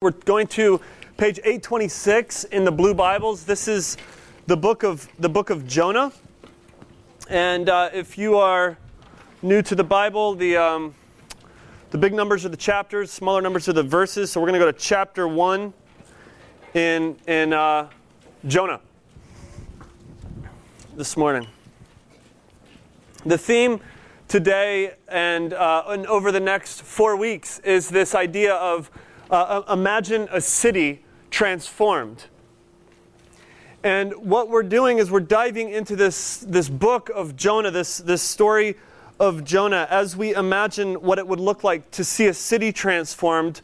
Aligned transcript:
We're 0.00 0.12
going 0.12 0.46
to 0.50 0.80
page 1.16 1.40
826 1.40 2.44
in 2.44 2.64
the 2.64 2.70
blue 2.70 2.94
Bibles. 2.94 3.42
This 3.42 3.66
is 3.66 3.96
the 4.46 4.56
book 4.56 4.84
of 4.84 5.08
the 5.18 5.28
book 5.28 5.50
of 5.50 5.66
Jonah. 5.66 6.12
And 7.28 7.68
uh, 7.68 7.90
if 7.92 8.16
you 8.16 8.36
are 8.36 8.78
new 9.42 9.60
to 9.60 9.74
the 9.74 9.82
Bible, 9.82 10.36
the 10.36 10.56
um, 10.56 10.94
the 11.90 11.98
big 11.98 12.14
numbers 12.14 12.46
are 12.46 12.48
the 12.48 12.56
chapters, 12.56 13.10
smaller 13.10 13.42
numbers 13.42 13.68
are 13.68 13.72
the 13.72 13.82
verses. 13.82 14.30
So 14.30 14.40
we're 14.40 14.46
going 14.46 14.60
to 14.60 14.64
go 14.64 14.70
to 14.70 14.78
chapter 14.78 15.26
one 15.26 15.74
in 16.74 17.16
in 17.26 17.52
uh, 17.52 17.88
Jonah 18.46 18.80
this 20.94 21.16
morning. 21.16 21.44
The 23.26 23.36
theme 23.36 23.80
today 24.28 24.94
and, 25.08 25.54
uh, 25.54 25.82
and 25.88 26.06
over 26.06 26.30
the 26.30 26.38
next 26.38 26.82
four 26.82 27.16
weeks 27.16 27.58
is 27.60 27.88
this 27.88 28.14
idea 28.14 28.54
of 28.54 28.92
uh, 29.30 29.62
uh, 29.66 29.72
imagine 29.72 30.28
a 30.30 30.40
city 30.40 31.02
transformed. 31.30 32.24
And 33.84 34.12
what 34.14 34.48
we're 34.48 34.62
doing 34.62 34.98
is 34.98 35.10
we're 35.10 35.20
diving 35.20 35.70
into 35.70 35.94
this, 35.94 36.38
this 36.38 36.68
book 36.68 37.10
of 37.14 37.36
Jonah, 37.36 37.70
this, 37.70 37.98
this 37.98 38.22
story 38.22 38.76
of 39.20 39.44
Jonah, 39.44 39.86
as 39.90 40.16
we 40.16 40.34
imagine 40.34 40.94
what 40.94 41.18
it 41.18 41.26
would 41.26 41.40
look 41.40 41.62
like 41.62 41.90
to 41.92 42.04
see 42.04 42.26
a 42.26 42.34
city 42.34 42.72
transformed. 42.72 43.60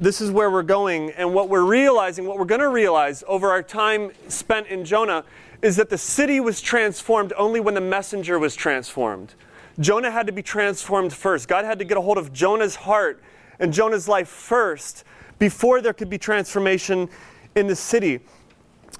This 0.00 0.20
is 0.20 0.30
where 0.30 0.50
we're 0.50 0.62
going. 0.62 1.10
And 1.10 1.34
what 1.34 1.48
we're 1.48 1.64
realizing, 1.64 2.26
what 2.26 2.38
we're 2.38 2.44
going 2.46 2.60
to 2.60 2.68
realize 2.68 3.22
over 3.28 3.50
our 3.50 3.62
time 3.62 4.10
spent 4.28 4.66
in 4.68 4.84
Jonah, 4.84 5.24
is 5.62 5.76
that 5.76 5.88
the 5.88 5.98
city 5.98 6.40
was 6.40 6.60
transformed 6.60 7.32
only 7.36 7.60
when 7.60 7.74
the 7.74 7.80
messenger 7.80 8.38
was 8.38 8.56
transformed. 8.56 9.34
Jonah 9.78 10.10
had 10.10 10.26
to 10.26 10.32
be 10.32 10.42
transformed 10.42 11.12
first. 11.12 11.48
God 11.48 11.64
had 11.64 11.78
to 11.78 11.84
get 11.84 11.96
a 11.96 12.00
hold 12.00 12.18
of 12.18 12.32
Jonah's 12.32 12.76
heart 12.76 13.22
and 13.58 13.72
Jonah's 13.72 14.08
life 14.08 14.28
first 14.28 15.04
before 15.38 15.80
there 15.80 15.92
could 15.92 16.10
be 16.10 16.18
transformation 16.18 17.08
in 17.54 17.66
the 17.66 17.76
city. 17.76 18.20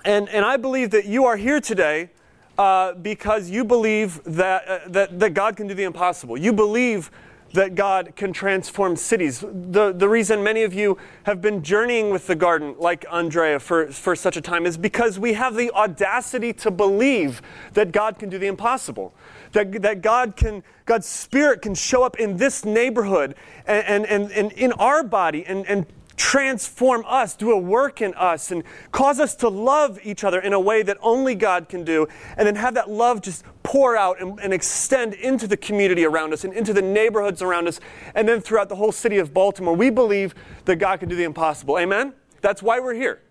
And, 0.04 0.28
and 0.28 0.44
I 0.44 0.56
believe 0.56 0.91
that 0.91 1.06
you 1.06 1.24
are 1.24 1.36
here 1.36 1.61
today 1.61 2.11
uh, 2.58 2.94
because 2.94 3.50
you 3.50 3.64
believe 3.64 4.22
that, 4.24 4.69
uh, 4.69 4.78
that, 4.88 5.19
that 5.19 5.34
God 5.34 5.56
can 5.56 5.66
do 5.66 5.74
the 5.74 5.84
impossible. 5.84 6.36
You 6.36 6.52
believe 6.52 7.11
that 7.55 7.77
God 7.77 8.14
can 8.16 8.33
transform 8.33 8.97
cities. 8.97 9.38
The, 9.41 9.92
the 9.92 10.08
reason 10.08 10.42
many 10.42 10.64
of 10.64 10.74
you 10.74 10.98
have 11.22 11.41
been 11.41 11.62
journeying 11.62 12.11
with 12.11 12.27
the 12.27 12.34
garden, 12.34 12.74
like 12.78 13.06
Andrea, 13.12 13.61
for, 13.61 13.86
for 13.92 14.16
such 14.16 14.36
a 14.36 14.41
time, 14.41 14.66
is 14.66 14.77
because 14.77 15.20
we 15.20 15.34
have 15.34 15.55
the 15.55 15.70
audacity 15.70 16.52
to 16.55 16.72
believe 16.72 17.42
that 17.74 17.92
God 17.92 18.19
can 18.19 18.28
do 18.28 18.38
the 18.38 18.48
impossible. 18.48 19.14
That, 19.52 19.83
that 19.83 20.02
God 20.02 20.34
can, 20.34 20.64
God's 20.84 21.06
Spirit 21.06 21.62
can 21.62 21.77
show 21.77 22.02
up 22.02 22.19
in 22.19 22.38
this 22.38 22.64
neighborhood 22.64 23.36
and, 23.66 24.05
and, 24.05 24.06
and, 24.06 24.33
and 24.33 24.52
in 24.52 24.72
our 24.72 25.05
body 25.05 25.46
and, 25.46 25.64
and 25.66 25.86
transform 26.17 27.05
us, 27.07 27.34
do 27.34 27.51
a 27.51 27.59
work 27.59 28.01
in 28.01 28.15
us, 28.15 28.51
and 28.51 28.62
cause 28.93 29.19
us 29.19 29.34
to 29.37 29.48
love 29.48 29.98
each 30.03 30.25
other 30.25 30.41
in 30.41 30.53
a 30.53 30.61
way 30.61 30.83
that 30.83 30.97
only 31.01 31.34
God 31.34 31.69
can 31.69 31.84
do, 31.84 32.07
and 32.37 32.47
then 32.47 32.57
have 32.57 32.75
that 32.75 32.91
love 32.91 33.20
just 33.20 33.45
pour 33.62 33.97
out 33.97 34.20
and, 34.20 34.39
and, 34.41 34.53
extend 34.53 35.15
into 35.15 35.47
the 35.47 35.57
community 35.57 36.05
around 36.05 36.33
us 36.33 36.45
and 36.45 36.53
into 36.53 36.73
the 36.73 36.83
neighborhoods 36.83 37.42
around 37.42 37.67
us, 37.67 37.81
and 38.15 38.29
then 38.29 38.41
throughout 38.41 38.69
the 38.69 38.77
whole 38.77 38.92
city 38.92 39.19
of 39.19 39.33
Baltimore. 39.33 39.75
We 39.75 39.91
believe 39.91 40.35
that 40.67 40.77
God 40.77 41.01
can 41.01 41.09
do 41.09 41.17
the 41.17 41.25
impossible. 41.25 41.79
Amen? 41.79 42.12
That's 42.41 42.62
why 42.62 42.79
we're 42.81 42.95
here. 42.95 43.23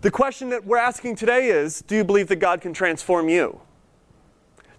The 0.00 0.10
question 0.10 0.48
that 0.48 0.64
we're 0.64 0.78
asking 0.78 1.16
today 1.16 1.48
is 1.48 1.82
do 1.82 1.94
you 1.94 2.04
believe 2.04 2.28
that 2.28 2.36
God 2.36 2.60
can 2.60 2.72
transform 2.72 3.28
you? 3.28 3.60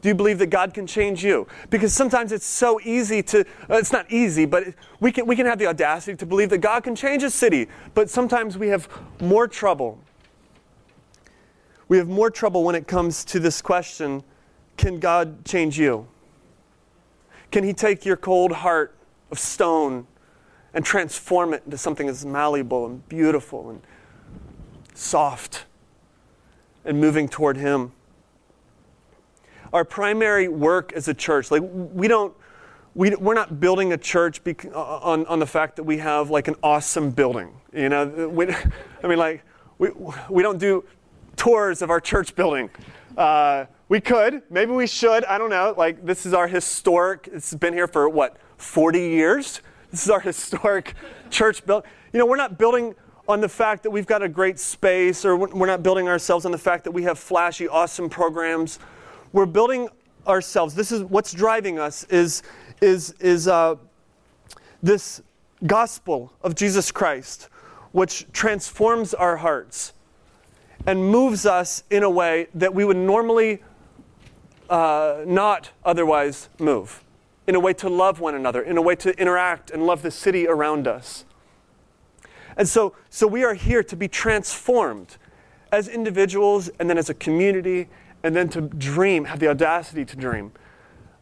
Do 0.02 0.10
you 0.10 0.16
believe 0.16 0.40
that 0.40 0.48
God 0.48 0.74
can 0.74 0.88
change 0.88 1.24
you? 1.24 1.48
Because 1.70 1.94
sometimes 1.94 2.32
it's 2.32 2.46
so 2.46 2.80
easy 2.82 3.22
to, 3.24 3.42
uh, 3.70 3.78
it's 3.78 3.92
not 3.92 4.12
easy, 4.12 4.46
but 4.46 4.64
we 5.00 5.12
can, 5.12 5.28
we 5.28 5.36
can 5.36 5.46
have 5.46 5.60
the 5.60 5.68
audacity 5.68 6.18
to 6.18 6.26
believe 6.26 6.50
that 6.50 6.58
God 6.58 6.84
can 6.84 6.96
change 6.96 7.22
a 7.24 7.30
city, 7.30 7.68
but 7.94 8.10
sometimes 8.10 8.58
we 8.58 8.70
have 8.70 8.90
more 9.20 9.48
trouble. 9.48 10.00
We 11.88 11.98
have 11.98 12.08
more 12.08 12.32
trouble 12.32 12.64
when 12.64 12.74
it 12.74 12.88
comes 12.88 13.24
to 13.26 13.40
this 13.40 13.62
question 13.62 14.24
can 14.78 15.00
God 15.00 15.46
change 15.46 15.78
you? 15.78 16.08
Can 17.52 17.64
He 17.64 17.74
take 17.74 18.04
your 18.04 18.18
cold 18.18 18.52
heart 18.52 18.96
of 19.30 19.38
stone 19.38 20.08
and 20.74 20.84
transform 20.84 21.54
it 21.54 21.64
into 21.66 21.78
something 21.78 22.08
that's 22.08 22.26
malleable 22.26 22.88
and 22.88 23.08
beautiful 23.08 23.70
and 23.70 23.82
soft 24.96 25.66
and 26.84 27.00
moving 27.00 27.28
toward 27.28 27.58
Him? 27.58 27.92
Our 29.74 29.86
primary 29.86 30.48
work 30.48 30.94
as 30.94 31.08
a 31.08 31.14
church, 31.14 31.52
like 31.52 31.64
we 31.64 32.08
don't, 32.08 32.34
we, 32.94 33.16
we're 33.16 33.34
not 33.34 33.60
building 33.60 33.94
a 33.94 33.98
church 33.98 34.44
bec- 34.44 34.66
uh, 34.66 35.00
on, 35.00 35.26
on 35.28 35.40
the 35.40 35.46
fact 35.46 35.78
that 35.78 35.84
we 35.84 35.98
have 35.98 36.30
like 36.30 36.48
an 36.48 36.56
awesome 36.62 37.12
building. 37.12 37.54
You 37.74 37.90
know, 37.90 38.30
we, 38.34 38.48
I 39.04 39.08
mean, 39.08 39.18
like 39.18 39.44
we, 39.78 39.90
we 40.30 40.44
don't 40.44 40.58
do 40.58 40.84
tours 41.36 41.82
of 41.82 41.90
our 41.90 42.00
church 42.00 42.36
building. 42.36 42.70
Uh, 43.18 43.66
we 43.90 44.00
could, 44.00 44.42
maybe 44.50 44.72
we 44.72 44.88
should. 44.88 45.26
I 45.26 45.38
don't 45.38 45.50
know. 45.50 45.74
Like 45.78 46.06
this 46.06 46.26
is 46.26 46.34
our 46.34 46.48
historic. 46.48 47.30
It's 47.32 47.54
been 47.54 47.74
here 47.74 47.88
for 47.88 48.08
what 48.10 48.38
40 48.58 49.00
years. 49.00 49.62
This 49.90 50.04
is 50.04 50.10
our 50.10 50.20
historic 50.32 50.96
church 51.30 51.66
building. 51.66 51.90
You 52.14 52.20
know, 52.20 52.26
we're 52.26 52.38
not 52.38 52.58
building 52.58 52.96
on 53.28 53.40
the 53.40 53.50
fact 53.50 53.84
that 53.84 53.92
we've 53.92 54.08
got 54.08 54.22
a 54.22 54.28
great 54.28 54.60
space, 54.60 55.24
or 55.24 55.38
we're 55.38 55.68
not 55.68 55.84
building 55.84 56.10
ourselves 56.10 56.46
on 56.46 56.52
the 56.52 56.58
fact 56.58 56.84
that 56.84 56.92
we 56.92 57.04
have 57.04 57.18
flashy, 57.18 57.68
awesome 57.68 58.10
programs 58.10 58.80
we're 59.34 59.46
building 59.46 59.90
ourselves. 60.28 60.76
This 60.76 60.92
is 60.92 61.04
what's 61.04 61.34
driving 61.34 61.80
us 61.80 62.04
is, 62.06 62.44
is, 62.82 63.12
is 63.20 63.48
uh, 63.48 63.76
this 64.84 65.22
gospel 65.66 66.34
of 66.42 66.56
Jesus 66.56 66.92
Christ, 66.92 67.50
which 67.92 68.32
transforms 68.32 69.14
our 69.14 69.38
hearts 69.38 69.94
and 70.86 71.06
moves 71.06 71.46
us 71.46 71.84
in 71.90 72.04
a 72.04 72.10
way 72.10 72.48
that 72.56 72.74
we 72.74 72.84
would 72.86 72.98
normally 72.98 73.62
uh, 74.70 75.24
not 75.28 75.72
otherwise 75.84 76.50
move. 76.60 77.04
In 77.48 77.56
a 77.56 77.60
way 77.60 77.74
to 77.74 77.90
love 77.90 78.20
one 78.20 78.36
another, 78.36 78.62
in 78.62 78.78
a 78.78 78.82
way 78.82 78.96
to 78.98 79.20
interact 79.20 79.72
and 79.72 79.86
love 79.86 80.02
the 80.04 80.12
city 80.12 80.48
around 80.48 80.88
us. 80.88 81.26
And 82.56 82.68
so, 82.68 82.96
so 83.10 83.28
we 83.28 83.44
are 83.44 83.54
here 83.54 83.84
to 83.84 83.96
be 83.96 84.08
transformed 84.08 85.18
as 85.72 85.88
individuals 85.88 86.70
and 86.80 86.90
then 86.90 86.98
as 86.98 87.10
a 87.10 87.14
community 87.14 87.90
and 88.24 88.36
then 88.36 88.50
to 88.50 88.62
dream, 88.62 89.26
have 89.26 89.40
the 89.40 89.48
audacity 89.48 90.06
to 90.06 90.16
dream 90.16 90.52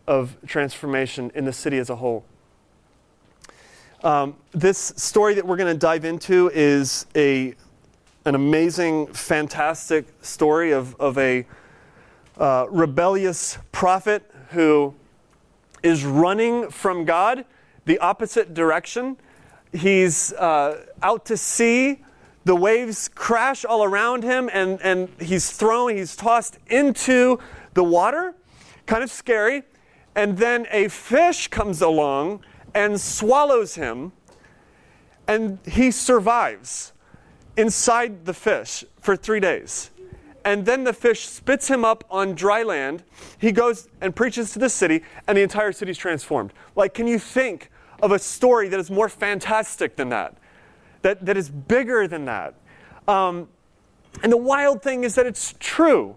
of 0.08 0.38
transformation 0.48 1.32
in 1.36 1.46
the 1.46 1.54
city 1.54 1.78
as 1.78 1.90
a 1.90 1.96
whole. 1.96 2.26
Um, 4.04 4.38
this 4.52 4.94
story 4.96 5.34
that 5.36 5.46
we're 5.46 5.58
going 5.58 5.74
to 5.74 5.78
dive 5.80 6.06
into 6.06 6.50
is 6.54 7.06
a, 7.16 7.54
an 8.26 8.34
amazing, 8.34 9.08
fantastic 9.08 10.08
story 10.22 10.72
of, 10.72 10.96
of 11.00 11.18
a 11.18 11.46
uh, 12.38 12.66
rebellious 12.70 13.58
prophet 13.72 14.24
who 14.52 14.96
is 15.84 16.06
running 16.06 16.70
from 16.70 17.06
God 17.06 17.46
the 17.86 18.00
opposite 18.00 18.54
direction. 18.54 19.18
He's 19.74 20.34
uh, 20.34 20.86
out 21.02 21.26
to 21.26 21.38
sea 21.38 22.00
the 22.46 22.56
waves 22.56 23.10
crash 23.10 23.66
all 23.66 23.84
around 23.84 24.24
him, 24.24 24.50
and, 24.52 24.82
and 24.82 25.10
he's 25.20 25.52
thrown, 25.52 25.96
he's 25.96 26.16
tossed 26.16 26.58
into 26.68 27.40
the 27.74 27.84
water. 27.84 28.36
Kind 28.86 29.04
of 29.04 29.12
scary. 29.12 29.64
And 30.16 30.38
then 30.38 30.66
a 30.72 30.88
fish 30.88 31.48
comes 31.48 31.82
along 31.82 32.44
and 32.74 33.00
swallows 33.00 33.76
him, 33.76 34.12
and 35.28 35.60
he 35.66 35.92
survives 35.92 36.94
inside 37.56 38.26
the 38.26 38.34
fish 38.34 38.84
for 39.00 39.16
three 39.16 39.40
days. 39.40 39.92
And 40.46 40.66
then 40.66 40.86
the 40.86 40.94
fish 40.94 41.28
spits 41.28 41.68
him 41.68 41.84
up 41.84 42.04
on 42.10 42.34
dry 42.34 42.64
land. 42.64 43.04
He 43.38 43.52
goes 43.52 43.90
and 44.02 44.16
preaches 44.16 44.54
to 44.54 44.60
the 44.60 44.70
city, 44.70 45.04
and 45.28 45.38
the 45.38 45.42
entire 45.42 45.72
city 45.72 45.92
is 45.92 45.98
transformed. 45.98 46.54
Like, 46.76 46.94
can 46.94 47.06
you 47.06 47.20
think 47.20 47.70
of 48.02 48.12
a 48.12 48.20
story 48.20 48.70
that 48.70 48.80
is 48.80 48.90
more 48.90 49.10
fantastic 49.10 49.98
than 49.98 50.10
that? 50.10 50.38
That, 51.02 51.26
that 51.26 51.38
is 51.38 51.50
bigger 51.50 52.08
than 52.08 52.26
that. 52.26 52.56
Um, 53.08 53.48
and 54.24 54.32
the 54.32 54.38
wild 54.38 54.82
thing 54.82 55.04
is 55.04 55.16
that 55.16 55.26
it's 55.26 55.56
true. 55.60 56.16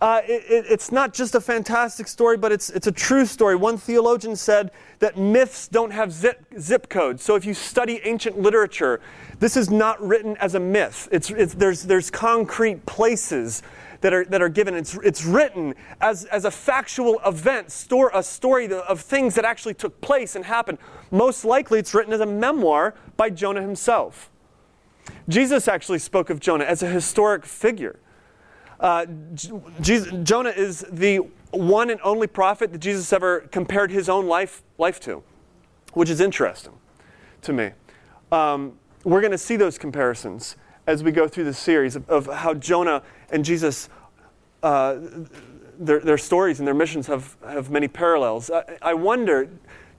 Uh, 0.00 0.20
it, 0.24 0.44
it, 0.48 0.64
it's 0.68 0.92
not 0.92 1.12
just 1.12 1.34
a 1.34 1.40
fantastic 1.40 2.06
story, 2.06 2.36
but 2.36 2.52
it's, 2.52 2.70
it's 2.70 2.86
a 2.86 2.92
true 2.92 3.26
story. 3.26 3.56
One 3.56 3.76
theologian 3.76 4.36
said 4.36 4.70
that 5.00 5.16
myths 5.16 5.66
don't 5.66 5.90
have 5.90 6.12
zip, 6.12 6.44
zip 6.58 6.88
codes. 6.88 7.22
So 7.22 7.34
if 7.34 7.44
you 7.44 7.52
study 7.52 8.00
ancient 8.04 8.38
literature, 8.38 9.00
this 9.40 9.56
is 9.56 9.70
not 9.70 10.00
written 10.00 10.36
as 10.36 10.54
a 10.54 10.60
myth. 10.60 11.08
It's, 11.10 11.30
it's, 11.30 11.54
there's, 11.54 11.82
there's 11.82 12.10
concrete 12.10 12.86
places 12.86 13.62
that 14.00 14.14
are, 14.14 14.24
that 14.26 14.40
are 14.40 14.48
given. 14.48 14.74
It's, 14.74 14.96
it's 15.02 15.24
written 15.24 15.74
as, 16.00 16.26
as 16.26 16.44
a 16.44 16.50
factual 16.50 17.20
event, 17.26 17.72
store, 17.72 18.12
a 18.14 18.22
story 18.22 18.72
of 18.72 19.00
things 19.00 19.34
that 19.34 19.44
actually 19.44 19.74
took 19.74 20.00
place 20.00 20.36
and 20.36 20.44
happened. 20.44 20.78
Most 21.10 21.44
likely, 21.44 21.80
it's 21.80 21.92
written 21.92 22.12
as 22.12 22.20
a 22.20 22.26
memoir 22.26 22.94
by 23.18 23.28
Jonah 23.28 23.60
himself. 23.60 24.30
Jesus 25.28 25.68
actually 25.68 25.98
spoke 25.98 26.30
of 26.30 26.40
Jonah 26.40 26.64
as 26.64 26.82
a 26.82 26.86
historic 26.88 27.44
figure. 27.44 27.98
Uh, 28.80 29.04
Jesus, 29.80 30.12
Jonah 30.22 30.50
is 30.50 30.86
the 30.90 31.18
one 31.50 31.90
and 31.90 32.00
only 32.02 32.26
prophet 32.26 32.72
that 32.72 32.78
Jesus 32.78 33.12
ever 33.12 33.40
compared 33.40 33.90
his 33.90 34.08
own 34.08 34.26
life, 34.26 34.62
life 34.78 35.00
to, 35.00 35.22
which 35.94 36.08
is 36.08 36.20
interesting 36.20 36.72
to 37.42 37.52
me. 37.52 37.70
Um, 38.30 38.78
we're 39.04 39.20
going 39.20 39.32
to 39.32 39.38
see 39.38 39.56
those 39.56 39.78
comparisons 39.78 40.56
as 40.86 41.02
we 41.02 41.10
go 41.10 41.26
through 41.26 41.44
the 41.44 41.54
series 41.54 41.96
of, 41.96 42.08
of 42.08 42.26
how 42.26 42.54
Jonah 42.54 43.02
and 43.30 43.44
Jesus, 43.44 43.88
uh, 44.62 44.96
their, 45.78 46.00
their 46.00 46.18
stories 46.18 46.60
and 46.60 46.66
their 46.66 46.74
missions 46.74 47.06
have, 47.08 47.36
have 47.44 47.70
many 47.70 47.88
parallels. 47.88 48.50
I, 48.50 48.78
I 48.80 48.94
wonder, 48.94 49.50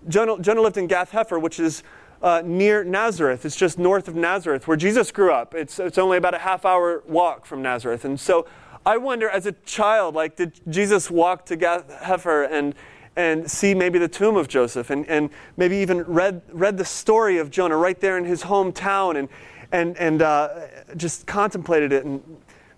Jonah, 0.07 0.39
Jonah 0.39 0.61
lived 0.61 0.77
in 0.77 0.87
Gath 0.87 1.11
Hepher, 1.11 1.41
which 1.41 1.59
is 1.59 1.83
uh, 2.21 2.41
near 2.45 2.83
Nazareth. 2.83 3.45
It's 3.45 3.55
just 3.55 3.79
north 3.79 4.07
of 4.07 4.15
Nazareth, 4.15 4.67
where 4.67 4.77
Jesus 4.77 5.11
grew 5.11 5.31
up. 5.31 5.55
It's, 5.55 5.79
it's 5.79 5.97
only 5.97 6.17
about 6.17 6.33
a 6.33 6.39
half 6.39 6.65
hour 6.65 7.03
walk 7.07 7.45
from 7.45 7.61
Nazareth. 7.61 8.05
And 8.05 8.19
so 8.19 8.45
I 8.85 8.97
wonder, 8.97 9.29
as 9.29 9.45
a 9.45 9.51
child, 9.65 10.15
like, 10.15 10.35
did 10.35 10.59
Jesus 10.69 11.11
walk 11.11 11.45
to 11.47 11.55
Gath 11.55 11.89
Hepher 11.89 12.49
and, 12.51 12.75
and 13.15 13.49
see 13.49 13.73
maybe 13.73 13.99
the 13.99 14.07
tomb 14.07 14.35
of 14.35 14.47
Joseph 14.47 14.89
and, 14.89 15.07
and 15.07 15.29
maybe 15.57 15.77
even 15.77 16.03
read, 16.03 16.41
read 16.51 16.77
the 16.77 16.85
story 16.85 17.37
of 17.37 17.51
Jonah 17.51 17.77
right 17.77 17.99
there 17.99 18.17
in 18.17 18.25
his 18.25 18.43
hometown 18.43 19.17
and, 19.17 19.29
and, 19.71 19.97
and 19.97 20.21
uh, 20.21 20.67
just 20.95 21.27
contemplated 21.27 21.91
it 21.91 22.05
and 22.05 22.23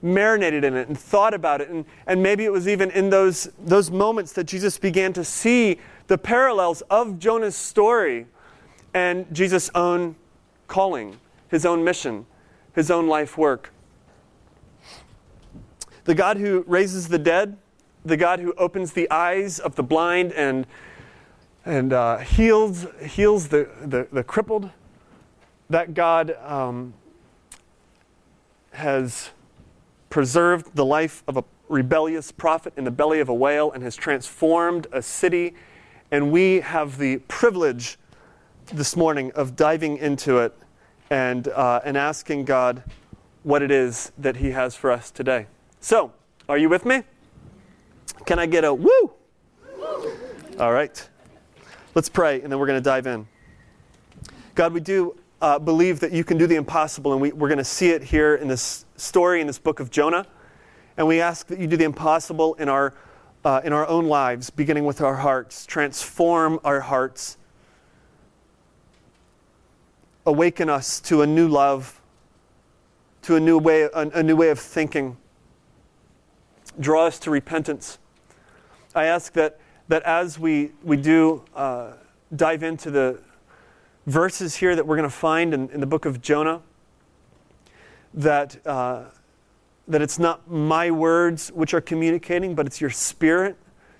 marinated 0.01 0.63
in 0.63 0.75
it 0.75 0.87
and 0.87 0.97
thought 0.97 1.33
about 1.33 1.61
it. 1.61 1.69
And, 1.69 1.85
and 2.07 2.21
maybe 2.21 2.43
it 2.43 2.51
was 2.51 2.67
even 2.67 2.89
in 2.91 3.09
those, 3.09 3.49
those 3.59 3.91
moments 3.91 4.33
that 4.33 4.45
Jesus 4.45 4.77
began 4.77 5.13
to 5.13 5.23
see 5.23 5.79
the 6.07 6.17
parallels 6.17 6.81
of 6.89 7.19
Jonah's 7.19 7.55
story 7.55 8.25
and 8.93 9.25
Jesus' 9.33 9.69
own 9.73 10.15
calling, 10.67 11.19
his 11.49 11.65
own 11.65 11.83
mission, 11.83 12.25
his 12.73 12.89
own 12.89 13.07
life 13.07 13.37
work. 13.37 13.73
The 16.05 16.15
God 16.15 16.37
who 16.37 16.63
raises 16.67 17.09
the 17.09 17.19
dead, 17.19 17.57
the 18.03 18.17
God 18.17 18.39
who 18.39 18.53
opens 18.53 18.93
the 18.93 19.09
eyes 19.11 19.59
of 19.59 19.75
the 19.75 19.83
blind 19.83 20.31
and, 20.33 20.65
and 21.65 21.93
uh, 21.93 22.17
heals, 22.17 22.87
heals 23.01 23.49
the, 23.49 23.69
the, 23.81 24.07
the, 24.11 24.23
crippled, 24.23 24.71
that 25.69 25.93
God 25.93 26.35
um, 26.43 26.93
has 28.71 29.29
preserved 30.09 30.75
the 30.75 30.85
life 30.85 31.23
of 31.27 31.37
a 31.37 31.43
rebellious 31.69 32.31
prophet 32.31 32.73
in 32.75 32.83
the 32.83 32.91
belly 32.91 33.19
of 33.19 33.29
a 33.29 33.33
whale 33.33 33.71
and 33.71 33.83
has 33.83 33.95
transformed 33.95 34.87
a 34.91 35.01
city. 35.01 35.53
And 36.09 36.31
we 36.31 36.59
have 36.61 36.97
the 36.97 37.17
privilege 37.27 37.97
this 38.73 38.95
morning 38.95 39.31
of 39.33 39.55
diving 39.55 39.97
into 39.97 40.37
it 40.37 40.53
and, 41.09 41.47
uh, 41.49 41.81
and 41.83 41.97
asking 41.97 42.45
God 42.45 42.83
what 43.43 43.61
it 43.61 43.71
is 43.71 44.11
that 44.17 44.37
He 44.37 44.51
has 44.51 44.75
for 44.75 44.91
us 44.91 45.11
today. 45.11 45.47
So, 45.79 46.13
are 46.47 46.57
you 46.57 46.69
with 46.69 46.85
me? 46.85 47.03
Can 48.25 48.39
I 48.39 48.45
get 48.45 48.63
a 48.63 48.73
woo? 48.73 49.11
All 50.59 50.71
right. 50.71 51.09
Let's 51.95 52.07
pray, 52.07 52.41
and 52.41 52.51
then 52.51 52.59
we're 52.59 52.67
going 52.67 52.79
to 52.79 52.83
dive 52.83 53.07
in. 53.07 53.27
God, 54.55 54.73
we 54.73 54.79
do 54.79 55.17
uh, 55.41 55.59
believe 55.59 55.99
that 55.99 56.13
you 56.13 56.23
can 56.23 56.37
do 56.37 56.47
the 56.47 56.55
impossible, 56.55 57.11
and 57.11 57.21
we, 57.21 57.31
we're 57.33 57.49
going 57.49 57.57
to 57.57 57.63
see 57.63 57.89
it 57.89 58.03
here 58.03 58.35
in 58.35 58.47
this 58.47 58.85
story, 58.95 59.41
in 59.41 59.47
this 59.47 59.59
book 59.59 59.81
of 59.81 59.91
Jonah. 59.91 60.25
And 60.95 61.07
we 61.07 61.19
ask 61.19 61.47
that 61.47 61.59
you 61.59 61.67
do 61.67 61.75
the 61.75 61.83
impossible 61.83 62.53
in 62.55 62.69
our, 62.69 62.93
uh, 63.43 63.61
in 63.63 63.73
our 63.73 63.87
own 63.87 64.05
lives, 64.05 64.49
beginning 64.49 64.85
with 64.85 65.01
our 65.01 65.15
hearts. 65.15 65.65
Transform 65.65 66.59
our 66.63 66.79
hearts 66.79 67.37
awaken 70.25 70.69
us 70.69 70.99
to 71.01 71.21
a 71.21 71.27
new 71.27 71.47
love, 71.47 71.99
to 73.23 73.35
a 73.35 73.39
new 73.39 73.57
way, 73.57 73.89
a, 73.93 74.23
new 74.23 74.35
way 74.35 74.49
of 74.49 74.59
thinking. 74.59 75.17
Draw 76.79 77.07
us 77.07 77.19
to 77.19 77.31
repentance. 77.31 77.97
I 78.93 79.05
ask 79.05 79.33
that, 79.33 79.59
that 79.87 80.03
as 80.03 80.37
we, 80.37 80.71
we 80.83 80.97
do 80.97 81.43
uh, 81.55 81.93
dive 82.35 82.63
into 82.63 82.91
the 82.91 83.19
verses 84.05 84.55
here 84.55 84.75
that 84.75 84.85
we're 84.85 84.97
going 84.97 85.09
to 85.09 85.15
find 85.15 85.53
in, 85.53 85.69
in, 85.69 85.79
the 85.79 85.85
book 85.85 86.05
of 86.05 86.21
Jonah, 86.21 86.61
that, 88.13 88.65
uh, 88.65 89.03
that 89.87 90.01
it's 90.01 90.19
not 90.19 90.49
my 90.49 90.91
words 90.91 91.49
which 91.49 91.73
are 91.73 91.81
communicating, 91.81 92.55
but 92.55 92.65
it's 92.65 92.81
your 92.81 92.89
spirit 92.89 93.55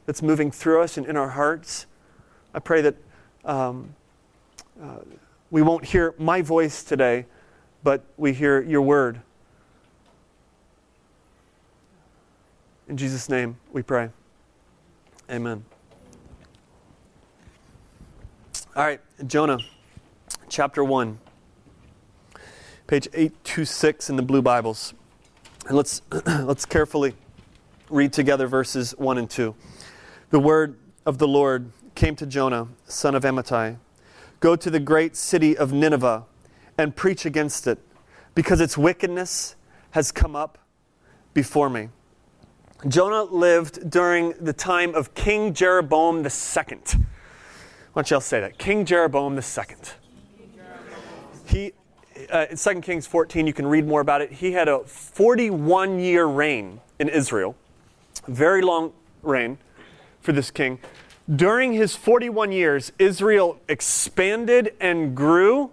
that's 0.06 0.22
moving 0.22 0.52
through 0.52 0.82
us 0.82 0.98
and 0.98 1.06
in 1.06 1.16
our 1.16 1.30
hearts. 1.30 1.86
I 2.54 2.60
pray 2.60 2.82
that 2.82 2.96
um, 3.46 3.96
uh, 4.82 5.00
we 5.52 5.62
won't 5.62 5.84
hear 5.84 6.16
my 6.18 6.42
voice 6.42 6.82
today, 6.82 7.26
but 7.84 8.06
we 8.16 8.32
hear 8.32 8.62
your 8.62 8.82
word. 8.82 9.22
In 12.88 12.96
Jesus' 12.98 13.30
name 13.30 13.58
we 13.72 13.84
pray. 13.84 14.10
Amen. 15.30 15.64
All 18.76 18.84
right, 18.84 19.02
Jonah, 19.28 19.60
chapter 20.48 20.84
1, 20.84 21.20
page 22.88 23.08
826 23.14 24.10
in 24.10 24.16
the 24.16 24.22
Blue 24.22 24.42
Bibles. 24.42 24.94
And 25.68 25.76
let's, 25.76 26.02
let's 26.26 26.66
carefully 26.66 27.14
read 27.90 28.14
together 28.14 28.48
verses 28.48 28.92
1 28.98 29.18
and 29.18 29.30
2. 29.30 29.54
The 30.30 30.40
word 30.40 30.78
of 31.06 31.18
the 31.18 31.28
Lord 31.28 31.72
came 31.96 32.16
to 32.16 32.26
Jonah, 32.26 32.70
son 32.86 33.16
of 33.16 33.24
Amittai 33.24 33.78
Go 34.42 34.56
to 34.56 34.70
the 34.72 34.80
great 34.80 35.16
city 35.16 35.56
of 35.56 35.72
Nineveh 35.72 36.26
and 36.78 36.96
preach 36.96 37.26
against 37.26 37.68
it, 37.68 37.78
because 38.34 38.60
its 38.60 38.78
wickedness 38.78 39.56
has 39.92 40.12
come 40.12 40.36
up 40.36 40.58
before 41.34 41.70
me. 41.70 41.90
Jonah 42.88 43.24
lived 43.24 43.90
during 43.90 44.34
the 44.42 44.54
time 44.54 44.96
of 44.96 45.14
King 45.14 45.54
Jeroboam 45.54 46.26
II. 46.26 46.78
Why 47.94 48.02
don't 48.02 48.10
y'all 48.10 48.20
say 48.20 48.40
that? 48.40 48.58
King 48.58 48.84
Jeroboam 48.84 49.38
II. 49.38 49.76
He, 51.46 51.74
uh, 52.32 52.48
in 52.50 52.58
2 52.58 52.82
Kings 52.82 53.06
14, 53.06 53.46
you 53.46 53.54
can 53.54 53.68
read 53.68 53.86
more 53.86 54.02
about 54.02 54.22
it. 54.22 54.32
He 54.32 54.54
had 54.54 54.68
a 54.68 54.80
41 54.80 56.00
year 56.00 56.26
reign 56.26 56.80
in 56.98 57.10
Israel, 57.10 57.56
very 58.28 58.64
long 58.64 58.94
reign 59.22 59.60
for 60.22 60.32
this 60.32 60.50
king. 60.50 60.80
During 61.36 61.72
his 61.72 61.96
41 61.96 62.52
years, 62.52 62.92
Israel 63.00 63.58
expanded 63.70 64.74
and 64.82 65.16
grew 65.16 65.72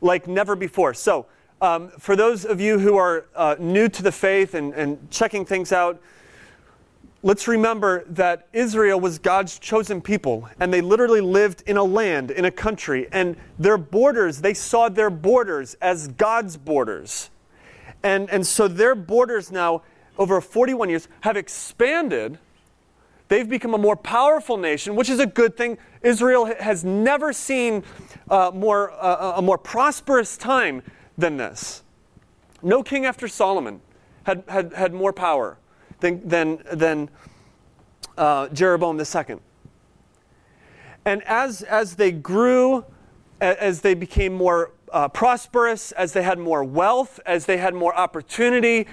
like 0.00 0.28
never 0.28 0.54
before. 0.54 0.94
So, 0.94 1.26
um, 1.60 1.88
for 1.98 2.14
those 2.14 2.44
of 2.44 2.60
you 2.60 2.78
who 2.78 2.96
are 2.96 3.26
uh, 3.34 3.56
new 3.58 3.88
to 3.88 4.02
the 4.02 4.12
faith 4.12 4.54
and, 4.54 4.72
and 4.72 5.10
checking 5.10 5.44
things 5.44 5.72
out, 5.72 6.00
let's 7.22 7.48
remember 7.48 8.04
that 8.10 8.46
Israel 8.52 9.00
was 9.00 9.18
God's 9.18 9.58
chosen 9.58 10.00
people, 10.00 10.48
and 10.60 10.72
they 10.72 10.80
literally 10.80 11.20
lived 11.20 11.64
in 11.66 11.76
a 11.76 11.84
land, 11.84 12.30
in 12.30 12.44
a 12.44 12.50
country, 12.50 13.08
and 13.10 13.36
their 13.58 13.76
borders, 13.76 14.40
they 14.40 14.54
saw 14.54 14.88
their 14.88 15.10
borders 15.10 15.74
as 15.82 16.08
God's 16.08 16.56
borders. 16.56 17.30
And, 18.02 18.30
and 18.30 18.46
so 18.46 18.68
their 18.68 18.94
borders 18.94 19.50
now, 19.50 19.82
over 20.18 20.40
41 20.40 20.88
years, 20.88 21.08
have 21.22 21.36
expanded 21.36 22.38
They've 23.30 23.48
become 23.48 23.74
a 23.74 23.78
more 23.78 23.94
powerful 23.94 24.56
nation, 24.56 24.96
which 24.96 25.08
is 25.08 25.20
a 25.20 25.26
good 25.26 25.56
thing. 25.56 25.78
Israel 26.02 26.46
has 26.46 26.82
never 26.82 27.32
seen 27.32 27.84
uh, 28.28 28.50
more, 28.52 28.90
uh, 28.90 29.34
a 29.36 29.42
more 29.42 29.56
prosperous 29.56 30.36
time 30.36 30.82
than 31.16 31.36
this. 31.36 31.84
No 32.60 32.82
king 32.82 33.06
after 33.06 33.28
Solomon 33.28 33.82
had, 34.24 34.42
had, 34.48 34.72
had 34.72 34.92
more 34.92 35.12
power 35.12 35.58
than, 36.00 36.26
than, 36.28 36.58
than 36.72 37.08
uh, 38.18 38.48
Jeroboam 38.48 38.98
II. 38.98 39.36
And 41.04 41.22
as, 41.22 41.62
as 41.62 41.94
they 41.94 42.10
grew, 42.10 42.84
as 43.40 43.80
they 43.80 43.94
became 43.94 44.34
more 44.34 44.72
uh, 44.92 45.06
prosperous, 45.06 45.92
as 45.92 46.14
they 46.14 46.22
had 46.24 46.40
more 46.40 46.64
wealth, 46.64 47.20
as 47.26 47.46
they 47.46 47.58
had 47.58 47.74
more 47.74 47.94
opportunity, 47.94 48.88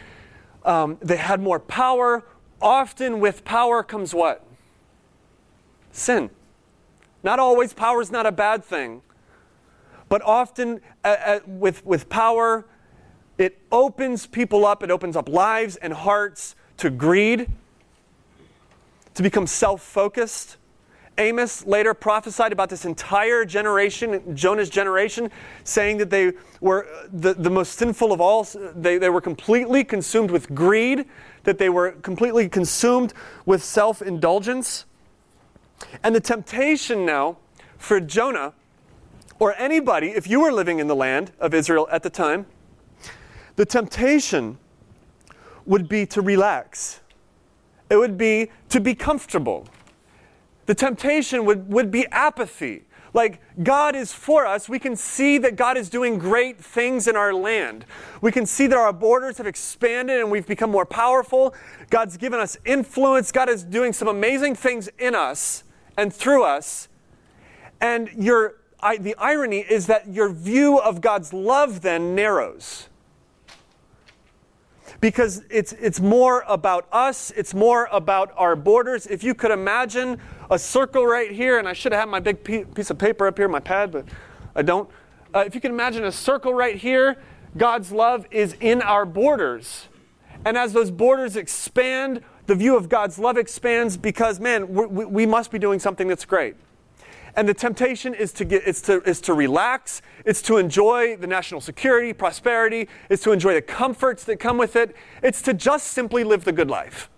um, 0.64 1.00
they 1.02 1.18
had 1.18 1.42
more 1.42 1.60
power, 1.60 2.24
often 2.62 3.20
with 3.20 3.44
power 3.44 3.84
comes 3.84 4.14
what? 4.14 4.46
Sin. 5.92 6.30
Not 7.24 7.40
always, 7.40 7.74
power 7.74 8.02
is 8.02 8.12
not 8.12 8.26
a 8.26 8.32
bad 8.32 8.64
thing. 8.64 9.02
But 10.10 10.22
often, 10.22 10.82
uh, 11.04 11.08
uh, 11.08 11.40
with, 11.46 11.86
with 11.86 12.10
power, 12.10 12.66
it 13.38 13.60
opens 13.72 14.26
people 14.26 14.66
up, 14.66 14.84
it 14.84 14.92
opens 14.92 15.16
up 15.16 15.28
lives 15.28 15.76
and 15.76 15.94
hearts 15.94 16.56
to 16.78 16.90
greed, 16.90 17.52
to 19.14 19.24
become 19.24 19.48
self 19.48 19.82
focused. 19.82 20.58
Amos 21.18 21.66
later 21.66 21.94
prophesied 21.94 22.52
about 22.52 22.70
this 22.70 22.86
entire 22.86 23.44
generation, 23.44 24.36
Jonah's 24.36 24.70
generation, 24.70 25.32
saying 25.64 25.98
that 25.98 26.10
they 26.10 26.34
were 26.62 26.88
the, 27.12 27.34
the 27.34 27.50
most 27.50 27.78
sinful 27.78 28.12
of 28.12 28.22
all. 28.22 28.48
They, 28.76 28.98
they 28.98 29.10
were 29.10 29.22
completely 29.22 29.84
consumed 29.84 30.32
with 30.32 30.54
greed, 30.54 31.06
that 31.44 31.58
they 31.58 31.70
were 31.70 31.92
completely 31.92 32.48
consumed 32.50 33.14
with 33.46 33.64
self 33.64 34.02
indulgence. 34.02 34.86
And 36.04 36.16
the 36.16 36.20
temptation 36.20 37.06
now 37.06 37.38
for 37.78 38.00
Jonah, 38.00 38.54
or 39.40 39.56
anybody, 39.58 40.10
if 40.10 40.28
you 40.28 40.40
were 40.40 40.52
living 40.52 40.80
in 40.80 40.88
the 40.88 40.96
land 40.96 41.32
of 41.40 41.54
Israel 41.54 41.88
at 41.92 42.04
the 42.04 42.10
time, 42.10 42.48
the 43.56 43.66
temptation 43.66 44.58
would 45.66 45.88
be 45.88 46.06
to 46.08 46.22
relax. 46.22 47.02
It 47.90 47.98
would 47.98 48.18
be 48.18 48.52
to 48.70 48.80
be 48.80 48.96
comfortable. 48.96 49.68
The 50.68 50.76
temptation 50.76 51.46
would, 51.46 51.72
would 51.72 51.90
be 51.90 52.06
apathy. 52.12 52.84
Like, 53.14 53.42
God 53.64 53.96
is 53.96 54.14
for 54.14 54.46
us. 54.46 54.70
We 54.70 54.80
can 54.80 54.96
see 54.96 55.38
that 55.40 55.56
God 55.56 55.78
is 55.78 55.90
doing 55.90 56.20
great 56.20 56.64
things 56.64 57.08
in 57.08 57.16
our 57.16 57.34
land. 57.34 57.86
We 58.22 58.32
can 58.32 58.46
see 58.46 58.68
that 58.68 58.78
our 58.78 58.94
borders 58.94 59.38
have 59.38 59.48
expanded 59.48 60.20
and 60.20 60.30
we've 60.30 60.46
become 60.46 60.70
more 60.70 60.86
powerful. 60.86 61.56
God's 61.90 62.18
given 62.18 62.40
us 62.40 62.58
influence. 62.66 63.32
God 63.32 63.50
is 63.50 63.64
doing 63.64 63.94
some 63.94 64.08
amazing 64.08 64.56
things 64.56 64.90
in 65.00 65.16
us 65.16 65.64
and 65.98 66.14
through 66.14 66.44
us. 66.44 66.90
And 67.80 68.10
your, 68.10 68.58
I, 68.80 68.98
the 68.98 69.16
irony 69.16 69.60
is 69.60 69.88
that 69.88 70.10
your 70.10 70.30
view 70.30 70.80
of 70.80 71.00
God's 71.02 71.34
love 71.34 71.82
then 71.82 72.14
narrows 72.14 72.90
because 75.00 75.44
it's, 75.50 75.74
it's 75.74 76.00
more 76.00 76.44
about 76.48 76.88
us, 76.92 77.32
it's 77.32 77.54
more 77.54 77.88
about 77.92 78.32
our 78.36 78.56
borders. 78.56 79.06
If 79.06 79.24
you 79.24 79.36
could 79.36 79.52
imagine 79.52 80.20
a 80.50 80.58
circle 80.60 81.06
right 81.06 81.32
here, 81.32 81.60
and 81.60 81.68
I 81.68 81.74
should 81.74 81.92
have 81.92 82.02
had 82.02 82.10
my 82.10 82.20
big 82.20 82.44
piece 82.44 82.90
of 82.90 82.98
paper 82.98 83.28
up 83.28 83.38
here, 83.38 83.48
my 83.48 83.60
pad, 83.60 83.92
but 83.92 84.06
I 84.56 84.62
don't. 84.62 84.90
Uh, 85.34 85.44
if 85.46 85.54
you 85.54 85.62
can 85.62 85.72
imagine 85.72 86.06
a 86.06 86.12
circle 86.12 86.54
right 86.54 86.76
here, 86.76 87.18
God's 87.58 87.92
love 87.92 88.26
is 88.32 88.56
in 88.60 88.82
our 88.82 89.06
borders. 89.06 89.88
And 90.46 90.58
as 90.58 90.74
those 90.74 90.92
borders 90.92 91.36
expand, 91.36 92.22
the 92.46 92.56
view 92.56 92.78
of 92.78 92.90
God's 92.90 93.20
love 93.20 93.38
expands 93.38 93.98
because, 93.98 94.40
man, 94.40 94.74
we, 94.74 95.06
we 95.06 95.26
must 95.26 95.52
be 95.52 95.60
doing 95.60 95.80
something 95.80 96.08
that's 96.08 96.26
great. 96.26 96.56
And 97.36 97.48
the 97.48 97.54
temptation 97.54 98.14
is 98.16 98.34
to, 98.34 98.46
get, 98.46 98.64
is, 98.64 98.82
to, 98.84 99.02
is 99.08 99.22
to 99.22 99.34
relax, 99.34 100.02
it's 100.26 100.42
to 100.44 100.58
enjoy 100.58 101.18
the 101.18 101.28
national 101.28 101.62
security, 101.62 102.14
prosperity, 102.14 102.88
it's 103.10 103.22
to 103.24 103.32
enjoy 103.32 103.54
the 103.54 103.62
comforts 103.62 104.24
that 104.24 104.38
come 104.38 104.58
with 104.58 104.76
it, 104.76 104.96
it's 105.22 105.42
to 105.44 105.54
just 105.54 105.88
simply 105.88 106.24
live 106.24 106.46
the 106.46 106.52
good 106.52 106.70
life. 106.70 107.10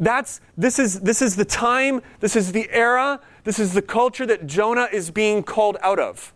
That's, 0.00 0.40
this, 0.56 0.78
is, 0.78 1.00
this 1.00 1.20
is 1.22 1.36
the 1.36 1.44
time, 1.44 2.02
this 2.20 2.36
is 2.36 2.52
the 2.52 2.68
era, 2.70 3.20
this 3.44 3.58
is 3.58 3.72
the 3.72 3.82
culture 3.82 4.26
that 4.26 4.46
Jonah 4.46 4.88
is 4.92 5.10
being 5.10 5.42
called 5.42 5.76
out 5.80 5.98
of. 5.98 6.32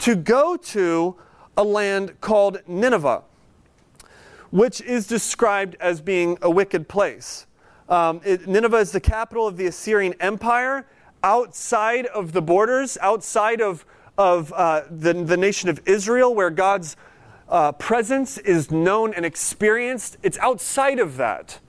To 0.00 0.14
go 0.14 0.56
to 0.56 1.16
a 1.56 1.64
land 1.64 2.20
called 2.20 2.58
Nineveh, 2.66 3.22
which 4.50 4.80
is 4.80 5.06
described 5.06 5.76
as 5.80 6.00
being 6.00 6.38
a 6.42 6.50
wicked 6.50 6.88
place. 6.88 7.46
Um, 7.88 8.20
it, 8.24 8.46
Nineveh 8.46 8.78
is 8.78 8.92
the 8.92 9.00
capital 9.00 9.46
of 9.46 9.56
the 9.56 9.66
Assyrian 9.66 10.14
Empire 10.20 10.86
outside 11.22 12.06
of 12.06 12.32
the 12.32 12.42
borders, 12.42 12.96
outside 13.00 13.60
of, 13.60 13.84
of 14.16 14.52
uh, 14.52 14.82
the, 14.90 15.12
the 15.12 15.36
nation 15.36 15.68
of 15.68 15.80
Israel, 15.86 16.34
where 16.34 16.50
God's 16.50 16.96
uh, 17.48 17.72
presence 17.72 18.38
is 18.38 18.70
known 18.70 19.12
and 19.14 19.24
experienced. 19.24 20.16
It's 20.22 20.38
outside 20.38 20.98
of 20.98 21.16
that. 21.16 21.60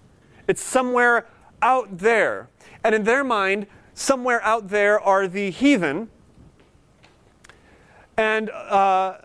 It's 0.48 0.62
somewhere 0.62 1.28
out 1.62 1.98
there. 1.98 2.50
And 2.84 2.94
in 2.94 3.04
their 3.04 3.24
mind, 3.24 3.68
somewhere 3.94 4.44
out 4.44 4.70
there 4.70 5.00
are 5.00 5.28
the 5.28 5.50
heathen. 5.50 6.10
And 8.18 8.50
uh, 8.50 9.18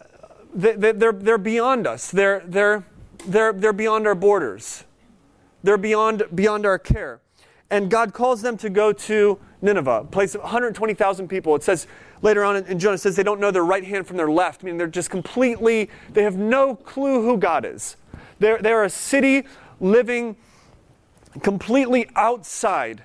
they, 0.55 0.73
they, 0.73 0.93
they're, 0.93 1.13
they're 1.13 1.39
beyond 1.39 1.87
us. 1.87 2.11
They're, 2.11 2.43
they're, 2.47 2.85
they're, 3.27 3.53
they're 3.53 3.73
beyond 3.73 4.07
our 4.07 4.15
borders. 4.15 4.85
They're 5.63 5.79
beyond, 5.79 6.25
beyond 6.35 6.67
our 6.67 6.79
care. 6.79 7.21
And 7.71 7.91
God 7.91 8.13
calls 8.13 8.43
them 8.43 8.57
to 8.59 8.71
go 8.71 8.93
to 8.93 9.39
Nineveh, 9.63 10.01
a 10.01 10.05
place 10.05 10.35
of 10.35 10.41
120,000 10.41 11.29
people. 11.29 11.55
It 11.55 11.63
says 11.63 11.87
later 12.23 12.45
on 12.45 12.57
in 12.57 12.79
Jonah, 12.79 12.99
says 12.99 13.15
they 13.15 13.23
don't 13.23 13.41
know 13.41 13.51
their 13.51 13.65
right 13.65 13.85
hand 13.85 14.07
from 14.07 14.17
their 14.17 14.31
left. 14.31 14.65
I 14.65 14.67
mean, 14.67 14.77
they're 14.77 14.87
just 14.87 15.11
completely, 15.11 15.91
they 16.13 16.23
have 16.23 16.37
no 16.37 16.75
clue 16.75 17.23
who 17.23 17.37
God 17.37 17.65
is. 17.65 17.97
They're, 18.39 18.59
they're 18.59 18.85
a 18.85 18.91
city 18.91 19.45
living 19.81 20.37
completely 21.43 22.09
outside 22.17 23.05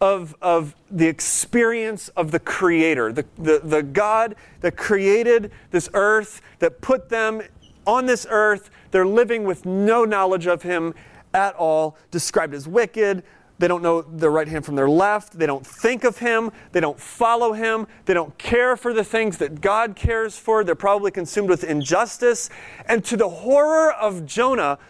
of, 0.00 0.34
of 0.42 0.74
the 0.90 1.06
experience 1.06 2.08
of 2.10 2.30
the 2.30 2.40
Creator, 2.40 3.12
the, 3.12 3.24
the, 3.38 3.60
the 3.62 3.82
God 3.82 4.34
that 4.60 4.76
created 4.76 5.52
this 5.70 5.88
earth, 5.94 6.40
that 6.58 6.80
put 6.80 7.08
them 7.08 7.42
on 7.86 8.06
this 8.06 8.26
earth. 8.28 8.70
They're 8.90 9.06
living 9.06 9.44
with 9.44 9.64
no 9.64 10.04
knowledge 10.04 10.46
of 10.46 10.62
Him 10.62 10.94
at 11.34 11.54
all, 11.54 11.96
described 12.10 12.52
as 12.52 12.68
wicked, 12.68 13.22
they 13.62 13.68
don't 13.68 13.80
know 13.80 14.02
their 14.02 14.32
right 14.32 14.48
hand 14.48 14.64
from 14.64 14.74
their 14.74 14.88
left. 14.88 15.38
They 15.38 15.46
don't 15.46 15.64
think 15.64 16.02
of 16.02 16.18
Him. 16.18 16.50
They 16.72 16.80
don't 16.80 16.98
follow 16.98 17.52
Him. 17.52 17.86
They 18.06 18.12
don't 18.12 18.36
care 18.36 18.76
for 18.76 18.92
the 18.92 19.04
things 19.04 19.38
that 19.38 19.60
God 19.60 19.94
cares 19.94 20.36
for. 20.36 20.64
They're 20.64 20.74
probably 20.74 21.12
consumed 21.12 21.48
with 21.48 21.62
injustice. 21.62 22.50
And 22.86 23.04
to 23.04 23.16
the 23.16 23.28
horror 23.28 23.92
of 23.92 24.26
Jonah, 24.26 24.80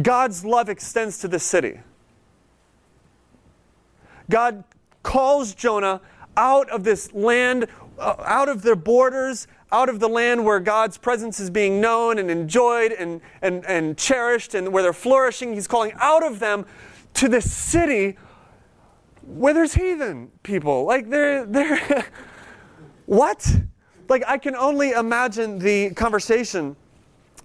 God's 0.00 0.46
love 0.46 0.70
extends 0.70 1.18
to 1.18 1.28
the 1.28 1.38
city. 1.38 1.80
God 4.30 4.64
calls 5.02 5.54
Jonah 5.54 6.00
out 6.36 6.68
of 6.70 6.84
this 6.84 7.12
land, 7.12 7.66
uh, 7.98 8.14
out 8.20 8.48
of 8.48 8.62
their 8.62 8.76
borders, 8.76 9.46
out 9.70 9.88
of 9.88 10.00
the 10.00 10.08
land 10.08 10.44
where 10.44 10.60
God's 10.60 10.98
presence 10.98 11.40
is 11.40 11.50
being 11.50 11.80
known 11.80 12.18
and 12.18 12.30
enjoyed 12.30 12.92
and, 12.92 13.20
and, 13.40 13.64
and 13.66 13.96
cherished 13.96 14.54
and 14.54 14.72
where 14.72 14.82
they're 14.82 14.92
flourishing. 14.92 15.54
He's 15.54 15.66
calling 15.66 15.92
out 15.96 16.24
of 16.24 16.38
them 16.38 16.66
to 17.14 17.28
this 17.28 17.50
city 17.50 18.16
where 19.26 19.54
there's 19.54 19.74
heathen 19.74 20.30
people. 20.42 20.84
Like 20.84 21.08
they're 21.08 21.46
they're 21.46 22.06
what? 23.06 23.56
Like 24.08 24.24
I 24.26 24.38
can 24.38 24.54
only 24.56 24.90
imagine 24.92 25.58
the 25.58 25.90
conversation 25.90 26.76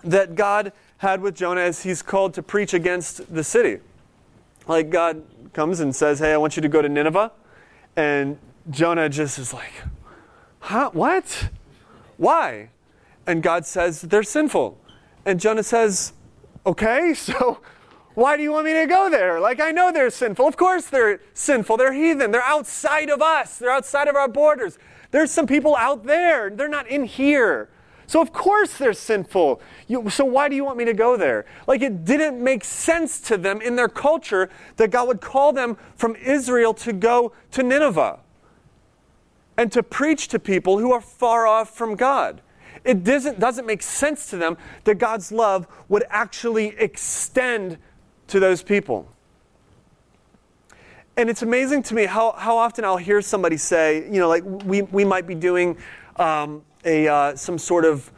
that 0.03 0.35
God 0.35 0.73
had 0.97 1.21
with 1.21 1.35
Jonah 1.35 1.61
as 1.61 1.83
he's 1.83 2.01
called 2.01 2.33
to 2.35 2.43
preach 2.43 2.73
against 2.73 3.33
the 3.33 3.43
city. 3.43 3.79
Like 4.67 4.89
God 4.89 5.23
comes 5.57 5.79
and 5.79 5.95
says, 5.95 6.19
"Hey, 6.19 6.33
I 6.33 6.37
want 6.37 6.55
you 6.55 6.61
to 6.61 6.69
go 6.69 6.83
to 6.83 6.87
Nineveh." 6.87 7.31
And 7.95 8.37
Jonah 8.69 9.09
just 9.09 9.39
is 9.39 9.55
like, 9.55 9.73
"Huh? 10.59 10.91
What? 10.93 11.49
Why?" 12.17 12.69
And 13.25 13.41
God 13.41 13.65
says, 13.65 14.03
"They're 14.03 14.21
sinful." 14.21 14.77
And 15.25 15.39
Jonah 15.39 15.63
says, 15.63 16.13
"Okay, 16.63 17.13
so 17.27 17.59
why 18.13 18.37
do 18.37 18.43
you 18.43 18.51
want 18.51 18.65
me 18.65 18.73
to 18.73 18.85
go 18.85 19.09
there? 19.09 19.39
Like, 19.39 19.59
I 19.59 19.71
know 19.71 19.91
they're 19.91 20.11
sinful. 20.11 20.47
Of 20.47 20.57
course 20.57 20.85
they're 20.85 21.21
sinful. 21.33 21.77
They're 21.77 21.93
heathen. 21.93 22.29
They're 22.29 22.51
outside 22.57 23.09
of 23.09 23.23
us, 23.23 23.57
they're 23.57 23.71
outside 23.71 24.07
of 24.07 24.15
our 24.15 24.27
borders. 24.27 24.77
There's 25.09 25.31
some 25.31 25.47
people 25.47 25.75
out 25.75 26.03
there, 26.03 26.51
they're 26.51 26.67
not 26.67 26.87
in 26.87 27.05
here. 27.05 27.69
So, 28.07 28.21
of 28.21 28.31
course, 28.31 28.77
they're 28.77 28.93
sinful. 28.93 29.61
You, 29.87 30.09
so, 30.09 30.23
why 30.23 30.47
do 30.47 30.55
you 30.55 30.63
want 30.63 30.77
me 30.77 30.85
to 30.85 30.93
go 30.93 31.17
there? 31.17 31.45
Like, 31.67 31.81
it 31.81 32.05
didn't 32.05 32.41
make 32.41 32.63
sense 32.63 33.19
to 33.21 33.37
them 33.37 33.61
in 33.61 33.75
their 33.75 33.89
culture 33.89 34.49
that 34.77 34.91
God 34.91 35.09
would 35.09 35.19
call 35.19 35.51
them 35.51 35.77
from 35.95 36.15
Israel 36.15 36.73
to 36.75 36.93
go 36.93 37.33
to 37.51 37.63
Nineveh 37.63 38.19
and 39.57 39.71
to 39.73 39.83
preach 39.83 40.29
to 40.29 40.39
people 40.39 40.79
who 40.79 40.93
are 40.93 41.01
far 41.01 41.45
off 41.45 41.75
from 41.75 41.95
God. 41.95 42.41
It 42.85 43.03
doesn't, 43.03 43.39
doesn't 43.39 43.65
make 43.65 43.83
sense 43.83 44.29
to 44.29 44.37
them 44.37 44.57
that 44.85 44.95
God's 44.95 45.31
love 45.31 45.67
would 45.89 46.05
actually 46.09 46.67
extend 46.77 47.77
to 48.27 48.39
those 48.39 48.63
people. 48.63 49.11
And 51.17 51.29
it's 51.29 51.41
amazing 51.41 51.83
to 51.83 51.95
me 51.95 52.05
how, 52.05 52.33
how 52.33 52.57
often 52.57 52.85
I'll 52.85 52.95
hear 52.95 53.21
somebody 53.21 53.57
say, 53.57 54.05
you 54.05 54.19
know, 54.19 54.29
like 54.29 54.43
we, 54.45 54.83
we 54.83 55.03
might 55.03 55.25
be 55.25 55.35
doing 55.35 55.77
um, 56.15 56.61
a, 56.85 57.07
uh, 57.07 57.35
some 57.35 57.57
sort 57.57 57.85
of 57.85 58.11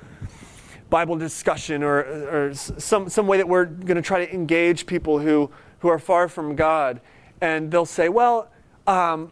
Bible 0.89 1.15
discussion 1.15 1.83
or, 1.83 1.99
or 1.99 2.53
some, 2.53 3.09
some 3.09 3.27
way 3.27 3.37
that 3.37 3.47
we're 3.47 3.65
going 3.65 3.95
to 3.95 4.01
try 4.01 4.25
to 4.25 4.33
engage 4.33 4.85
people 4.85 5.19
who, 5.19 5.49
who 5.79 5.87
are 5.87 5.99
far 5.99 6.27
from 6.27 6.55
God. 6.55 7.01
And 7.41 7.71
they'll 7.71 7.85
say, 7.85 8.09
well, 8.09 8.49
um, 8.87 9.31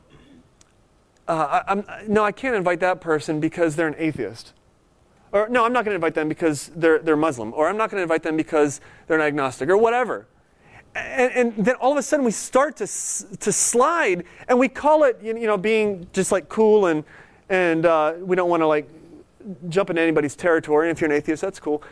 uh, 1.28 1.62
I, 1.68 2.04
no, 2.08 2.24
I 2.24 2.32
can't 2.32 2.56
invite 2.56 2.80
that 2.80 3.02
person 3.02 3.40
because 3.40 3.76
they're 3.76 3.88
an 3.88 3.96
atheist. 3.98 4.54
Or 5.32 5.50
no, 5.50 5.66
I'm 5.66 5.74
not 5.74 5.84
going 5.84 5.92
to 5.92 5.96
invite 5.96 6.14
them 6.14 6.30
because 6.30 6.72
they're, 6.76 7.00
they're 7.00 7.18
Muslim. 7.18 7.54
Or 7.54 7.68
I'm 7.68 7.76
not 7.76 7.90
going 7.90 8.00
to 8.00 8.04
invite 8.04 8.24
them 8.24 8.38
because 8.38 8.80
they're 9.08 9.20
an 9.20 9.26
agnostic 9.26 9.70
or 9.70 9.78
whatever 9.78 10.28
and, 10.98 11.32
and, 11.34 11.66
then 11.66 11.76
all 11.76 11.92
of 11.92 11.98
a 11.98 12.02
sudden 12.02 12.26
we 12.26 12.32
start 12.32 12.78
to, 12.78 12.88
to 12.88 13.52
slide 13.52 14.24
and 14.48 14.58
we 14.58 14.68
call 14.68 15.04
it 15.04 15.20
you 15.22 15.34
know 15.34 15.58
being 15.58 16.08
just 16.14 16.32
like 16.32 16.50
cool 16.50 16.88
and, 16.88 17.04
and 17.50 17.86
uh, 17.86 18.14
we 18.20 18.36
don't 18.36 18.50
want 18.50 18.62
to 18.62 18.68
like 18.68 18.90
jump 19.70 19.90
into 19.90 20.02
anybody's 20.02 20.36
territory 20.36 20.90
and 20.90 20.96
if 20.96 21.02
you're 21.02 21.10
an 21.10 21.16
atheist 21.16 21.42
that's 21.42 21.60
cool 21.60 21.84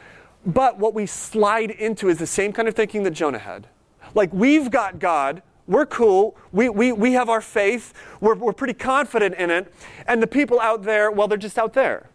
but 0.45 0.77
what 0.77 0.93
we 0.93 1.05
slide 1.05 1.71
into 1.71 2.09
is 2.09 2.17
the 2.17 2.27
same 2.27 2.53
kind 2.53 2.67
of 2.67 2.75
thinking 2.75 3.03
that 3.03 3.11
jonah 3.11 3.39
had 3.39 3.67
like 4.13 4.31
we've 4.33 4.69
got 4.69 4.99
god 4.99 5.41
we're 5.67 5.85
cool 5.85 6.37
we, 6.51 6.69
we, 6.69 6.91
we 6.91 7.13
have 7.13 7.29
our 7.29 7.41
faith 7.41 7.93
we're, 8.21 8.35
we're 8.35 8.53
pretty 8.53 8.73
confident 8.73 9.35
in 9.35 9.49
it 9.49 9.73
and 10.07 10.21
the 10.21 10.27
people 10.27 10.59
out 10.59 10.83
there 10.83 11.09
well 11.11 11.27
they're 11.27 11.37
just 11.37 11.57
out 11.57 11.73
there 11.73 12.09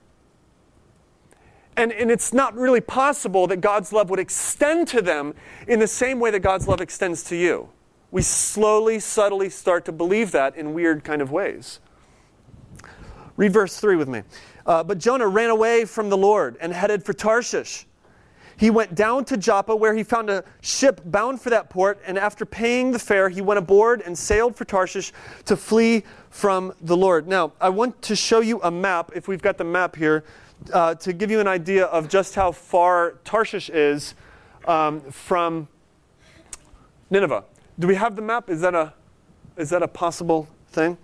and, 1.80 1.92
and 1.92 2.10
it's 2.10 2.32
not 2.32 2.54
really 2.54 2.80
possible 2.80 3.46
that 3.46 3.62
God's 3.62 3.92
love 3.92 4.10
would 4.10 4.18
extend 4.18 4.88
to 4.88 5.00
them 5.00 5.34
in 5.66 5.78
the 5.78 5.86
same 5.86 6.20
way 6.20 6.30
that 6.30 6.40
God's 6.40 6.68
love 6.68 6.80
extends 6.80 7.22
to 7.24 7.36
you. 7.36 7.70
We 8.10 8.20
slowly, 8.20 8.98
subtly 8.98 9.48
start 9.48 9.84
to 9.86 9.92
believe 9.92 10.32
that 10.32 10.56
in 10.56 10.74
weird 10.74 11.04
kind 11.04 11.22
of 11.22 11.30
ways. 11.30 11.80
Read 13.36 13.52
verse 13.52 13.78
3 13.80 13.96
with 13.96 14.08
me. 14.08 14.22
Uh, 14.66 14.84
but 14.84 14.98
Jonah 14.98 15.28
ran 15.28 15.50
away 15.50 15.84
from 15.84 16.08
the 16.08 16.16
Lord 16.16 16.56
and 16.60 16.72
headed 16.72 17.04
for 17.04 17.12
Tarshish. 17.12 17.86
he 18.60 18.68
went 18.68 18.94
down 18.94 19.24
to 19.24 19.38
Joppa, 19.38 19.74
where 19.74 19.94
he 19.94 20.02
found 20.02 20.28
a 20.28 20.44
ship 20.60 21.00
bound 21.06 21.40
for 21.40 21.48
that 21.48 21.70
port, 21.70 21.98
and 22.06 22.18
after 22.18 22.44
paying 22.44 22.90
the 22.92 22.98
fare, 22.98 23.30
he 23.30 23.40
went 23.40 23.56
aboard 23.56 24.02
and 24.02 24.16
sailed 24.16 24.54
for 24.54 24.66
Tarshish 24.66 25.14
to 25.46 25.56
flee 25.56 26.04
from 26.28 26.74
the 26.82 26.94
Lord. 26.94 27.26
Now, 27.26 27.54
I 27.58 27.70
want 27.70 28.02
to 28.02 28.14
show 28.14 28.40
you 28.40 28.60
a 28.62 28.70
map, 28.70 29.12
if 29.14 29.28
we've 29.28 29.40
got 29.40 29.56
the 29.56 29.64
map 29.64 29.96
here, 29.96 30.24
uh, 30.74 30.94
to 30.96 31.14
give 31.14 31.30
you 31.30 31.40
an 31.40 31.48
idea 31.48 31.86
of 31.86 32.10
just 32.10 32.34
how 32.34 32.52
far 32.52 33.14
Tarshish 33.24 33.70
is 33.70 34.14
um, 34.66 35.00
from 35.10 35.66
Nineveh. 37.08 37.44
Do 37.78 37.86
we 37.86 37.94
have 37.94 38.14
the 38.14 38.20
map? 38.20 38.50
Is 38.50 38.60
that 38.60 38.74
a, 38.74 38.92
is 39.56 39.70
that 39.70 39.82
a 39.82 39.88
possible 39.88 40.48
thing? 40.68 40.98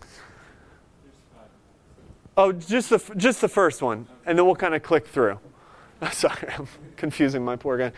Oh, 2.36 2.52
just 2.52 2.90
the, 2.90 3.02
just 3.16 3.40
the 3.40 3.48
first 3.48 3.80
one, 3.80 4.06
and 4.26 4.38
then 4.38 4.44
we'll 4.44 4.56
kind 4.56 4.74
of 4.74 4.82
click 4.82 5.06
through. 5.06 5.38
Sorry, 6.12 6.48
I'm 6.56 6.68
confusing 6.96 7.44
my 7.44 7.56
poor 7.56 7.78
guy. 7.78 7.92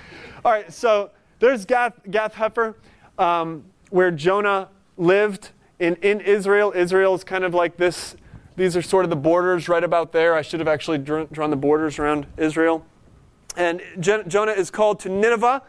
All 0.44 0.52
right, 0.52 0.72
so 0.72 1.10
there's 1.40 1.64
Gath, 1.64 1.94
Gath 2.10 2.34
Hepher, 2.34 2.74
um, 3.18 3.64
where 3.90 4.10
Jonah 4.10 4.68
lived 4.96 5.50
in, 5.80 5.96
in 5.96 6.20
Israel. 6.20 6.72
Israel 6.74 7.14
is 7.14 7.24
kind 7.24 7.44
of 7.44 7.52
like 7.52 7.76
this. 7.76 8.16
These 8.56 8.76
are 8.76 8.82
sort 8.82 9.04
of 9.04 9.10
the 9.10 9.16
borders 9.16 9.68
right 9.68 9.82
about 9.82 10.12
there. 10.12 10.34
I 10.34 10.42
should 10.42 10.60
have 10.60 10.68
actually 10.68 10.98
drawn, 10.98 11.28
drawn 11.32 11.50
the 11.50 11.56
borders 11.56 11.98
around 11.98 12.26
Israel. 12.36 12.84
And 13.56 13.82
Jonah 13.98 14.52
is 14.52 14.70
called 14.70 15.00
to 15.00 15.08
Nineveh. 15.08 15.62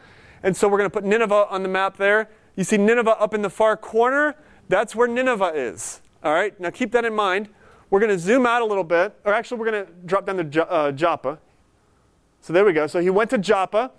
And 0.44 0.56
so 0.56 0.68
we're 0.68 0.78
going 0.78 0.90
to 0.90 0.94
put 0.94 1.04
Nineveh 1.04 1.48
on 1.50 1.64
the 1.64 1.70
map 1.70 1.98
there. 1.98 2.30
You 2.56 2.64
see 2.64 2.78
Nineveh 2.78 3.20
up 3.20 3.34
in 3.34 3.42
the 3.42 3.50
far 3.50 3.78
corner? 3.78 4.36
That's 4.70 4.96
where 4.96 5.08
Nineveh 5.08 5.54
is. 5.56 6.02
All 6.24 6.34
right, 6.34 6.60
now 6.60 6.70
keep 6.70 6.92
that 6.92 7.06
in 7.06 7.16
mind. 7.16 7.50
We're 7.90 8.00
going 8.00 8.12
to 8.12 8.20
zoom 8.20 8.46
out 8.46 8.62
a 8.62 8.66
little 8.66 8.84
bit, 8.84 9.16
or 9.26 9.34
actually, 9.34 9.60
we're 9.60 9.72
going 9.72 9.86
to 9.86 9.92
drop 10.06 10.26
down 10.26 10.38
to 10.38 10.70
uh, 10.70 10.92
Joppa. 10.92 11.40
So 12.42 12.54
there 12.54 12.64
we 12.64 12.74
go. 12.74 12.88
So 12.88 13.00
he 13.00 13.10
went 13.10 13.30
to 13.32 13.38
Joppa. 13.38 13.92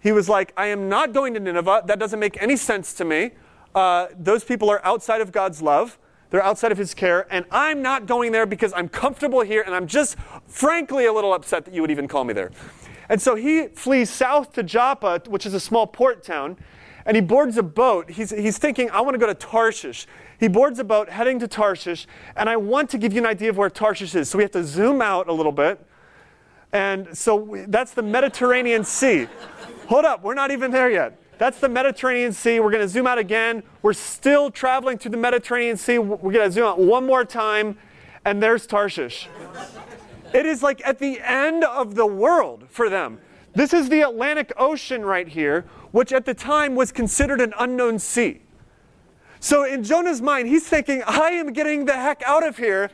He 0.00 0.12
was 0.12 0.28
like, 0.28 0.52
I 0.56 0.66
am 0.66 0.88
not 0.88 1.12
going 1.12 1.34
to 1.34 1.40
Nineveh. 1.40 1.82
That 1.86 1.98
doesn't 1.98 2.18
make 2.18 2.40
any 2.42 2.56
sense 2.56 2.92
to 2.94 3.04
me. 3.04 3.32
Uh, 3.74 4.08
those 4.18 4.44
people 4.44 4.70
are 4.70 4.84
outside 4.84 5.20
of 5.20 5.32
God's 5.32 5.62
love. 5.62 5.98
They're 6.30 6.42
outside 6.42 6.72
of 6.72 6.78
his 6.78 6.94
care. 6.94 7.26
And 7.32 7.46
I'm 7.50 7.80
not 7.80 8.06
going 8.06 8.32
there 8.32 8.46
because 8.46 8.72
I'm 8.74 8.88
comfortable 8.88 9.40
here 9.40 9.62
and 9.62 9.74
I'm 9.74 9.86
just, 9.86 10.16
frankly, 10.46 11.06
a 11.06 11.12
little 11.12 11.32
upset 11.32 11.64
that 11.64 11.74
you 11.74 11.80
would 11.80 11.90
even 11.90 12.06
call 12.06 12.24
me 12.24 12.34
there. 12.34 12.50
And 13.08 13.20
so 13.20 13.34
he 13.34 13.68
flees 13.68 14.10
south 14.10 14.52
to 14.54 14.62
Joppa, 14.62 15.22
which 15.26 15.46
is 15.46 15.54
a 15.54 15.60
small 15.60 15.86
port 15.86 16.22
town, 16.22 16.58
and 17.06 17.16
he 17.16 17.22
boards 17.22 17.56
a 17.56 17.62
boat. 17.62 18.10
He's, 18.10 18.30
he's 18.30 18.58
thinking, 18.58 18.90
I 18.90 19.00
want 19.00 19.14
to 19.14 19.18
go 19.18 19.26
to 19.26 19.34
Tarshish. 19.34 20.06
He 20.38 20.48
boards 20.48 20.78
a 20.78 20.84
boat 20.84 21.08
heading 21.08 21.38
to 21.40 21.48
Tarshish, 21.48 22.06
and 22.36 22.48
I 22.48 22.56
want 22.56 22.90
to 22.90 22.98
give 22.98 23.12
you 23.12 23.20
an 23.20 23.26
idea 23.26 23.50
of 23.50 23.56
where 23.56 23.68
Tarshish 23.68 24.14
is. 24.14 24.28
So 24.28 24.38
we 24.38 24.44
have 24.44 24.52
to 24.52 24.64
zoom 24.64 25.02
out 25.02 25.28
a 25.28 25.32
little 25.32 25.52
bit. 25.52 25.84
And 26.72 27.16
so 27.16 27.64
that's 27.68 27.92
the 27.92 28.02
Mediterranean 28.02 28.84
Sea. 28.84 29.26
Hold 29.88 30.04
up, 30.04 30.22
we're 30.22 30.34
not 30.34 30.50
even 30.50 30.70
there 30.70 30.90
yet. 30.90 31.18
That's 31.38 31.58
the 31.60 31.68
Mediterranean 31.68 32.32
Sea. 32.32 32.60
We're 32.60 32.70
going 32.70 32.82
to 32.82 32.88
zoom 32.88 33.06
out 33.06 33.18
again. 33.18 33.62
We're 33.82 33.92
still 33.92 34.50
traveling 34.50 34.98
through 34.98 35.12
the 35.12 35.18
Mediterranean 35.18 35.76
Sea. 35.76 35.98
We're 35.98 36.32
going 36.32 36.46
to 36.46 36.52
zoom 36.52 36.64
out 36.64 36.78
one 36.78 37.06
more 37.06 37.24
time, 37.24 37.78
and 38.24 38.42
there's 38.42 38.66
Tarshish. 38.66 39.28
It 40.34 40.46
is 40.46 40.62
like 40.62 40.82
at 40.84 40.98
the 40.98 41.20
end 41.22 41.64
of 41.64 41.94
the 41.94 42.06
world 42.06 42.66
for 42.68 42.90
them. 42.90 43.18
This 43.54 43.72
is 43.72 43.88
the 43.88 44.02
Atlantic 44.02 44.52
Ocean 44.56 45.04
right 45.04 45.26
here, 45.26 45.64
which 45.90 46.12
at 46.12 46.26
the 46.26 46.34
time 46.34 46.74
was 46.74 46.92
considered 46.92 47.40
an 47.40 47.54
unknown 47.58 47.98
sea. 47.98 48.42
So 49.40 49.64
in 49.64 49.84
Jonah's 49.84 50.20
mind, 50.20 50.48
he's 50.48 50.66
thinking, 50.66 51.02
I 51.06 51.30
am 51.30 51.52
getting 51.52 51.84
the 51.84 51.94
heck 51.94 52.22
out 52.24 52.46
of 52.46 52.56
here. 52.56 52.90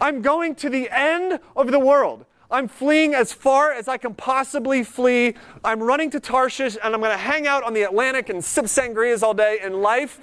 I'm 0.00 0.22
going 0.22 0.54
to 0.56 0.68
the 0.68 0.88
end 0.90 1.38
of 1.56 1.70
the 1.70 1.78
world. 1.78 2.26
I'm 2.50 2.68
fleeing 2.68 3.14
as 3.14 3.32
far 3.32 3.72
as 3.72 3.88
I 3.88 3.96
can 3.96 4.14
possibly 4.14 4.84
flee. 4.84 5.34
I'm 5.64 5.82
running 5.82 6.10
to 6.10 6.20
Tarshish 6.20 6.76
and 6.82 6.94
I'm 6.94 7.00
going 7.00 7.12
to 7.12 7.16
hang 7.16 7.46
out 7.46 7.62
on 7.62 7.74
the 7.74 7.82
Atlantic 7.82 8.28
and 8.28 8.44
sip 8.44 8.66
sangrias 8.66 9.22
all 9.22 9.34
day, 9.34 9.58
and 9.62 9.76
life 9.82 10.20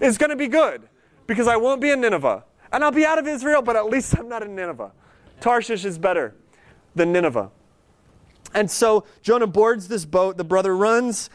is 0.00 0.18
going 0.18 0.30
to 0.30 0.36
be 0.36 0.48
good 0.48 0.88
because 1.26 1.48
I 1.48 1.56
won't 1.56 1.80
be 1.80 1.90
in 1.90 2.00
Nineveh. 2.00 2.44
And 2.72 2.84
I'll 2.84 2.92
be 2.92 3.04
out 3.04 3.18
of 3.18 3.26
Israel, 3.26 3.62
but 3.62 3.76
at 3.76 3.86
least 3.86 4.16
I'm 4.18 4.28
not 4.28 4.42
in 4.42 4.54
Nineveh. 4.54 4.92
Tarshish 5.40 5.84
is 5.84 5.98
better 5.98 6.34
than 6.94 7.12
Nineveh. 7.12 7.50
And 8.54 8.70
so 8.70 9.04
Jonah 9.22 9.46
boards 9.46 9.88
this 9.88 10.04
boat. 10.04 10.36
The 10.36 10.44
brother 10.44 10.76
runs 10.76 11.30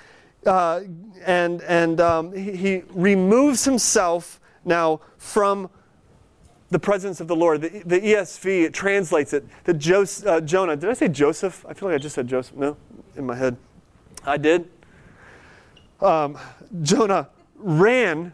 uh, 0.45 0.81
and, 1.25 1.61
and 1.61 2.01
um, 2.01 2.33
he, 2.33 2.55
he 2.55 2.83
removes 2.91 3.65
himself 3.65 4.39
now 4.65 5.01
from 5.17 5.69
the 6.69 6.79
presence 6.79 7.21
of 7.21 7.27
the 7.27 7.35
Lord. 7.35 7.61
The, 7.61 7.69
the 7.85 7.99
ESV, 7.99 8.63
it 8.65 8.73
translates 8.73 9.33
it 9.33 9.45
that 9.63 9.75
Jos- 9.75 10.25
uh, 10.25 10.41
Jonah, 10.41 10.75
did 10.75 10.89
I 10.89 10.93
say 10.93 11.07
Joseph? 11.07 11.65
I 11.67 11.73
feel 11.73 11.89
like 11.89 11.95
I 11.95 11.99
just 11.99 12.15
said 12.15 12.27
Joseph. 12.27 12.55
No, 12.55 12.75
in 13.15 13.25
my 13.25 13.35
head. 13.35 13.55
I 14.25 14.37
did. 14.37 14.69
Um, 16.01 16.37
Jonah 16.81 17.29
ran, 17.55 18.33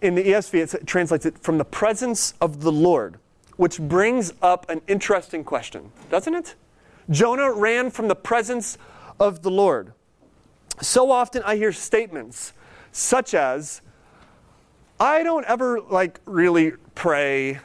in 0.00 0.14
the 0.14 0.24
ESV, 0.24 0.74
it 0.74 0.86
translates 0.86 1.26
it 1.26 1.38
from 1.38 1.58
the 1.58 1.64
presence 1.64 2.34
of 2.40 2.62
the 2.62 2.72
Lord, 2.72 3.18
which 3.56 3.78
brings 3.78 4.32
up 4.42 4.68
an 4.68 4.80
interesting 4.88 5.44
question, 5.44 5.92
doesn't 6.10 6.34
it? 6.34 6.54
Jonah 7.10 7.52
ran 7.52 7.90
from 7.90 8.08
the 8.08 8.16
presence 8.16 8.78
of 9.20 9.42
the 9.42 9.50
Lord. 9.50 9.92
So 10.80 11.10
often 11.10 11.42
I 11.44 11.56
hear 11.56 11.72
statements 11.72 12.52
such 12.92 13.34
as, 13.34 13.82
I 15.00 15.22
don't 15.22 15.44
ever 15.46 15.80
like 15.80 16.20
really 16.24 16.72
pray 16.94 17.60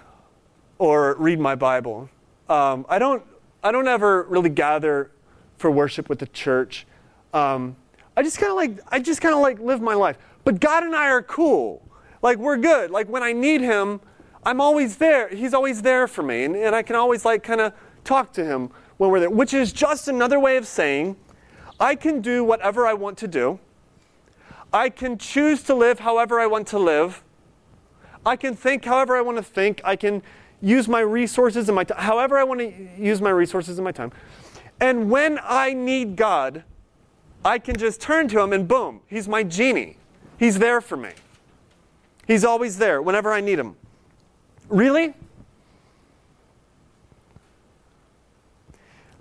or 0.78 1.16
read 1.18 1.40
my 1.40 1.56
Bible. 1.56 2.10
Um, 2.50 2.86
I 2.90 3.00
don't. 3.00 3.24
I 3.64 3.72
don't 3.72 3.88
ever 3.88 4.24
really 4.24 4.50
gather 4.50 5.12
for 5.58 5.72
worship 5.72 6.10
with 6.10 6.20
the 6.20 6.28
church. 6.28 6.86
Um, 7.34 7.78
I 8.18 8.22
just 8.22 8.38
kind 8.38 8.52
of 8.52 8.58
like. 8.58 8.80
I 8.92 9.00
just 9.00 9.22
kind 9.22 9.34
of 9.34 9.42
like 9.42 9.60
live 9.60 9.82
my 9.82 9.94
life. 9.94 10.18
But 10.44 10.60
God 10.60 10.84
and 10.84 10.96
I 10.96 11.10
are 11.10 11.22
cool. 11.22 11.82
Like 12.22 12.38
we're 12.38 12.58
good. 12.58 12.92
Like 12.92 13.08
when 13.08 13.24
I 13.24 13.32
need 13.32 13.62
Him, 13.62 14.02
I'm 14.44 14.60
always 14.62 14.98
there. 14.98 15.30
He's 15.30 15.54
always 15.54 15.82
there 15.82 16.08
for 16.08 16.22
me, 16.22 16.44
and, 16.44 16.56
and 16.56 16.76
I 16.76 16.84
can 16.84 16.96
always 16.96 17.26
like 17.26 17.44
kind 17.44 17.62
of 17.62 17.74
talk 18.04 18.34
to 18.34 18.46
Him 18.46 18.70
when 18.98 19.10
we're 19.10 19.22
there. 19.22 19.30
Which 19.30 19.54
is 19.54 19.72
just 19.74 20.08
another 20.08 20.40
way 20.40 20.58
of 20.58 20.68
saying, 20.68 21.16
I 21.84 21.96
can 21.96 22.22
do 22.22 22.46
whatever 22.46 22.88
I 22.88 22.94
want 22.94 23.18
to 23.18 23.28
do. 23.28 23.60
I 24.72 24.88
can 24.88 25.18
choose 25.18 25.62
to 25.64 25.76
live 25.76 26.00
however 26.00 26.40
I 26.40 26.48
want 26.48 26.66
to 26.68 26.80
live. 26.80 27.22
I 28.26 28.38
can 28.38 28.56
think 28.56 28.86
however 28.86 29.18
I 29.18 29.22
want 29.22 29.36
to 29.36 29.44
think. 29.44 29.82
I 29.84 29.98
can 29.98 30.24
use 30.62 30.88
my 30.88 31.02
resources 31.02 31.68
and 31.68 31.76
my 31.76 31.84
time, 31.84 31.98
however 31.98 32.38
I 32.38 32.46
want 32.46 32.62
to 32.62 32.74
use 32.98 33.22
my 33.22 33.32
resources 33.32 33.78
and 33.80 33.84
my 33.84 33.92
time. 33.92 34.14
And 34.80 35.12
when 35.12 35.38
I 35.44 35.74
need 35.74 36.16
God, 36.16 36.64
I 37.44 37.60
can 37.60 37.76
just 37.76 38.00
turn 38.00 38.30
to 38.30 38.40
Him 38.40 38.54
and 38.54 38.66
boom, 38.66 39.02
He's 39.08 39.28
my 39.28 39.44
genie. 39.44 39.98
He's 40.40 40.60
there 40.60 40.80
for 40.80 40.96
me. 40.96 41.12
He's 42.26 42.46
always 42.46 42.78
there 42.78 43.02
whenever 43.02 43.34
I 43.34 43.42
need 43.42 43.60
Him. 43.60 43.76
Really? 44.70 45.14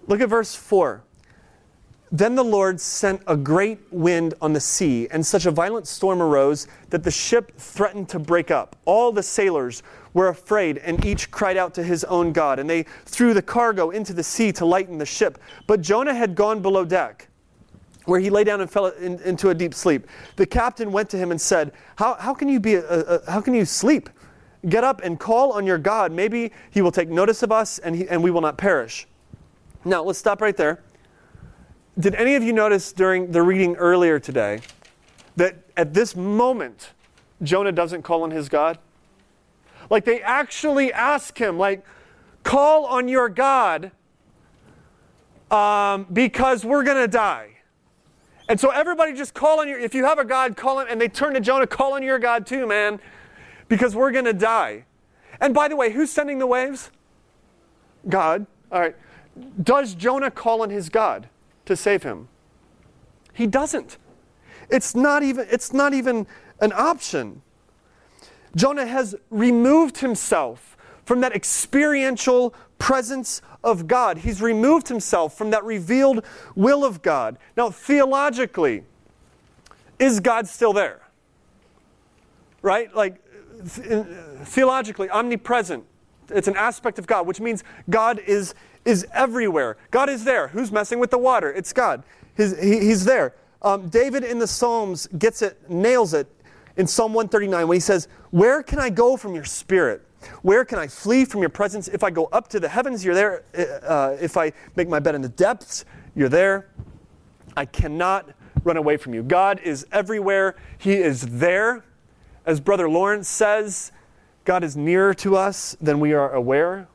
Look 0.06 0.20
at 0.20 0.28
verse 0.28 0.54
4. 0.54 1.02
Then 2.14 2.34
the 2.34 2.44
Lord 2.44 2.78
sent 2.78 3.22
a 3.26 3.38
great 3.38 3.78
wind 3.90 4.34
on 4.42 4.52
the 4.52 4.60
sea, 4.60 5.08
and 5.10 5.26
such 5.26 5.46
a 5.46 5.50
violent 5.50 5.88
storm 5.88 6.20
arose 6.20 6.66
that 6.90 7.02
the 7.02 7.10
ship 7.10 7.56
threatened 7.56 8.10
to 8.10 8.18
break 8.18 8.50
up. 8.50 8.76
All 8.84 9.12
the 9.12 9.22
sailors 9.22 9.82
were 10.12 10.28
afraid, 10.28 10.76
and 10.76 11.02
each 11.06 11.30
cried 11.30 11.56
out 11.56 11.72
to 11.72 11.82
his 11.82 12.04
own 12.04 12.34
God. 12.34 12.58
And 12.58 12.68
they 12.68 12.82
threw 13.06 13.32
the 13.32 13.40
cargo 13.40 13.90
into 13.90 14.12
the 14.12 14.22
sea 14.22 14.52
to 14.52 14.66
lighten 14.66 14.98
the 14.98 15.06
ship. 15.06 15.38
But 15.66 15.80
Jonah 15.80 16.12
had 16.12 16.34
gone 16.34 16.60
below 16.60 16.84
deck, 16.84 17.28
where 18.04 18.20
he 18.20 18.28
lay 18.28 18.44
down 18.44 18.60
and 18.60 18.70
fell 18.70 18.88
in, 18.88 19.18
into 19.20 19.48
a 19.48 19.54
deep 19.54 19.72
sleep. 19.72 20.06
The 20.36 20.44
captain 20.44 20.92
went 20.92 21.08
to 21.10 21.16
him 21.16 21.30
and 21.30 21.40
said, 21.40 21.72
How, 21.96 22.16
how, 22.16 22.34
can, 22.34 22.46
you 22.46 22.60
be 22.60 22.74
a, 22.74 22.84
a, 22.84 23.30
how 23.30 23.40
can 23.40 23.54
you 23.54 23.64
sleep? 23.64 24.10
Get 24.68 24.84
up 24.84 25.00
and 25.02 25.18
call 25.18 25.52
on 25.52 25.66
your 25.66 25.78
God. 25.78 26.12
Maybe 26.12 26.52
he 26.72 26.82
will 26.82 26.92
take 26.92 27.08
notice 27.08 27.42
of 27.42 27.50
us, 27.50 27.78
and, 27.78 27.96
he, 27.96 28.06
and 28.06 28.22
we 28.22 28.30
will 28.30 28.42
not 28.42 28.58
perish. 28.58 29.08
Now, 29.86 30.02
let's 30.02 30.18
stop 30.18 30.42
right 30.42 30.56
there. 30.56 30.82
Did 31.98 32.14
any 32.14 32.36
of 32.36 32.42
you 32.42 32.52
notice 32.52 32.92
during 32.92 33.32
the 33.32 33.42
reading 33.42 33.76
earlier 33.76 34.18
today 34.18 34.60
that 35.36 35.56
at 35.76 35.92
this 35.92 36.16
moment, 36.16 36.92
Jonah 37.42 37.72
doesn't 37.72 38.02
call 38.02 38.22
on 38.22 38.30
his 38.30 38.48
God? 38.48 38.78
Like 39.90 40.04
they 40.04 40.22
actually 40.22 40.92
ask 40.92 41.36
him, 41.38 41.58
like, 41.58 41.84
call 42.44 42.86
on 42.86 43.08
your 43.08 43.28
God 43.28 43.92
um, 45.50 46.06
because 46.10 46.64
we're 46.64 46.82
going 46.82 46.96
to 46.96 47.08
die. 47.08 47.58
And 48.48 48.58
so 48.58 48.70
everybody 48.70 49.12
just 49.12 49.34
call 49.34 49.60
on 49.60 49.68
your, 49.68 49.78
if 49.78 49.94
you 49.94 50.04
have 50.04 50.18
a 50.18 50.24
God, 50.24 50.56
call 50.56 50.80
him. 50.80 50.86
And 50.88 51.00
they 51.00 51.08
turn 51.08 51.34
to 51.34 51.40
Jonah, 51.40 51.66
call 51.66 51.92
on 51.92 52.02
your 52.02 52.18
God 52.18 52.46
too, 52.46 52.66
man, 52.66 53.00
because 53.68 53.94
we're 53.94 54.12
going 54.12 54.24
to 54.24 54.32
die. 54.32 54.86
And 55.40 55.52
by 55.52 55.68
the 55.68 55.76
way, 55.76 55.90
who's 55.92 56.10
sending 56.10 56.38
the 56.38 56.46
waves? 56.46 56.90
God. 58.08 58.46
All 58.70 58.80
right. 58.80 58.96
Does 59.62 59.94
Jonah 59.94 60.30
call 60.30 60.62
on 60.62 60.70
his 60.70 60.88
God? 60.88 61.28
To 61.66 61.76
save 61.76 62.02
him. 62.02 62.28
He 63.32 63.46
doesn't. 63.46 63.98
It's 64.70 64.94
not 64.94 65.22
even, 65.22 65.46
it's 65.50 65.72
not 65.72 65.94
even 65.94 66.26
an 66.60 66.72
option. 66.72 67.42
Jonah 68.54 68.86
has 68.86 69.14
removed 69.30 69.98
himself 69.98 70.76
from 71.04 71.20
that 71.20 71.34
experiential 71.34 72.54
presence 72.78 73.42
of 73.64 73.86
God. 73.86 74.18
He's 74.18 74.42
removed 74.42 74.88
himself 74.88 75.36
from 75.36 75.50
that 75.50 75.64
revealed 75.64 76.24
will 76.54 76.84
of 76.84 77.02
God. 77.02 77.38
Now, 77.56 77.70
theologically, 77.70 78.84
is 79.98 80.20
God 80.20 80.46
still 80.48 80.72
there? 80.72 81.00
Right? 82.60 82.94
Like, 82.94 83.22
uh, 83.60 84.04
theologically, 84.44 85.08
omnipresent. 85.10 85.84
It's 86.28 86.48
an 86.48 86.56
aspect 86.56 86.98
of 86.98 87.06
God, 87.06 87.26
which 87.26 87.40
means 87.40 87.62
God 87.90 88.18
is, 88.18 88.54
is 88.84 89.06
everywhere. 89.12 89.76
God 89.90 90.08
is 90.08 90.24
there. 90.24 90.48
Who's 90.48 90.72
messing 90.72 90.98
with 90.98 91.10
the 91.10 91.18
water? 91.18 91.52
It's 91.52 91.72
God. 91.72 92.02
He's, 92.36 92.58
he, 92.60 92.78
he's 92.80 93.04
there. 93.04 93.34
Um, 93.60 93.88
David 93.88 94.24
in 94.24 94.38
the 94.38 94.46
Psalms 94.46 95.06
gets 95.18 95.42
it, 95.42 95.70
nails 95.70 96.14
it 96.14 96.26
in 96.76 96.86
Psalm 96.86 97.12
139 97.14 97.68
when 97.68 97.76
he 97.76 97.80
says, 97.80 98.08
Where 98.30 98.62
can 98.62 98.78
I 98.78 98.90
go 98.90 99.16
from 99.16 99.34
your 99.34 99.44
spirit? 99.44 100.02
Where 100.42 100.64
can 100.64 100.78
I 100.78 100.86
flee 100.86 101.24
from 101.24 101.40
your 101.40 101.50
presence? 101.50 101.88
If 101.88 102.02
I 102.02 102.10
go 102.10 102.26
up 102.26 102.48
to 102.48 102.60
the 102.60 102.68
heavens, 102.68 103.04
you're 103.04 103.14
there. 103.14 103.44
Uh, 103.82 104.16
if 104.20 104.36
I 104.36 104.52
make 104.76 104.88
my 104.88 104.98
bed 104.98 105.14
in 105.14 105.22
the 105.22 105.28
depths, 105.28 105.84
you're 106.14 106.28
there. 106.28 106.68
I 107.56 107.64
cannot 107.64 108.30
run 108.64 108.76
away 108.76 108.96
from 108.96 109.14
you. 109.14 109.22
God 109.22 109.60
is 109.60 109.86
everywhere, 109.92 110.56
He 110.78 110.94
is 110.94 111.22
there. 111.38 111.84
As 112.46 112.60
Brother 112.60 112.88
Lawrence 112.88 113.28
says, 113.28 113.92
God 114.44 114.64
is 114.64 114.76
nearer 114.76 115.14
to 115.14 115.36
us 115.36 115.76
than 115.80 116.00
we 116.00 116.12
are 116.12 116.32
aware. 116.32 116.88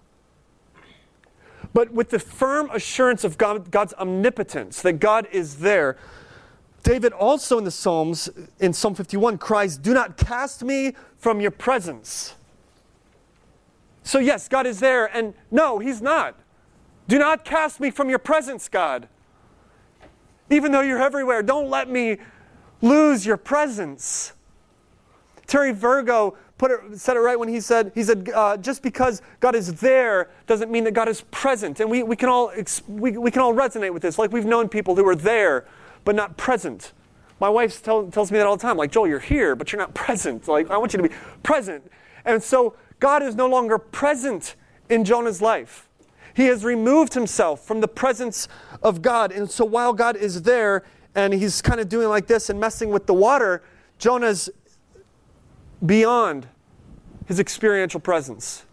But 1.78 1.94
with 1.94 2.10
the 2.10 2.18
firm 2.18 2.72
assurance 2.72 3.24
of 3.24 3.38
God, 3.38 3.70
God's 3.70 3.94
omnipotence, 3.94 4.82
that 4.82 4.94
God 4.94 5.28
is 5.32 5.58
there, 5.58 5.96
David 6.82 7.13
also 7.13 7.60
in 7.60 7.66
the 7.66 7.70
Psalms, 7.70 8.32
in 8.60 8.74
Psalm 8.74 8.96
51, 8.96 9.38
cries, 9.38 9.78
Do 9.78 9.94
not 9.94 10.18
cast 10.18 10.63
me 10.63 10.96
from 11.20 11.40
your 11.40 11.52
presence. 11.52 12.34
So, 14.02 14.18
yes, 14.18 14.48
God 14.48 14.66
is 14.66 14.80
there, 14.80 15.06
and 15.06 15.36
no, 15.52 15.78
He's 15.78 16.02
not. 16.02 16.40
Do 17.08 17.20
not 17.20 17.46
cast 17.46 17.80
me 17.80 17.92
from 17.92 18.10
your 18.10 18.18
presence, 18.18 18.68
God. 18.68 19.08
Even 20.50 20.72
though 20.72 20.82
you're 20.82 21.00
everywhere, 21.00 21.44
don't 21.44 21.70
let 21.70 21.92
me 21.92 22.18
lose 22.82 23.24
your 23.24 23.38
presence. 23.38 24.34
Terry 25.46 25.74
Virgo 25.74 26.36
put 26.58 26.72
it, 26.72 26.98
said 27.00 27.15
it 27.17 27.20
right 27.20 27.38
when 27.38 27.50
he 27.50 27.60
said, 27.60 27.91
he 27.93 28.04
said 28.04 28.30
uh, 28.34 28.58
just 28.58 28.82
because 28.82 29.22
God 29.39 29.56
is 29.56 29.76
there 29.76 30.30
doesn't 30.48 30.72
mean 30.72 30.84
that 30.86 30.93
God 30.93 31.08
is 31.08 31.22
present. 31.32 31.80
And 31.80 31.89
we, 31.89 32.04
we, 32.04 32.15
can 32.15 32.30
all, 32.30 32.52
we, 32.88 33.12
we 33.12 33.32
can 33.32 33.41
all 33.41 33.54
resonate 33.54 33.93
with 33.93 34.02
this. 34.02 34.17
Like 34.17 34.32
we've 34.32 34.46
known 34.46 34.70
people 34.70 34.96
who 34.96 35.08
are 35.08 35.15
there 35.15 35.65
but 36.04 36.15
not 36.15 36.38
present. 36.38 36.93
My 37.39 37.50
wife 37.50 37.84
tell, 37.84 38.08
tells 38.08 38.32
me 38.32 38.38
that 38.39 38.48
all 38.48 38.58
the 38.58 38.62
time. 38.62 38.78
Like, 38.78 38.91
Joel, 38.91 39.08
you're 39.08 39.20
here, 39.20 39.56
but 39.56 39.72
you're 39.72 39.80
not 39.80 39.93
present. 39.93 40.48
Like, 40.48 40.72
I 40.72 40.78
want 40.78 40.93
you 40.93 40.98
to 41.02 41.08
be 41.10 41.15
present. 41.43 41.91
And 42.26 42.41
so 42.41 42.76
God 43.00 43.22
is 43.22 43.36
no 43.36 43.48
longer 43.48 43.78
present 43.78 44.56
in 44.89 45.04
Jonah's 45.04 45.41
life. 45.41 45.88
He 46.34 46.46
has 46.46 46.63
removed 46.63 47.13
himself 47.13 47.65
from 47.65 47.82
the 47.82 47.88
presence 47.88 48.48
of 48.82 49.02
God. 49.02 49.32
And 49.32 49.50
so 49.50 49.65
while 49.65 49.93
God 49.93 50.15
is 50.15 50.43
there 50.43 50.84
and 51.15 51.34
he's 51.34 51.62
kind 51.62 51.80
of 51.80 51.89
doing 51.89 52.10
like 52.10 52.28
this 52.28 52.50
and 52.50 52.60
messing 52.60 52.89
with 52.89 53.08
the 53.08 53.13
water, 53.13 53.63
Jonah's 53.98 54.50
beyond 55.86 56.48
his 57.26 57.40
experiential 57.40 58.00
presence. 58.00 58.66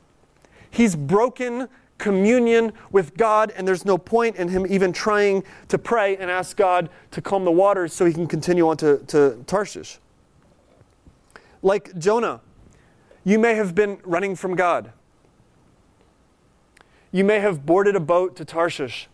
He's 0.71 0.97
broken 0.97 1.69
communion 1.99 2.73
with 2.91 3.17
God, 3.17 3.53
and 3.57 3.67
there's 3.67 3.85
no 3.85 3.97
point 3.97 4.37
in 4.37 4.49
him 4.49 4.67
even 4.69 4.93
trying 4.93 5.45
to 5.69 5.79
pray 5.79 6.17
and 6.17 6.31
ask 6.31 6.57
God 6.57 6.91
to 7.13 7.23
calm 7.23 7.45
the 7.45 7.53
waters 7.53 7.93
so 7.93 8.05
he 8.05 8.13
can 8.13 8.27
continue 8.27 8.69
on 8.69 8.77
to, 8.79 8.99
to 9.07 9.43
Tarshish. 9.47 9.99
Like 11.63 11.97
Jonah, 11.99 12.41
you 13.25 13.39
may 13.39 13.55
have 13.55 13.75
been 13.75 13.99
running 14.05 14.37
from 14.37 14.55
God. 14.55 14.93
You 17.11 17.25
may 17.25 17.39
have 17.39 17.65
boarded 17.65 17.97
a 17.97 18.01
boat 18.01 18.37
to 18.37 18.45
Tarshish, 18.45 19.09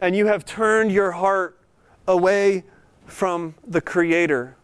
and 0.00 0.16
you 0.16 0.26
have 0.26 0.44
turned 0.44 0.90
your 0.90 1.12
heart 1.12 1.58
away 2.08 2.64
from 3.06 3.54
the 3.66 3.80
Creator. 3.80 4.56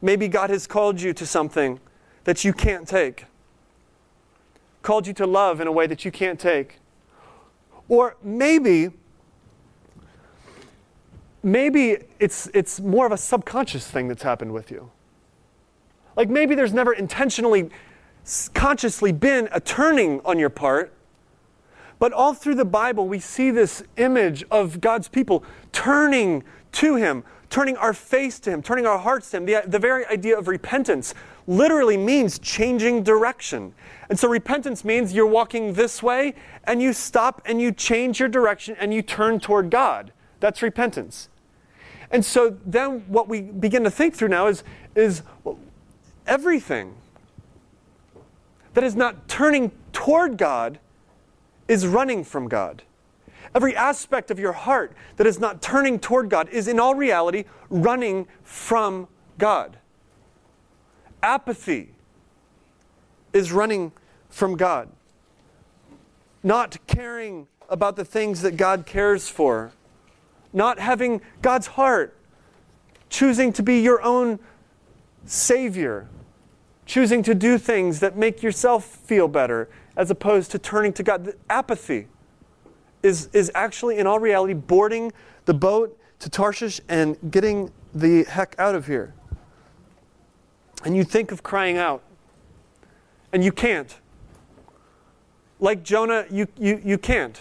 Maybe 0.00 0.28
God 0.28 0.50
has 0.50 0.66
called 0.66 1.00
you 1.00 1.12
to 1.12 1.26
something 1.26 1.80
that 2.24 2.44
you 2.44 2.52
can't 2.52 2.86
take, 2.86 3.24
called 4.82 5.06
you 5.06 5.12
to 5.14 5.26
love 5.26 5.60
in 5.60 5.66
a 5.66 5.72
way 5.72 5.86
that 5.86 6.04
you 6.04 6.10
can't 6.10 6.38
take. 6.38 6.78
Or 7.88 8.16
maybe, 8.22 8.90
maybe 11.42 11.98
it's, 12.20 12.48
it's 12.54 12.80
more 12.80 13.06
of 13.06 13.12
a 13.12 13.16
subconscious 13.16 13.90
thing 13.90 14.08
that's 14.08 14.22
happened 14.22 14.52
with 14.52 14.70
you. 14.70 14.90
Like 16.16 16.28
maybe 16.28 16.54
there's 16.54 16.74
never 16.74 16.92
intentionally, 16.92 17.70
consciously 18.52 19.12
been 19.12 19.48
a 19.52 19.60
turning 19.60 20.20
on 20.24 20.38
your 20.38 20.50
part. 20.50 20.92
But 21.98 22.12
all 22.12 22.34
through 22.34 22.56
the 22.56 22.64
Bible, 22.64 23.08
we 23.08 23.18
see 23.18 23.50
this 23.50 23.82
image 23.96 24.44
of 24.50 24.80
God's 24.80 25.08
people 25.08 25.44
turning 25.72 26.44
to 26.72 26.96
Him, 26.96 27.24
turning 27.50 27.76
our 27.76 27.94
face 27.94 28.38
to 28.40 28.50
Him, 28.50 28.62
turning 28.62 28.86
our 28.86 28.98
hearts 28.98 29.30
to 29.30 29.38
Him. 29.38 29.46
The, 29.46 29.62
the 29.66 29.78
very 29.78 30.06
idea 30.06 30.38
of 30.38 30.48
repentance 30.48 31.14
literally 31.46 31.96
means 31.96 32.38
changing 32.38 33.02
direction. 33.02 33.74
And 34.08 34.18
so 34.18 34.28
repentance 34.28 34.84
means 34.84 35.12
you're 35.12 35.26
walking 35.26 35.72
this 35.72 36.02
way 36.02 36.34
and 36.64 36.82
you 36.82 36.92
stop 36.92 37.42
and 37.46 37.60
you 37.60 37.72
change 37.72 38.20
your 38.20 38.28
direction 38.28 38.76
and 38.78 38.92
you 38.92 39.02
turn 39.02 39.40
toward 39.40 39.70
God. 39.70 40.12
That's 40.40 40.62
repentance. 40.62 41.28
And 42.10 42.24
so 42.24 42.56
then 42.64 43.04
what 43.08 43.28
we 43.28 43.40
begin 43.40 43.84
to 43.84 43.90
think 43.90 44.14
through 44.14 44.28
now 44.28 44.46
is, 44.46 44.62
is 44.94 45.22
everything 46.26 46.94
that 48.74 48.84
is 48.84 48.94
not 48.94 49.28
turning 49.28 49.72
toward 49.92 50.36
God 50.36 50.78
is 51.66 51.86
running 51.86 52.24
from 52.24 52.48
God. 52.48 52.82
Every 53.54 53.74
aspect 53.74 54.30
of 54.30 54.38
your 54.38 54.52
heart 54.52 54.92
that 55.16 55.26
is 55.26 55.38
not 55.38 55.62
turning 55.62 55.98
toward 55.98 56.28
God 56.28 56.48
is, 56.50 56.68
in 56.68 56.78
all 56.78 56.94
reality, 56.94 57.44
running 57.70 58.26
from 58.42 59.08
God. 59.38 59.78
Apathy 61.22 61.94
is 63.32 63.52
running 63.52 63.92
from 64.28 64.56
God. 64.56 64.88
Not 66.42 66.78
caring 66.86 67.48
about 67.68 67.96
the 67.96 68.04
things 68.04 68.42
that 68.42 68.56
God 68.56 68.86
cares 68.86 69.28
for. 69.28 69.72
Not 70.52 70.78
having 70.78 71.20
God's 71.42 71.68
heart. 71.68 72.16
Choosing 73.10 73.52
to 73.54 73.62
be 73.62 73.80
your 73.80 74.02
own 74.02 74.38
Savior 75.24 76.08
choosing 76.88 77.22
to 77.22 77.34
do 77.34 77.58
things 77.58 78.00
that 78.00 78.16
make 78.16 78.42
yourself 78.42 78.84
feel 78.84 79.28
better 79.28 79.68
as 79.94 80.10
opposed 80.10 80.50
to 80.50 80.58
turning 80.58 80.92
to 80.94 81.02
God. 81.04 81.34
Apathy 81.48 82.08
is, 83.02 83.28
is 83.32 83.50
actually, 83.54 83.98
in 83.98 84.06
all 84.06 84.18
reality, 84.18 84.54
boarding 84.54 85.12
the 85.44 85.54
boat 85.54 85.98
to 86.20 86.28
Tarshish 86.28 86.80
and 86.88 87.16
getting 87.30 87.70
the 87.94 88.24
heck 88.24 88.54
out 88.58 88.74
of 88.74 88.86
here. 88.86 89.14
And 90.84 90.96
you 90.96 91.04
think 91.04 91.32
of 91.32 91.42
crying 91.42 91.78
out, 91.78 92.02
and 93.32 93.42
you 93.42 93.52
can't. 93.52 93.96
Like 95.60 95.82
Jonah, 95.82 96.24
you, 96.30 96.46
you, 96.56 96.80
you 96.84 96.98
can't. 96.98 97.40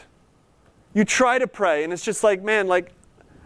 You 0.93 1.05
try 1.05 1.37
to 1.37 1.47
pray, 1.47 1.83
and 1.83 1.93
it's 1.93 2.03
just 2.03 2.23
like, 2.23 2.41
man, 2.41 2.67
like, 2.67 2.91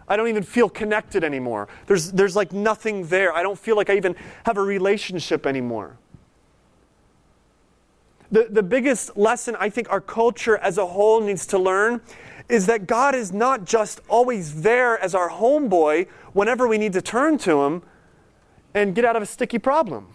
I 0.08 0.16
don't 0.16 0.28
even 0.28 0.42
feel 0.42 0.68
connected 0.68 1.24
anymore. 1.24 1.68
There's, 1.86 2.12
there's 2.12 2.36
like 2.36 2.52
nothing 2.52 3.06
there. 3.06 3.34
I 3.34 3.42
don't 3.42 3.58
feel 3.58 3.76
like 3.76 3.90
I 3.90 3.96
even 3.96 4.16
have 4.44 4.56
a 4.56 4.62
relationship 4.62 5.46
anymore. 5.46 5.98
The, 8.32 8.48
the 8.48 8.62
biggest 8.62 9.16
lesson 9.16 9.54
I 9.60 9.68
think 9.68 9.90
our 9.90 10.00
culture 10.00 10.56
as 10.56 10.78
a 10.78 10.86
whole 10.86 11.20
needs 11.20 11.46
to 11.48 11.58
learn 11.58 12.00
is 12.48 12.64
that 12.66 12.86
God 12.86 13.14
is 13.14 13.30
not 13.30 13.66
just 13.66 14.00
always 14.08 14.62
there 14.62 14.98
as 14.98 15.14
our 15.14 15.28
homeboy 15.30 16.08
whenever 16.32 16.66
we 16.66 16.78
need 16.78 16.94
to 16.94 17.02
turn 17.02 17.36
to 17.38 17.62
Him 17.62 17.82
and 18.74 18.94
get 18.94 19.04
out 19.04 19.16
of 19.16 19.22
a 19.22 19.26
sticky 19.26 19.58
problem. 19.58 20.14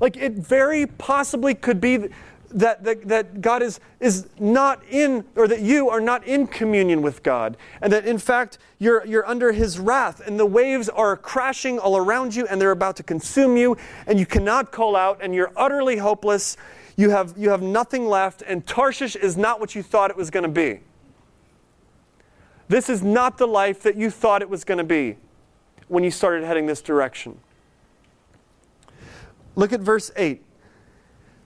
Like 0.00 0.16
it 0.16 0.32
very 0.32 0.86
possibly 0.86 1.54
could 1.54 1.78
be 1.78 2.08
that, 2.50 2.84
that, 2.84 3.08
that 3.08 3.40
God 3.40 3.62
is, 3.62 3.80
is 4.00 4.28
not 4.38 4.82
in, 4.88 5.24
or 5.34 5.46
that 5.48 5.60
you 5.60 5.90
are 5.90 6.00
not 6.00 6.26
in 6.26 6.46
communion 6.46 7.02
with 7.02 7.22
God, 7.22 7.56
and 7.82 7.92
that 7.92 8.06
in 8.06 8.18
fact 8.18 8.58
you're, 8.78 9.04
you're 9.06 9.26
under 9.26 9.52
His 9.52 9.78
wrath, 9.78 10.26
and 10.26 10.38
the 10.38 10.46
waves 10.46 10.88
are 10.88 11.16
crashing 11.16 11.78
all 11.78 11.96
around 11.96 12.34
you, 12.34 12.46
and 12.46 12.60
they're 12.60 12.70
about 12.70 12.96
to 12.96 13.02
consume 13.02 13.56
you, 13.56 13.76
and 14.06 14.18
you 14.18 14.26
cannot 14.26 14.72
call 14.72 14.96
out, 14.96 15.18
and 15.20 15.34
you're 15.34 15.52
utterly 15.56 15.98
hopeless. 15.98 16.56
You 16.96 17.10
have, 17.10 17.34
you 17.36 17.50
have 17.50 17.62
nothing 17.62 18.06
left, 18.06 18.42
and 18.46 18.66
Tarshish 18.66 19.16
is 19.16 19.36
not 19.36 19.60
what 19.60 19.74
you 19.74 19.82
thought 19.82 20.10
it 20.10 20.16
was 20.16 20.30
going 20.30 20.44
to 20.44 20.48
be. 20.48 20.80
This 22.68 22.88
is 22.88 23.02
not 23.02 23.36
the 23.36 23.46
life 23.46 23.82
that 23.82 23.96
you 23.96 24.10
thought 24.10 24.42
it 24.42 24.48
was 24.48 24.64
going 24.64 24.78
to 24.78 24.84
be 24.84 25.16
when 25.88 26.04
you 26.04 26.10
started 26.10 26.44
heading 26.44 26.66
this 26.66 26.80
direction. 26.80 27.38
Look 29.56 29.72
at 29.72 29.80
verse 29.80 30.10
8. 30.16 30.42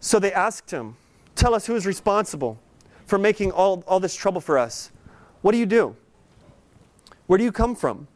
So 0.01 0.19
they 0.19 0.33
asked 0.33 0.71
him, 0.71 0.97
Tell 1.35 1.55
us 1.55 1.67
who 1.67 1.77
is 1.77 1.87
responsible 1.87 2.59
for 3.07 3.19
making 3.19 3.53
all, 3.53 3.85
all 3.87 4.01
this 4.01 4.15
trouble 4.15 4.41
for 4.41 4.59
us. 4.59 4.91
What 5.41 5.53
do 5.53 5.59
you 5.59 5.67
do? 5.67 5.97
Where 7.27 7.39
do 7.39 7.45
you 7.45 7.53
come 7.53 7.75
from? 7.75 8.09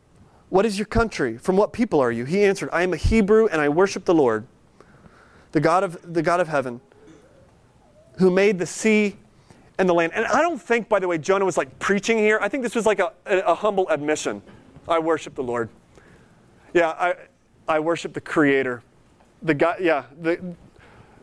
What 0.48 0.66
is 0.66 0.78
your 0.78 0.86
country? 0.86 1.38
From 1.38 1.56
what 1.56 1.72
people 1.72 2.00
are 2.00 2.10
you? 2.10 2.24
He 2.24 2.44
answered, 2.44 2.68
I 2.72 2.82
am 2.82 2.92
a 2.92 2.96
Hebrew 2.96 3.46
and 3.46 3.60
I 3.60 3.68
worship 3.68 4.04
the 4.04 4.14
Lord, 4.14 4.46
the 5.52 5.60
God 5.60 5.84
of, 5.84 6.14
the 6.14 6.22
God 6.22 6.40
of 6.40 6.48
heaven, 6.48 6.80
who 8.18 8.30
made 8.30 8.58
the 8.58 8.66
sea 8.66 9.16
and 9.78 9.88
the 9.88 9.94
land. 9.94 10.12
And 10.14 10.26
I 10.26 10.40
don't 10.40 10.60
think, 10.60 10.88
by 10.88 10.98
the 10.98 11.08
way, 11.08 11.18
Jonah 11.18 11.44
was 11.44 11.56
like 11.56 11.78
preaching 11.78 12.18
here. 12.18 12.38
I 12.40 12.48
think 12.48 12.62
this 12.62 12.74
was 12.74 12.86
like 12.86 12.98
a, 12.98 13.12
a, 13.26 13.38
a 13.38 13.54
humble 13.54 13.88
admission. 13.88 14.42
I 14.88 14.98
worship 14.98 15.34
the 15.34 15.42
Lord. 15.42 15.68
Yeah, 16.74 16.90
I, 16.90 17.14
I 17.68 17.80
worship 17.80 18.12
the 18.12 18.20
Creator. 18.20 18.82
The 19.42 19.54
God, 19.54 19.76
yeah, 19.80 20.04
the, 20.20 20.54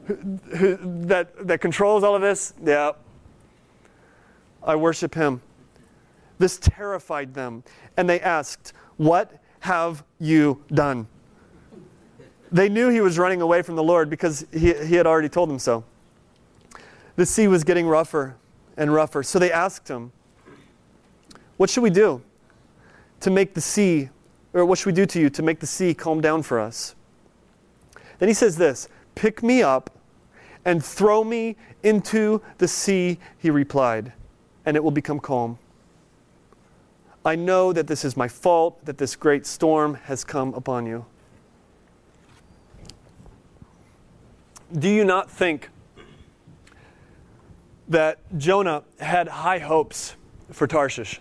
who, 0.07 0.77
that, 1.05 1.47
that 1.47 1.61
controls 1.61 2.03
all 2.03 2.15
of 2.15 2.21
this. 2.21 2.53
Yeah. 2.63 2.93
I 4.63 4.75
worship 4.75 5.15
Him. 5.15 5.41
This 6.37 6.57
terrified 6.57 7.33
them. 7.33 7.63
And 7.97 8.09
they 8.09 8.19
asked, 8.19 8.73
What 8.97 9.41
have 9.61 10.03
you 10.19 10.63
done? 10.69 11.07
They 12.51 12.67
knew 12.67 12.89
he 12.89 13.01
was 13.01 13.19
running 13.19 13.41
away 13.41 13.61
from 13.61 13.75
the 13.75 13.83
Lord 13.83 14.09
because 14.09 14.45
he, 14.51 14.73
he 14.73 14.95
had 14.95 15.05
already 15.05 15.29
told 15.29 15.49
them 15.49 15.59
so. 15.59 15.83
The 17.19 17.25
sea 17.25 17.49
was 17.49 17.65
getting 17.65 17.85
rougher 17.85 18.37
and 18.77 18.93
rougher. 18.93 19.23
So 19.23 19.39
they 19.39 19.51
asked 19.51 19.89
him, 19.89 20.13
What 21.57 21.69
should 21.69 21.83
we 21.83 21.89
do 21.89 22.21
to 23.19 23.29
make 23.29 23.53
the 23.55 23.59
sea, 23.59 24.07
or 24.53 24.65
what 24.65 24.77
should 24.77 24.85
we 24.85 24.93
do 24.93 25.05
to 25.07 25.19
you 25.19 25.29
to 25.31 25.43
make 25.43 25.59
the 25.59 25.67
sea 25.67 25.93
calm 25.93 26.21
down 26.21 26.43
for 26.43 26.61
us? 26.61 26.95
Then 28.19 28.29
he 28.29 28.33
says 28.33 28.55
this 28.55 28.87
Pick 29.15 29.43
me 29.43 29.61
up 29.61 29.89
and 30.63 30.81
throw 30.81 31.25
me 31.25 31.57
into 31.83 32.41
the 32.57 32.69
sea, 32.69 33.19
he 33.37 33.49
replied, 33.49 34.13
and 34.65 34.77
it 34.77 34.81
will 34.81 34.89
become 34.89 35.19
calm. 35.19 35.59
I 37.25 37.35
know 37.35 37.73
that 37.73 37.87
this 37.87 38.05
is 38.05 38.15
my 38.15 38.29
fault, 38.29 38.85
that 38.85 38.97
this 38.97 39.17
great 39.17 39.45
storm 39.45 39.95
has 40.05 40.23
come 40.23 40.53
upon 40.53 40.85
you. 40.85 41.05
Do 44.71 44.87
you 44.87 45.03
not 45.03 45.29
think 45.29 45.69
that 47.89 48.19
Jonah 48.37 48.83
had 48.99 49.27
high 49.27 49.59
hopes 49.59 50.15
for 50.51 50.67
Tarshish? 50.67 51.19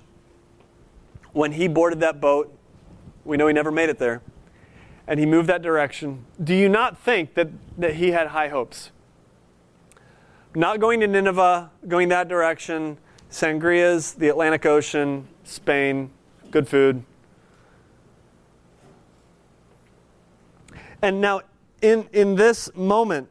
When 1.33 1.53
he 1.53 1.67
boarded 1.67 2.01
that 2.01 2.21
boat, 2.21 2.55
we 3.25 3.37
know 3.37 3.47
he 3.47 3.53
never 3.53 3.71
made 3.71 3.89
it 3.89 3.99
there, 3.99 4.23
and 5.07 5.19
he 5.19 5.27
moved 5.27 5.49
that 5.49 5.63
direction. 5.63 6.25
Do 6.43 6.55
you 6.55 6.69
not 6.69 6.99
think 6.99 7.35
that, 7.35 7.49
that 7.79 7.95
he 7.95 8.11
had 8.11 8.29
high 8.29 8.49
hopes? 8.49 8.91
Not 10.55 10.81
going 10.81 11.01
to 11.01 11.07
Nineveh, 11.07 11.71
going 11.87 12.09
that 12.09 12.29
direction, 12.29 12.99
sangrias, 13.31 14.17
the 14.17 14.29
Atlantic 14.29 14.65
Ocean, 14.67 15.29
Spain, 15.45 16.11
good 16.51 16.69
food. 16.69 17.03
And 21.01 21.21
now, 21.21 21.43
in, 21.81 22.09
in 22.13 22.35
this 22.35 22.75
moment, 22.75 23.29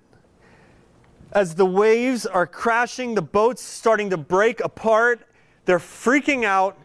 as 1.31 1.55
the 1.55 1.65
waves 1.65 2.25
are 2.25 2.47
crashing, 2.47 3.15
the 3.15 3.21
boat's 3.21 3.61
starting 3.61 4.09
to 4.09 4.17
break 4.17 4.59
apart, 4.61 5.27
they're 5.65 5.79
freaking 5.79 6.43
out, 6.43 6.77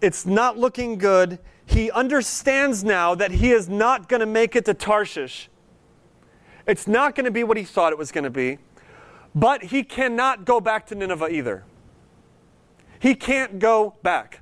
it's 0.00 0.26
not 0.26 0.58
looking 0.58 0.98
good. 0.98 1.38
He 1.66 1.90
understands 1.90 2.82
now 2.82 3.14
that 3.14 3.30
he 3.30 3.52
is 3.52 3.68
not 3.68 4.08
going 4.08 4.20
to 4.20 4.26
make 4.26 4.56
it 4.56 4.64
to 4.64 4.74
Tarshish. 4.74 5.48
It's 6.66 6.86
not 6.86 7.14
going 7.14 7.24
to 7.24 7.30
be 7.30 7.44
what 7.44 7.56
he 7.56 7.64
thought 7.64 7.92
it 7.92 7.98
was 7.98 8.12
going 8.12 8.24
to 8.24 8.30
be. 8.30 8.58
But 9.34 9.64
he 9.64 9.82
cannot 9.82 10.44
go 10.44 10.60
back 10.60 10.86
to 10.86 10.94
Nineveh 10.94 11.28
either. 11.28 11.64
He 12.98 13.14
can't 13.14 13.58
go 13.58 13.94
back. 14.02 14.40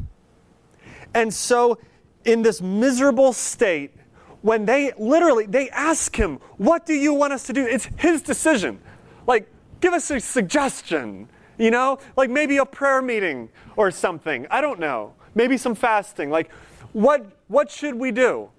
And 1.14 1.32
so, 1.32 1.78
in 2.24 2.42
this 2.42 2.60
miserable 2.60 3.32
state, 3.32 3.94
when 4.42 4.64
they 4.64 4.92
literally 4.98 5.46
they 5.46 5.68
ask 5.70 6.16
him, 6.16 6.38
"What 6.56 6.86
do 6.86 6.94
you 6.94 7.12
want 7.12 7.32
us 7.32 7.44
to 7.44 7.52
do?" 7.52 7.66
It's 7.66 7.88
his 7.96 8.22
decision. 8.22 8.80
Like, 9.28 9.48
give 9.80 9.92
us 9.92 10.10
a 10.10 10.18
suggestion, 10.18 11.28
you 11.58 11.70
know? 11.70 11.98
Like 12.16 12.30
maybe 12.30 12.56
a 12.56 12.66
prayer 12.66 13.00
meeting 13.00 13.50
or 13.76 13.92
something. 13.92 14.46
I 14.50 14.60
don't 14.60 14.80
know. 14.80 15.14
Maybe 15.36 15.56
some 15.56 15.76
fasting. 15.76 16.30
Like 16.30 16.50
what 16.92 17.26
what 17.46 17.70
should 17.70 17.94
we 17.94 18.10
do? 18.10 18.50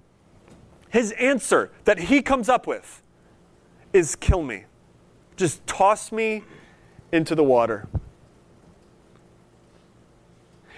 His 0.89 1.12
answer 1.13 1.71
that 1.84 1.99
he 1.99 2.21
comes 2.21 2.47
up 2.47 2.67
with 2.67 3.03
is 3.91 4.15
kill 4.15 4.43
me. 4.43 4.65
Just 5.36 5.65
toss 5.67 6.12
me 6.12 6.43
into 7.12 7.36
the 7.36 7.43
water. 7.43 7.88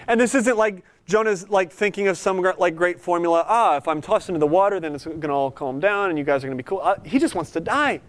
And 0.08 0.20
this 0.20 0.34
isn't 0.34 0.56
like 0.56 0.82
Jonah's 1.06 1.48
like 1.48 1.70
thinking 1.70 2.08
of 2.08 2.16
some 2.16 2.40
like 2.58 2.76
great 2.76 3.00
formula. 3.00 3.44
Ah, 3.46 3.76
if 3.76 3.86
I'm 3.86 4.00
tossed 4.00 4.28
into 4.28 4.38
the 4.38 4.46
water, 4.46 4.80
then 4.80 4.94
it's 4.94 5.04
going 5.04 5.20
to 5.20 5.30
all 5.30 5.50
calm 5.50 5.80
down, 5.80 6.10
and 6.10 6.18
you 6.18 6.24
guys 6.24 6.42
are 6.42 6.46
going 6.48 6.56
to 6.56 6.62
be 6.62 6.66
cool. 6.66 6.80
Uh, 6.82 6.96
he 7.04 7.18
just 7.18 7.34
wants 7.34 7.50
to 7.52 7.60
die. 7.60 8.00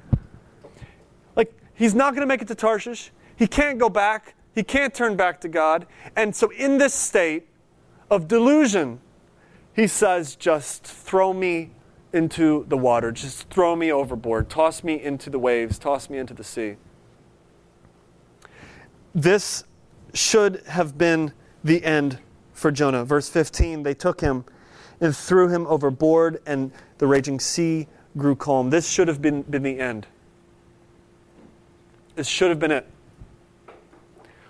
He's 1.84 1.94
not 1.94 2.16
going 2.16 2.22
to 2.22 2.28
make 2.28 2.42
it 2.42 2.48
to 2.48 2.56
Tarshish. 2.56 3.12
He 3.36 3.46
can't 3.46 3.78
go 3.78 3.90
back. 3.90 4.36
He 4.56 4.64
can't 4.64 4.94
turn 4.94 5.18
back 5.18 5.42
to 5.42 5.50
God. 5.50 5.86
And 6.16 6.34
so, 6.34 6.50
in 6.52 6.78
this 6.78 6.94
state 6.94 7.50
of 8.10 8.30
delusion, 8.30 9.02
he 9.76 9.88
says, 9.88 10.38
"Just 10.38 10.86
throw 10.86 11.34
me 11.34 11.72
into 12.14 12.64
the 12.70 12.78
water. 12.78 13.12
Just 13.12 13.50
throw 13.50 13.76
me 13.76 13.92
overboard. 13.92 14.50
Toss 14.50 14.82
me 14.82 14.94
into 14.94 15.30
the 15.30 15.38
waves. 15.38 15.78
Toss 15.78 16.10
me 16.10 16.20
into 16.20 16.34
the 16.34 16.46
sea." 16.46 16.78
This 19.14 19.66
should 20.14 20.64
have 20.68 20.98
been 20.98 21.34
the 21.66 21.84
end 21.84 22.20
for 22.54 22.72
Jonah. 22.72 23.04
Verse 23.04 23.28
15 23.28 23.84
they 23.84 23.94
took 23.94 24.22
him 24.22 24.46
and 25.02 25.14
threw 25.14 25.50
him 25.50 25.68
overboard, 25.68 26.42
and 26.46 26.72
the 27.00 27.08
raging 27.08 27.42
sea 27.42 27.90
grew 28.16 28.38
calm. 28.38 28.70
This 28.70 28.88
should 28.88 29.10
have 29.10 29.22
been, 29.22 29.42
been 29.42 29.64
the 29.64 29.82
end. 29.82 30.08
This 32.16 32.28
should 32.28 32.50
have 32.50 32.60
been 32.60 32.72
it. 32.72 32.88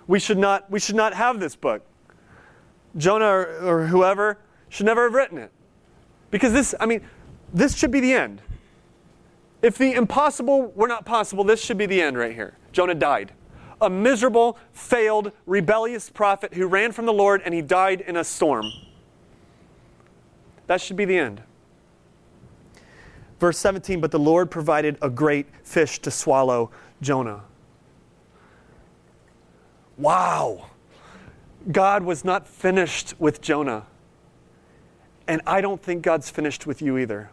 We 0.06 0.18
should 0.18 0.38
not, 0.38 0.70
we 0.70 0.78
should 0.80 0.96
not 0.96 1.14
have 1.14 1.40
this 1.40 1.56
book. 1.56 1.82
Jonah 2.96 3.24
or, 3.24 3.58
or 3.62 3.86
whoever 3.86 4.38
should 4.68 4.86
never 4.86 5.04
have 5.04 5.14
written 5.14 5.38
it. 5.38 5.50
Because 6.30 6.52
this, 6.52 6.74
I 6.78 6.86
mean, 6.86 7.00
this 7.52 7.76
should 7.76 7.90
be 7.90 8.00
the 8.00 8.12
end. 8.12 8.42
If 9.62 9.78
the 9.78 9.94
impossible 9.94 10.72
were 10.72 10.88
not 10.88 11.06
possible, 11.06 11.42
this 11.42 11.62
should 11.62 11.78
be 11.78 11.86
the 11.86 12.02
end 12.02 12.18
right 12.18 12.34
here. 12.34 12.58
Jonah 12.72 12.94
died 12.94 13.32
a 13.80 13.90
miserable, 13.90 14.58
failed, 14.72 15.32
rebellious 15.46 16.10
prophet 16.10 16.54
who 16.54 16.66
ran 16.66 16.92
from 16.92 17.06
the 17.06 17.12
Lord 17.12 17.42
and 17.44 17.54
he 17.54 17.62
died 17.62 18.00
in 18.00 18.16
a 18.16 18.24
storm. 18.24 18.70
That 20.66 20.80
should 20.80 20.96
be 20.96 21.04
the 21.04 21.16
end. 21.16 21.42
Verse 23.38 23.58
17, 23.58 24.00
but 24.00 24.10
the 24.10 24.18
Lord 24.18 24.50
provided 24.50 24.96
a 25.02 25.10
great 25.10 25.46
fish 25.62 25.98
to 26.00 26.10
swallow 26.10 26.70
Jonah. 27.02 27.42
Wow. 29.96 30.66
God 31.70 32.02
was 32.02 32.24
not 32.24 32.46
finished 32.46 33.14
with 33.18 33.40
Jonah. 33.40 33.86
And 35.26 35.40
I 35.46 35.60
don't 35.60 35.82
think 35.82 36.02
God's 36.02 36.28
finished 36.30 36.66
with 36.66 36.82
you 36.82 36.98
either. 36.98 37.30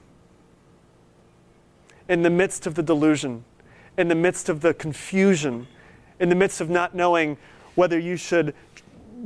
In 2.08 2.22
the 2.22 2.30
midst 2.30 2.66
of 2.66 2.76
the 2.76 2.84
delusion, 2.84 3.44
in 3.98 4.08
the 4.08 4.16
midst 4.16 4.48
of 4.50 4.62
the 4.62 4.74
confusion, 4.74 5.68
in 6.20 6.30
the 6.30 6.36
midst 6.36 6.62
of 6.62 6.70
not 6.70 6.96
knowing 6.96 7.38
whether 7.76 8.00
you 8.00 8.16
should 8.16 8.54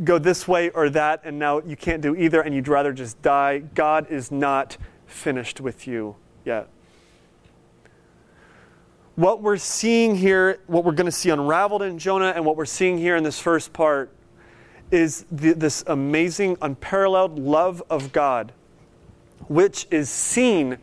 go 0.03 0.17
this 0.17 0.47
way 0.47 0.69
or 0.71 0.89
that, 0.89 1.21
and 1.23 1.37
now 1.39 1.61
you 1.61 1.75
can't 1.75 2.01
do 2.01 2.15
either, 2.15 2.41
and 2.41 2.53
you'd 2.55 2.67
rather 2.67 2.91
just 2.91 3.21
die, 3.21 3.59
God 3.59 4.09
is 4.09 4.31
not 4.31 4.77
finished 5.05 5.61
with 5.61 5.87
you 5.87 6.15
yet. 6.43 6.67
What 9.15 9.41
we're 9.41 9.57
seeing 9.57 10.15
here, 10.15 10.59
what 10.67 10.83
we're 10.83 10.91
going 10.91 11.05
to 11.05 11.11
see 11.11 11.29
unraveled 11.29 11.81
in 11.81 11.97
Jonah, 11.97 12.33
and 12.35 12.45
what 12.45 12.57
we're 12.57 12.65
seeing 12.65 12.97
here 12.97 13.15
in 13.15 13.23
this 13.23 13.39
first 13.39 13.71
part 13.71 14.11
is 14.91 15.25
the, 15.31 15.53
this 15.53 15.83
amazing, 15.87 16.57
unparalleled 16.61 17.39
love 17.39 17.81
of 17.89 18.11
God, 18.11 18.51
which 19.47 19.87
is 19.89 20.09
seen 20.09 20.77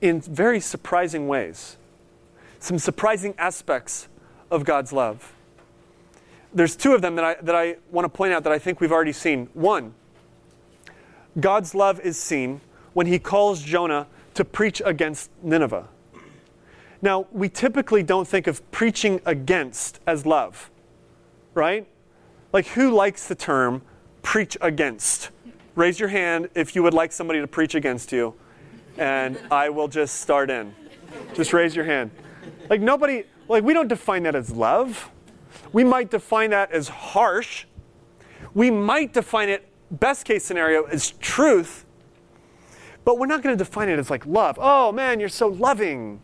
in 0.00 0.20
very 0.20 0.60
surprising 0.60 1.28
ways. 1.28 1.76
Some 2.58 2.78
surprising 2.78 3.34
aspects 3.38 4.08
of 4.50 4.64
God's 4.64 4.92
love 4.92 5.34
there's 6.54 6.76
two 6.76 6.94
of 6.94 7.02
them 7.02 7.16
that 7.16 7.24
I, 7.24 7.34
that 7.42 7.54
I 7.54 7.76
want 7.90 8.04
to 8.04 8.08
point 8.08 8.32
out 8.32 8.44
that 8.44 8.52
I 8.52 8.58
think 8.58 8.80
we've 8.80 8.92
already 8.92 9.12
seen. 9.12 9.48
One, 9.54 9.94
God's 11.38 11.74
love 11.74 12.00
is 12.00 12.16
seen 12.16 12.60
when 12.92 13.08
he 13.08 13.18
calls 13.18 13.60
Jonah 13.60 14.06
to 14.34 14.44
preach 14.44 14.80
against 14.84 15.30
Nineveh. 15.42 15.88
Now, 17.02 17.26
we 17.32 17.48
typically 17.48 18.02
don't 18.02 18.26
think 18.26 18.46
of 18.46 18.70
preaching 18.70 19.20
against 19.26 20.00
as 20.06 20.24
love, 20.24 20.70
right? 21.52 21.86
Like, 22.52 22.66
who 22.68 22.90
likes 22.92 23.26
the 23.28 23.34
term 23.34 23.82
preach 24.22 24.56
against? 24.60 25.30
Raise 25.74 25.98
your 25.98 26.08
hand 26.08 26.48
if 26.54 26.74
you 26.74 26.82
would 26.82 26.94
like 26.94 27.12
somebody 27.12 27.40
to 27.40 27.46
preach 27.46 27.74
against 27.74 28.12
you, 28.12 28.34
and 28.96 29.38
I 29.50 29.68
will 29.68 29.88
just 29.88 30.20
start 30.20 30.50
in. 30.50 30.74
Just 31.34 31.52
raise 31.52 31.74
your 31.74 31.84
hand. 31.84 32.10
Like, 32.70 32.80
nobody, 32.80 33.24
like, 33.48 33.64
we 33.64 33.74
don't 33.74 33.88
define 33.88 34.22
that 34.22 34.34
as 34.34 34.50
love. 34.50 35.10
We 35.72 35.84
might 35.84 36.10
define 36.10 36.50
that 36.50 36.70
as 36.70 36.88
harsh. 36.88 37.66
We 38.54 38.70
might 38.70 39.12
define 39.12 39.48
it, 39.48 39.66
best 39.90 40.24
case 40.24 40.44
scenario, 40.44 40.84
as 40.84 41.10
truth. 41.10 41.84
But 43.04 43.18
we're 43.18 43.26
not 43.26 43.42
going 43.42 43.56
to 43.56 43.62
define 43.62 43.88
it 43.88 43.98
as 43.98 44.08
like 44.08 44.24
love. 44.24 44.58
Oh 44.60 44.90
man, 44.92 45.20
you're 45.20 45.28
so 45.28 45.48
loving. 45.48 46.20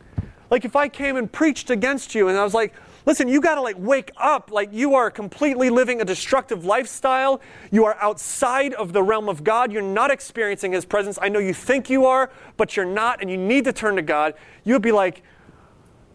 Like 0.50 0.64
if 0.64 0.76
I 0.76 0.88
came 0.88 1.16
and 1.16 1.30
preached 1.30 1.70
against 1.70 2.14
you 2.14 2.28
and 2.28 2.36
I 2.36 2.44
was 2.44 2.54
like, 2.54 2.74
Listen, 3.06 3.28
you 3.28 3.40
got 3.40 3.54
to 3.54 3.62
like 3.62 3.76
wake 3.78 4.12
up 4.18 4.50
like 4.50 4.68
you 4.72 4.94
are 4.94 5.10
completely 5.10 5.70
living 5.70 6.00
a 6.00 6.04
destructive 6.04 6.64
lifestyle. 6.64 7.40
You 7.70 7.84
are 7.86 7.96
outside 8.00 8.74
of 8.74 8.92
the 8.92 9.02
realm 9.02 9.28
of 9.28 9.42
God. 9.42 9.72
You're 9.72 9.82
not 9.82 10.10
experiencing 10.10 10.72
His 10.72 10.84
presence. 10.84 11.18
I 11.20 11.28
know 11.28 11.38
you 11.38 11.54
think 11.54 11.88
you 11.88 12.06
are, 12.06 12.30
but 12.56 12.76
you're 12.76 12.86
not, 12.86 13.20
and 13.20 13.30
you 13.30 13.36
need 13.36 13.64
to 13.64 13.72
turn 13.72 13.96
to 13.96 14.02
God. 14.02 14.34
You 14.64 14.74
would 14.74 14.82
be 14.82 14.92
like, 14.92 15.22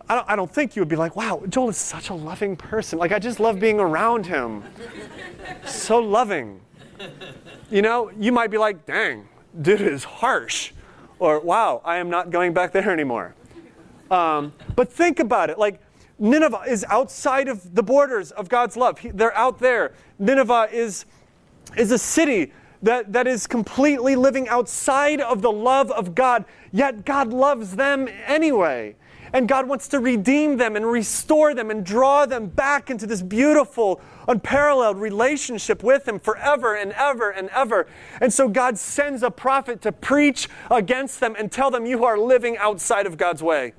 I 0.07 0.15
don't, 0.15 0.29
I 0.29 0.35
don't 0.35 0.53
think 0.53 0.75
you 0.75 0.81
would 0.81 0.89
be 0.89 0.95
like, 0.95 1.15
wow, 1.15 1.41
Joel 1.49 1.69
is 1.69 1.77
such 1.77 2.09
a 2.09 2.13
loving 2.13 2.55
person. 2.55 2.99
Like, 2.99 3.11
I 3.11 3.17
just 3.17 3.39
love 3.39 3.59
being 3.59 3.79
around 3.79 4.27
him. 4.27 4.63
so 5.65 5.97
loving. 5.97 6.61
You 7.71 7.81
know, 7.81 8.11
you 8.19 8.31
might 8.31 8.51
be 8.51 8.59
like, 8.59 8.85
dang, 8.85 9.27
dude 9.59 9.81
is 9.81 10.03
harsh. 10.03 10.71
Or, 11.17 11.39
wow, 11.39 11.81
I 11.83 11.97
am 11.97 12.11
not 12.11 12.29
going 12.29 12.53
back 12.53 12.71
there 12.71 12.91
anymore. 12.91 13.33
Um, 14.11 14.53
but 14.75 14.91
think 14.91 15.19
about 15.19 15.49
it. 15.49 15.57
Like, 15.57 15.81
Nineveh 16.17 16.63
is 16.67 16.85
outside 16.89 17.47
of 17.47 17.75
the 17.75 17.83
borders 17.83 18.31
of 18.31 18.47
God's 18.47 18.77
love. 18.77 18.99
He, 18.99 19.09
they're 19.09 19.35
out 19.35 19.59
there. 19.59 19.93
Nineveh 20.17 20.69
is, 20.71 21.05
is 21.77 21.91
a 21.91 21.97
city 21.97 22.53
that, 22.81 23.11
that 23.11 23.27
is 23.27 23.47
completely 23.47 24.15
living 24.15 24.47
outside 24.47 25.19
of 25.19 25.41
the 25.41 25.51
love 25.51 25.91
of 25.91 26.15
God, 26.15 26.45
yet 26.71 27.03
God 27.05 27.33
loves 27.33 27.75
them 27.75 28.07
anyway. 28.25 28.95
And 29.33 29.49
God 29.49 29.67
wants 29.67 29.89
to 29.89 29.99
redeem 29.99 30.55
them 30.55 30.77
and 30.77 30.85
restore 30.85 31.53
them 31.53 31.69
and 31.69 31.85
draw 31.85 32.25
them 32.25 32.47
back 32.47 32.89
into 32.89 33.05
this 33.05 33.21
beautiful, 33.21 33.99
unparalleled 34.29 34.97
relationship 34.97 35.83
with 35.83 36.07
Him 36.07 36.19
forever 36.19 36.75
and 36.75 36.93
ever 36.93 37.31
and 37.31 37.49
ever. 37.49 37.87
And 38.21 38.31
so 38.31 38.47
God 38.47 38.77
sends 38.77 39.23
a 39.23 39.31
prophet 39.31 39.81
to 39.81 39.91
preach 39.91 40.47
against 40.71 41.19
them 41.19 41.35
and 41.37 41.51
tell 41.51 41.69
them 41.69 41.85
you 41.85 42.05
are 42.05 42.17
living 42.17 42.55
outside 42.57 43.07
of 43.07 43.17
God's 43.17 43.43
way. 43.43 43.73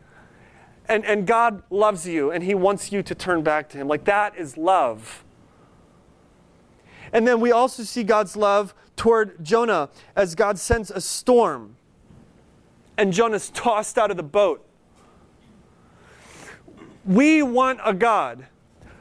And, 0.88 1.04
and 1.04 1.26
God 1.26 1.62
loves 1.70 2.06
you 2.06 2.30
and 2.30 2.44
He 2.44 2.54
wants 2.54 2.92
you 2.92 3.02
to 3.02 3.14
turn 3.14 3.42
back 3.42 3.68
to 3.70 3.78
Him. 3.78 3.88
Like 3.88 4.04
that 4.04 4.36
is 4.36 4.56
love. 4.56 5.24
And 7.12 7.26
then 7.26 7.40
we 7.40 7.52
also 7.52 7.82
see 7.82 8.02
God's 8.02 8.36
love 8.36 8.74
toward 8.96 9.44
Jonah 9.44 9.88
as 10.14 10.34
God 10.34 10.58
sends 10.58 10.90
a 10.90 11.00
storm. 11.00 11.76
And 12.96 13.12
Jonah's 13.12 13.50
tossed 13.50 13.98
out 13.98 14.10
of 14.10 14.16
the 14.16 14.22
boat. 14.22 14.66
We 17.04 17.42
want 17.42 17.80
a 17.84 17.94
God 17.94 18.46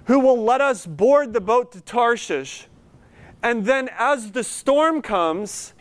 who 0.05 0.19
will 0.19 0.43
let 0.43 0.61
us 0.61 0.85
board 0.85 1.33
the 1.33 1.41
boat 1.41 1.71
to 1.71 1.81
Tarshish. 1.81 2.67
And 3.41 3.65
then, 3.65 3.89
as 3.97 4.31
the 4.31 4.43
storm 4.43 5.01
comes, 5.01 5.73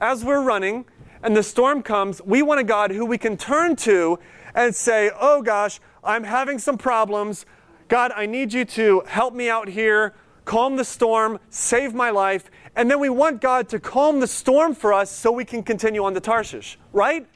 as 0.00 0.24
we're 0.24 0.42
running, 0.42 0.84
and 1.22 1.36
the 1.36 1.42
storm 1.42 1.82
comes, 1.82 2.22
we 2.22 2.42
want 2.42 2.60
a 2.60 2.64
God 2.64 2.90
who 2.90 3.04
we 3.04 3.18
can 3.18 3.36
turn 3.36 3.76
to 3.76 4.18
and 4.58 4.74
say, 4.74 5.12
Oh 5.18 5.40
gosh, 5.40 5.78
I'm 6.02 6.24
having 6.24 6.58
some 6.58 6.76
problems. 6.76 7.46
God, 7.86 8.10
I 8.14 8.26
need 8.26 8.52
you 8.52 8.64
to 8.64 9.02
help 9.06 9.32
me 9.32 9.48
out 9.48 9.68
here, 9.68 10.14
calm 10.44 10.76
the 10.76 10.84
storm, 10.84 11.38
save 11.48 11.94
my 11.94 12.10
life. 12.10 12.50
And 12.74 12.90
then 12.90 12.98
we 12.98 13.08
want 13.08 13.40
God 13.40 13.68
to 13.68 13.78
calm 13.78 14.18
the 14.18 14.26
storm 14.26 14.74
for 14.74 14.92
us 14.92 15.12
so 15.12 15.30
we 15.30 15.44
can 15.44 15.62
continue 15.62 16.04
on 16.04 16.12
the 16.12 16.20
Tarshish, 16.20 16.76
right? 16.92 17.26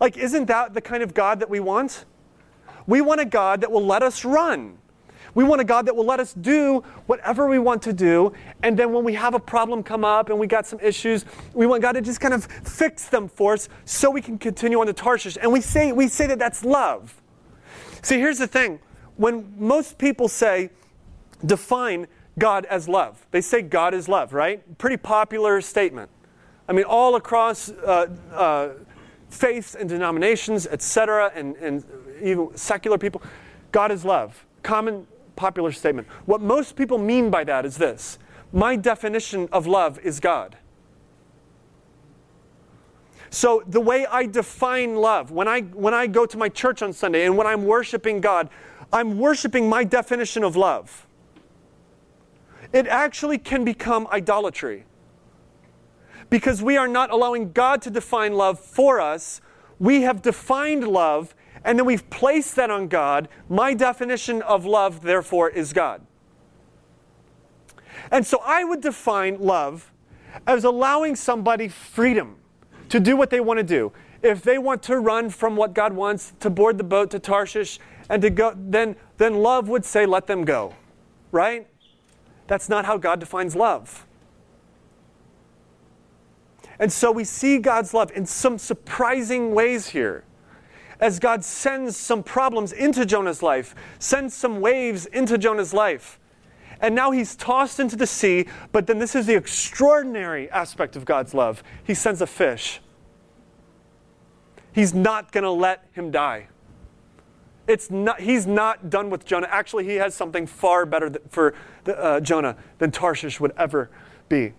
Like, 0.00 0.16
isn't 0.16 0.46
that 0.46 0.72
the 0.72 0.80
kind 0.80 1.02
of 1.02 1.12
God 1.12 1.40
that 1.40 1.50
we 1.50 1.60
want? 1.60 2.06
We 2.86 3.02
want 3.02 3.20
a 3.20 3.26
God 3.26 3.60
that 3.60 3.70
will 3.70 3.84
let 3.84 4.02
us 4.02 4.24
run. 4.24 4.78
We 5.34 5.44
want 5.44 5.60
a 5.60 5.64
God 5.64 5.86
that 5.86 5.96
will 5.96 6.04
let 6.04 6.20
us 6.20 6.34
do 6.34 6.84
whatever 7.06 7.46
we 7.46 7.58
want 7.58 7.82
to 7.82 7.92
do. 7.92 8.32
And 8.62 8.78
then 8.78 8.92
when 8.92 9.04
we 9.04 9.14
have 9.14 9.34
a 9.34 9.40
problem 9.40 9.82
come 9.82 10.04
up 10.04 10.28
and 10.28 10.38
we 10.38 10.46
got 10.46 10.66
some 10.66 10.78
issues, 10.80 11.24
we 11.54 11.66
want 11.66 11.82
God 11.82 11.92
to 11.92 12.02
just 12.02 12.20
kind 12.20 12.34
of 12.34 12.44
fix 12.44 13.06
them 13.06 13.28
for 13.28 13.54
us 13.54 13.68
so 13.84 14.10
we 14.10 14.20
can 14.20 14.38
continue 14.38 14.80
on 14.80 14.86
to 14.86 14.92
Tarshish. 14.92 15.38
And 15.40 15.52
we 15.52 15.60
say, 15.60 15.92
we 15.92 16.08
say 16.08 16.26
that 16.26 16.38
that's 16.38 16.64
love. 16.64 17.20
See, 18.02 18.18
here's 18.18 18.38
the 18.38 18.46
thing. 18.46 18.80
When 19.16 19.54
most 19.58 19.98
people 19.98 20.28
say, 20.28 20.70
define 21.44 22.06
God 22.38 22.64
as 22.66 22.88
love, 22.88 23.26
they 23.30 23.40
say 23.40 23.62
God 23.62 23.94
is 23.94 24.08
love, 24.08 24.32
right? 24.32 24.78
Pretty 24.78 24.96
popular 24.96 25.60
statement. 25.60 26.10
I 26.68 26.72
mean, 26.72 26.84
all 26.84 27.16
across 27.16 27.70
uh, 27.70 28.08
uh, 28.32 28.68
faiths 29.28 29.74
and 29.74 29.88
denominations, 29.88 30.66
etc., 30.66 31.32
and, 31.34 31.56
and 31.56 31.84
even 32.22 32.56
secular 32.56 32.98
people, 32.98 33.22
God 33.72 33.90
is 33.90 34.04
love. 34.04 34.46
Common 34.62 35.06
popular 35.36 35.72
statement. 35.72 36.08
What 36.26 36.40
most 36.40 36.76
people 36.76 36.98
mean 36.98 37.30
by 37.30 37.44
that 37.44 37.64
is 37.64 37.76
this 37.76 38.18
my 38.52 38.76
definition 38.76 39.48
of 39.52 39.66
love 39.66 39.98
is 40.00 40.20
God. 40.20 40.56
So 43.30 43.62
the 43.66 43.80
way 43.80 44.04
I 44.04 44.26
define 44.26 44.96
love, 44.96 45.30
when 45.30 45.48
I 45.48 45.62
when 45.62 45.94
I 45.94 46.06
go 46.06 46.26
to 46.26 46.36
my 46.36 46.50
church 46.50 46.82
on 46.82 46.92
Sunday 46.92 47.24
and 47.24 47.36
when 47.36 47.46
I'm 47.46 47.64
worshiping 47.64 48.20
God, 48.20 48.50
I'm 48.92 49.18
worshiping 49.18 49.68
my 49.68 49.84
definition 49.84 50.44
of 50.44 50.54
love. 50.54 51.06
It 52.72 52.86
actually 52.86 53.38
can 53.38 53.64
become 53.64 54.06
idolatry. 54.12 54.84
Because 56.28 56.62
we 56.62 56.76
are 56.76 56.88
not 56.88 57.10
allowing 57.10 57.52
God 57.52 57.82
to 57.82 57.90
define 57.90 58.34
love 58.34 58.58
for 58.58 59.00
us. 59.00 59.40
We 59.78 60.02
have 60.02 60.22
defined 60.22 60.86
love 60.86 61.34
and 61.64 61.78
then 61.78 61.86
we've 61.86 62.08
placed 62.10 62.56
that 62.56 62.70
on 62.70 62.88
God. 62.88 63.28
My 63.48 63.74
definition 63.74 64.42
of 64.42 64.64
love, 64.64 65.02
therefore, 65.02 65.48
is 65.48 65.72
God. 65.72 66.02
And 68.10 68.26
so 68.26 68.40
I 68.44 68.64
would 68.64 68.80
define 68.80 69.38
love 69.40 69.92
as 70.46 70.64
allowing 70.64 71.14
somebody 71.14 71.68
freedom 71.68 72.36
to 72.88 72.98
do 72.98 73.16
what 73.16 73.30
they 73.30 73.40
want 73.40 73.58
to 73.58 73.64
do. 73.64 73.92
If 74.22 74.42
they 74.42 74.58
want 74.58 74.82
to 74.84 74.98
run 74.98 75.30
from 75.30 75.56
what 75.56 75.74
God 75.74 75.92
wants, 75.92 76.32
to 76.40 76.50
board 76.50 76.78
the 76.78 76.84
boat 76.84 77.10
to 77.12 77.18
Tarshish, 77.18 77.78
and 78.08 78.20
to 78.22 78.30
go, 78.30 78.54
then, 78.56 78.96
then 79.18 79.34
love 79.34 79.68
would 79.68 79.84
say, 79.84 80.06
let 80.06 80.26
them 80.26 80.44
go. 80.44 80.74
Right? 81.30 81.66
That's 82.46 82.68
not 82.68 82.84
how 82.84 82.98
God 82.98 83.20
defines 83.20 83.56
love. 83.56 84.06
And 86.78 86.92
so 86.92 87.12
we 87.12 87.24
see 87.24 87.58
God's 87.58 87.94
love 87.94 88.10
in 88.12 88.26
some 88.26 88.58
surprising 88.58 89.54
ways 89.54 89.88
here 89.88 90.24
as 91.02 91.18
God 91.18 91.44
sends 91.44 91.96
some 91.96 92.22
problems 92.22 92.72
into 92.72 93.04
Jonah's 93.04 93.42
life, 93.42 93.74
sends 93.98 94.32
some 94.32 94.60
waves 94.60 95.04
into 95.06 95.36
Jonah's 95.36 95.74
life. 95.74 96.20
And 96.80 96.94
now 96.94 97.10
he's 97.10 97.34
tossed 97.34 97.80
into 97.80 97.96
the 97.96 98.06
sea, 98.06 98.46
but 98.70 98.86
then 98.86 99.00
this 99.00 99.16
is 99.16 99.26
the 99.26 99.34
extraordinary 99.34 100.48
aspect 100.50 100.94
of 100.94 101.04
God's 101.04 101.34
love. 101.34 101.64
He 101.82 101.92
sends 101.92 102.22
a 102.22 102.26
fish. 102.26 102.80
He's 104.72 104.94
not 104.94 105.32
going 105.32 105.42
to 105.42 105.50
let 105.50 105.88
him 105.92 106.12
die. 106.12 106.46
It's 107.66 107.90
not, 107.90 108.20
he's 108.20 108.46
not 108.46 108.88
done 108.88 109.10
with 109.10 109.24
Jonah. 109.24 109.48
Actually, 109.50 109.84
he 109.84 109.96
has 109.96 110.14
something 110.14 110.46
far 110.46 110.86
better 110.86 111.10
th- 111.10 111.22
for 111.28 111.54
the, 111.82 111.98
uh, 111.98 112.20
Jonah 112.20 112.56
than 112.78 112.92
Tarshish 112.92 113.40
would 113.40 113.52
ever 113.56 113.90
be. 114.28 114.52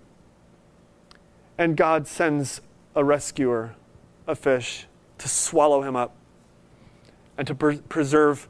And 1.57 1.77
God 1.77 2.05
sends 2.05 2.59
a 2.95 3.03
rescuer, 3.03 3.75
a 4.27 4.35
fish, 4.35 4.87
to 5.19 5.29
swallow 5.29 5.83
him 5.83 5.95
up 5.95 6.15
and 7.37 7.47
to 7.47 7.55
per- 7.55 7.77
preserve 7.77 8.47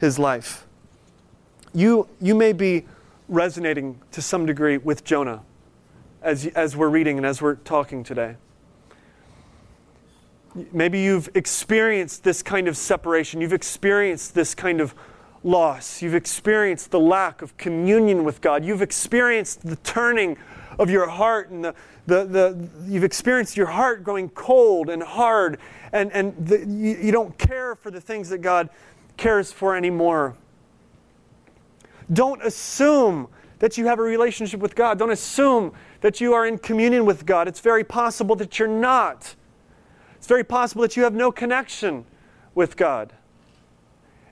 his 0.00 0.18
life. 0.18 0.66
You, 1.74 2.08
you 2.20 2.34
may 2.34 2.52
be 2.52 2.86
resonating 3.28 4.00
to 4.12 4.22
some 4.22 4.46
degree 4.46 4.78
with 4.78 5.04
Jonah 5.04 5.42
as, 6.22 6.46
as 6.48 6.76
we're 6.76 6.88
reading 6.88 7.16
and 7.18 7.26
as 7.26 7.42
we're 7.42 7.56
talking 7.56 8.02
today. 8.02 8.36
Maybe 10.72 11.00
you've 11.00 11.28
experienced 11.34 12.24
this 12.24 12.42
kind 12.42 12.68
of 12.68 12.76
separation. 12.76 13.40
You've 13.40 13.52
experienced 13.52 14.34
this 14.34 14.54
kind 14.54 14.80
of 14.80 14.94
loss. 15.44 16.02
You've 16.02 16.14
experienced 16.14 16.90
the 16.90 16.98
lack 16.98 17.42
of 17.42 17.56
communion 17.56 18.24
with 18.24 18.40
God. 18.40 18.64
You've 18.64 18.82
experienced 18.82 19.66
the 19.66 19.76
turning 19.76 20.36
of 20.78 20.90
your 20.90 21.08
heart 21.08 21.50
and 21.50 21.64
the, 21.64 21.74
the, 22.06 22.24
the, 22.24 22.68
you've 22.86 23.04
experienced 23.04 23.56
your 23.56 23.66
heart 23.66 24.04
going 24.04 24.28
cold 24.30 24.88
and 24.88 25.02
hard, 25.02 25.58
and, 25.92 26.12
and 26.12 26.34
the, 26.46 26.60
you, 26.60 26.96
you 27.02 27.12
don't 27.12 27.36
care 27.36 27.74
for 27.74 27.90
the 27.90 28.00
things 28.00 28.28
that 28.28 28.38
God 28.38 28.68
cares 29.16 29.52
for 29.52 29.76
anymore. 29.76 30.36
Don't 32.12 32.42
assume 32.44 33.28
that 33.58 33.76
you 33.76 33.86
have 33.86 33.98
a 33.98 34.02
relationship 34.02 34.60
with 34.60 34.74
God. 34.74 34.98
Don't 34.98 35.10
assume 35.10 35.72
that 36.00 36.20
you 36.20 36.32
are 36.32 36.46
in 36.46 36.58
communion 36.58 37.04
with 37.04 37.26
God. 37.26 37.48
It's 37.48 37.60
very 37.60 37.84
possible 37.84 38.36
that 38.36 38.58
you're 38.58 38.68
not. 38.68 39.34
It's 40.16 40.26
very 40.26 40.44
possible 40.44 40.82
that 40.82 40.96
you 40.96 41.02
have 41.02 41.14
no 41.14 41.32
connection 41.32 42.04
with 42.54 42.76
God. 42.76 43.12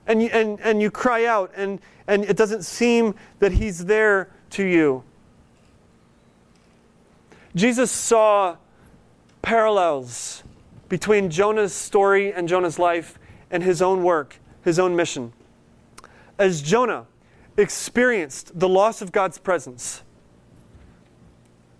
And 0.07 0.23
you, 0.23 0.29
and, 0.29 0.59
and 0.61 0.81
you 0.81 0.89
cry 0.89 1.25
out, 1.25 1.51
and, 1.55 1.79
and 2.07 2.23
it 2.23 2.37
doesn't 2.37 2.63
seem 2.63 3.15
that 3.39 3.51
He's 3.51 3.85
there 3.85 4.29
to 4.51 4.63
you. 4.63 5.03
Jesus 7.57 7.89
saw 7.89 8.57
parallels 9.41 10.43
between 10.89 11.31
Jonah's 11.31 11.73
story 11.73 12.31
and 12.31 12.47
Jonah's 12.47 12.77
life 12.77 13.17
and 13.49 13.63
his 13.63 13.81
own 13.81 14.03
work, 14.03 14.39
his 14.63 14.77
own 14.77 14.95
mission. 14.95 15.33
As 16.37 16.61
Jonah 16.61 17.07
experienced 17.57 18.59
the 18.59 18.69
loss 18.69 19.01
of 19.01 19.11
God's 19.11 19.39
presence, 19.39 20.03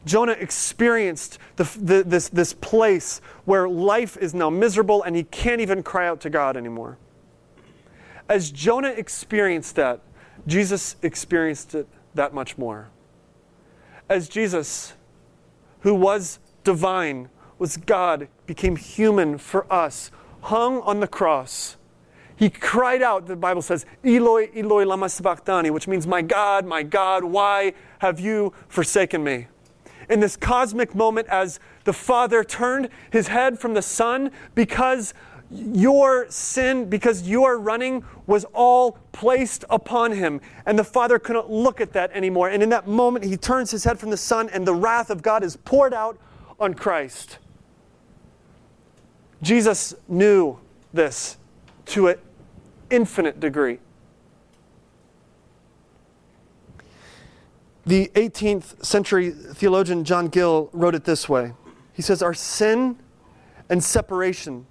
Jonah 0.04 0.32
experienced 0.32 1.38
the, 1.58 1.70
the, 1.80 2.04
this, 2.04 2.30
this 2.30 2.54
place 2.54 3.22
where 3.46 3.70
life 3.70 4.18
is 4.18 4.34
now 4.34 4.50
miserable 4.50 5.04
and 5.04 5.16
he 5.16 5.26
can't 5.26 5.62
even 5.62 5.84
cry 5.84 6.08
out 6.08 6.22
to 6.22 6.32
God 6.32 6.58
anymore. 6.58 6.98
As 8.28 8.50
Jonah 8.50 8.90
experienced 8.90 9.76
that, 9.76 10.02
Jesus 10.48 10.96
experienced 11.04 11.76
it 11.76 11.88
that 12.16 12.34
much 12.34 12.58
more. 12.58 12.90
As 14.10 14.28
Jesus, 14.28 14.94
who 15.82 15.94
was 15.94 16.40
divine, 16.64 17.30
was 17.58 17.78
God, 17.78 18.28
became 18.46 18.76
human 18.76 19.38
for 19.38 19.72
us, 19.72 20.12
hung 20.42 20.82
on 20.82 21.00
the 21.00 21.08
cross. 21.08 21.78
He 22.36 22.50
cried 22.52 23.02
out, 23.02 23.26
the 23.26 23.36
Bible 23.36 23.64
says, 23.64 23.86
Eloi, 24.04 24.50
Eloi, 24.56 24.86
lama 24.86 25.10
sabachthani, 25.10 25.72
which 25.72 25.88
means, 25.88 26.06
My 26.06 26.22
God, 26.22 26.66
my 26.66 26.84
God, 26.84 27.24
why 27.24 27.74
have 28.00 28.20
you 28.20 28.54
forsaken 28.68 29.24
me? 29.24 29.48
In 30.08 30.20
this 30.20 30.38
cosmic 30.38 30.94
moment, 30.94 31.28
as 31.30 31.60
the 31.84 31.94
Father 31.94 32.44
turned 32.44 32.90
his 33.12 33.28
head 33.28 33.60
from 33.60 33.74
the 33.74 33.82
Son 33.82 34.32
because 34.54 35.14
your 35.50 36.30
sin, 36.30 36.90
because 36.90 37.28
your 37.28 37.58
running 37.58 38.04
was 38.26 38.46
all 38.54 38.98
placed 39.12 39.64
upon 39.70 40.12
him. 40.12 40.42
And 40.66 40.78
the 40.78 40.84
Father 40.84 41.20
couldn't 41.20 41.50
look 41.50 41.80
at 41.80 41.94
that 41.94 42.12
anymore. 42.12 42.50
And 42.50 42.62
in 42.62 42.70
that 42.70 42.88
moment, 42.88 43.26
he 43.26 43.38
turns 43.38 43.72
his 43.72 43.84
head 43.84 44.00
from 44.00 44.10
the 44.10 44.18
Son, 44.18 44.50
and 44.50 44.68
the 44.68 44.74
wrath 44.74 45.10
of 45.10 45.22
God 45.22 45.44
is 45.44 45.56
poured 45.56 45.94
out 45.94 46.18
on 46.60 46.74
Christ. 46.74 47.38
Jesus 49.42 49.94
knew 50.08 50.60
this 50.94 51.38
to 51.88 52.08
an 52.08 52.18
infinite 52.90 53.40
degree. 53.40 53.80
The 57.86 58.12
18th 58.16 58.84
century 58.84 59.32
theologian 59.32 60.04
John 60.04 60.28
Gill 60.28 60.70
wrote 60.74 60.94
it 60.94 61.06
this 61.06 61.30
way 61.30 61.54
He 61.94 62.02
says, 62.02 62.22
Our 62.22 62.34
sin 62.34 62.98
and 63.70 63.82
separation 63.82 64.66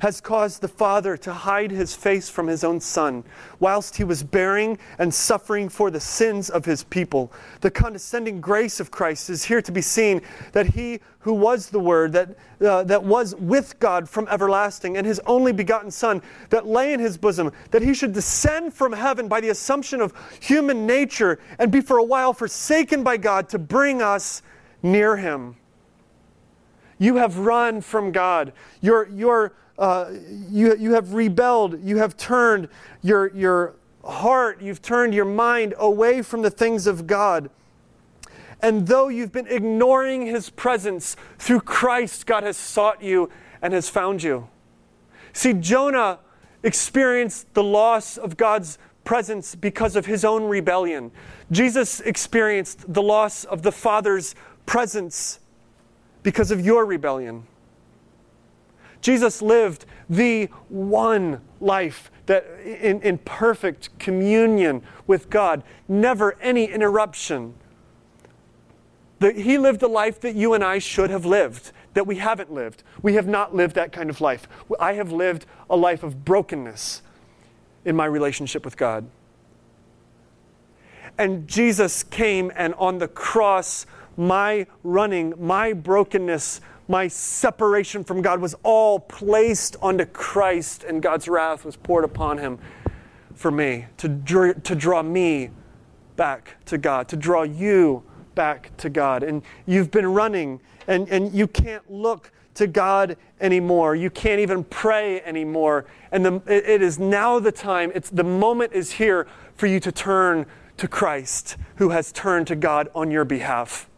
has 0.00 0.20
caused 0.20 0.60
the 0.60 0.68
Father 0.68 1.16
to 1.16 1.32
hide 1.32 1.70
his 1.70 1.94
face 1.94 2.28
from 2.28 2.46
his 2.46 2.64
own 2.64 2.80
Son, 2.80 3.24
whilst 3.60 3.96
he 3.96 4.04
was 4.04 4.22
bearing 4.22 4.78
and 4.98 5.12
suffering 5.12 5.68
for 5.68 5.90
the 5.90 6.00
sins 6.00 6.50
of 6.50 6.64
his 6.64 6.84
people. 6.84 7.32
The 7.60 7.70
condescending 7.70 8.40
grace 8.40 8.80
of 8.80 8.90
Christ 8.90 9.30
is 9.30 9.44
here 9.44 9.62
to 9.62 9.72
be 9.72 9.82
seen 9.82 10.22
that 10.52 10.66
he 10.66 11.00
who 11.20 11.34
was 11.34 11.70
the 11.70 11.80
Word, 11.80 12.12
that, 12.12 12.36
uh, 12.60 12.84
that 12.84 13.02
was 13.02 13.34
with 13.34 13.78
God 13.80 14.08
from 14.08 14.28
everlasting, 14.28 14.96
and 14.96 15.06
his 15.06 15.20
only 15.26 15.52
begotten 15.52 15.90
Son, 15.90 16.22
that 16.50 16.66
lay 16.66 16.92
in 16.92 17.00
his 17.00 17.18
bosom, 17.18 17.52
that 17.70 17.82
he 17.82 17.92
should 17.92 18.12
descend 18.12 18.72
from 18.72 18.92
heaven 18.92 19.28
by 19.28 19.40
the 19.40 19.50
assumption 19.50 20.00
of 20.00 20.14
human 20.40 20.86
nature 20.86 21.38
and 21.58 21.72
be 21.72 21.80
for 21.80 21.98
a 21.98 22.04
while 22.04 22.32
forsaken 22.32 23.02
by 23.02 23.16
God 23.16 23.48
to 23.50 23.58
bring 23.58 24.00
us 24.00 24.42
near 24.82 25.16
him. 25.16 25.56
You 26.98 27.16
have 27.16 27.38
run 27.38 27.80
from 27.80 28.12
God. 28.12 28.52
Your, 28.80 29.08
your 29.08 29.52
uh, 29.78 30.10
you, 30.50 30.76
you 30.76 30.94
have 30.94 31.14
rebelled, 31.14 31.82
you 31.84 31.98
have 31.98 32.16
turned 32.16 32.68
your, 33.00 33.32
your 33.34 33.76
heart, 34.04 34.60
you've 34.60 34.82
turned 34.82 35.14
your 35.14 35.24
mind 35.24 35.74
away 35.78 36.20
from 36.22 36.42
the 36.42 36.50
things 36.50 36.86
of 36.88 37.06
God. 37.06 37.48
And 38.60 38.88
though 38.88 39.06
you've 39.06 39.30
been 39.30 39.46
ignoring 39.46 40.26
His 40.26 40.50
presence, 40.50 41.16
through 41.38 41.60
Christ, 41.60 42.26
God 42.26 42.42
has 42.42 42.56
sought 42.56 43.02
you 43.02 43.30
and 43.62 43.72
has 43.72 43.88
found 43.88 44.22
you. 44.22 44.48
See, 45.32 45.52
Jonah 45.52 46.18
experienced 46.64 47.54
the 47.54 47.62
loss 47.62 48.16
of 48.16 48.36
God's 48.36 48.78
presence 49.04 49.54
because 49.54 49.96
of 49.96 50.06
his 50.06 50.24
own 50.24 50.44
rebellion. 50.44 51.10
Jesus 51.50 52.00
experienced 52.00 52.92
the 52.92 53.00
loss 53.00 53.44
of 53.44 53.62
the 53.62 53.72
Father's 53.72 54.34
presence 54.66 55.38
because 56.28 56.50
of 56.50 56.60
your 56.60 56.84
rebellion. 56.84 57.42
Jesus 59.00 59.40
lived 59.40 59.86
the 60.10 60.44
one 60.68 61.40
life 61.58 62.10
that 62.26 62.44
in, 62.62 63.00
in 63.00 63.16
perfect 63.16 63.98
communion 63.98 64.82
with 65.06 65.30
God, 65.30 65.62
never 65.88 66.38
any 66.42 66.66
interruption. 66.66 67.54
The, 69.20 69.32
he 69.32 69.56
lived 69.56 69.80
the 69.80 69.88
life 69.88 70.20
that 70.20 70.34
you 70.34 70.52
and 70.52 70.62
I 70.62 70.80
should 70.80 71.08
have 71.08 71.24
lived, 71.24 71.72
that 71.94 72.06
we 72.06 72.16
haven't 72.16 72.52
lived. 72.52 72.82
We 73.00 73.14
have 73.14 73.26
not 73.26 73.56
lived 73.56 73.74
that 73.76 73.90
kind 73.90 74.10
of 74.10 74.20
life. 74.20 74.46
I 74.78 74.92
have 74.92 75.10
lived 75.10 75.46
a 75.70 75.76
life 75.78 76.02
of 76.02 76.26
brokenness 76.26 77.00
in 77.86 77.96
my 77.96 78.04
relationship 78.04 78.66
with 78.66 78.76
God. 78.76 79.08
And 81.16 81.48
Jesus 81.48 82.02
came, 82.02 82.52
and 82.54 82.74
on 82.74 82.98
the 82.98 83.08
cross, 83.08 83.86
my 84.18 84.66
running, 84.82 85.32
my 85.38 85.72
brokenness, 85.72 86.60
my 86.88 87.06
separation 87.06 88.02
from 88.02 88.20
God 88.20 88.40
was 88.40 88.54
all 88.62 88.98
placed 88.98 89.76
onto 89.80 90.04
Christ, 90.04 90.84
and 90.84 91.00
God's 91.00 91.28
wrath 91.28 91.64
was 91.64 91.76
poured 91.76 92.04
upon 92.04 92.38
him 92.38 92.58
for 93.34 93.50
me, 93.50 93.86
to, 93.98 94.08
draw, 94.08 94.52
to 94.52 94.74
draw 94.74 95.02
me 95.02 95.50
back 96.16 96.56
to 96.66 96.76
God, 96.76 97.08
to 97.08 97.16
draw 97.16 97.44
you 97.44 98.02
back 98.34 98.76
to 98.78 98.90
God. 98.90 99.22
And 99.22 99.42
you've 99.66 99.90
been 99.90 100.12
running, 100.12 100.60
and, 100.88 101.08
and 101.08 101.32
you 101.32 101.46
can't 101.46 101.88
look 101.90 102.32
to 102.54 102.66
God 102.66 103.16
anymore. 103.40 103.94
You 103.94 104.10
can't 104.10 104.40
even 104.40 104.64
pray 104.64 105.20
anymore. 105.20 105.84
And 106.10 106.26
the, 106.26 106.42
it 106.46 106.82
is 106.82 106.98
now 106.98 107.38
the 107.38 107.52
time, 107.52 107.92
it's, 107.94 108.10
the 108.10 108.24
moment 108.24 108.72
is 108.72 108.92
here 108.92 109.28
for 109.54 109.68
you 109.68 109.78
to 109.78 109.92
turn 109.92 110.46
to 110.78 110.88
Christ, 110.88 111.56
who 111.76 111.90
has 111.90 112.10
turned 112.10 112.48
to 112.48 112.56
God 112.56 112.88
on 112.94 113.12
your 113.12 113.24
behalf. 113.24 113.88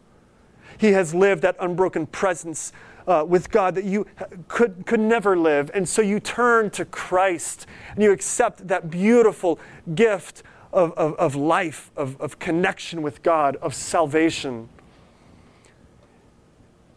He 0.81 0.93
has 0.93 1.13
lived 1.13 1.43
that 1.43 1.55
unbroken 1.59 2.07
presence 2.07 2.73
uh, 3.05 3.23
with 3.27 3.51
God 3.51 3.75
that 3.75 3.85
you 3.85 4.07
could, 4.47 4.87
could 4.87 4.99
never 4.99 5.37
live. 5.37 5.69
And 5.75 5.87
so 5.87 6.01
you 6.01 6.19
turn 6.19 6.71
to 6.71 6.85
Christ 6.85 7.67
and 7.93 8.03
you 8.03 8.11
accept 8.11 8.67
that 8.67 8.89
beautiful 8.89 9.59
gift 9.93 10.41
of, 10.73 10.91
of, 10.93 11.13
of 11.19 11.35
life, 11.35 11.91
of, 11.95 12.19
of 12.19 12.39
connection 12.39 13.03
with 13.03 13.21
God, 13.21 13.57
of 13.57 13.75
salvation. 13.75 14.69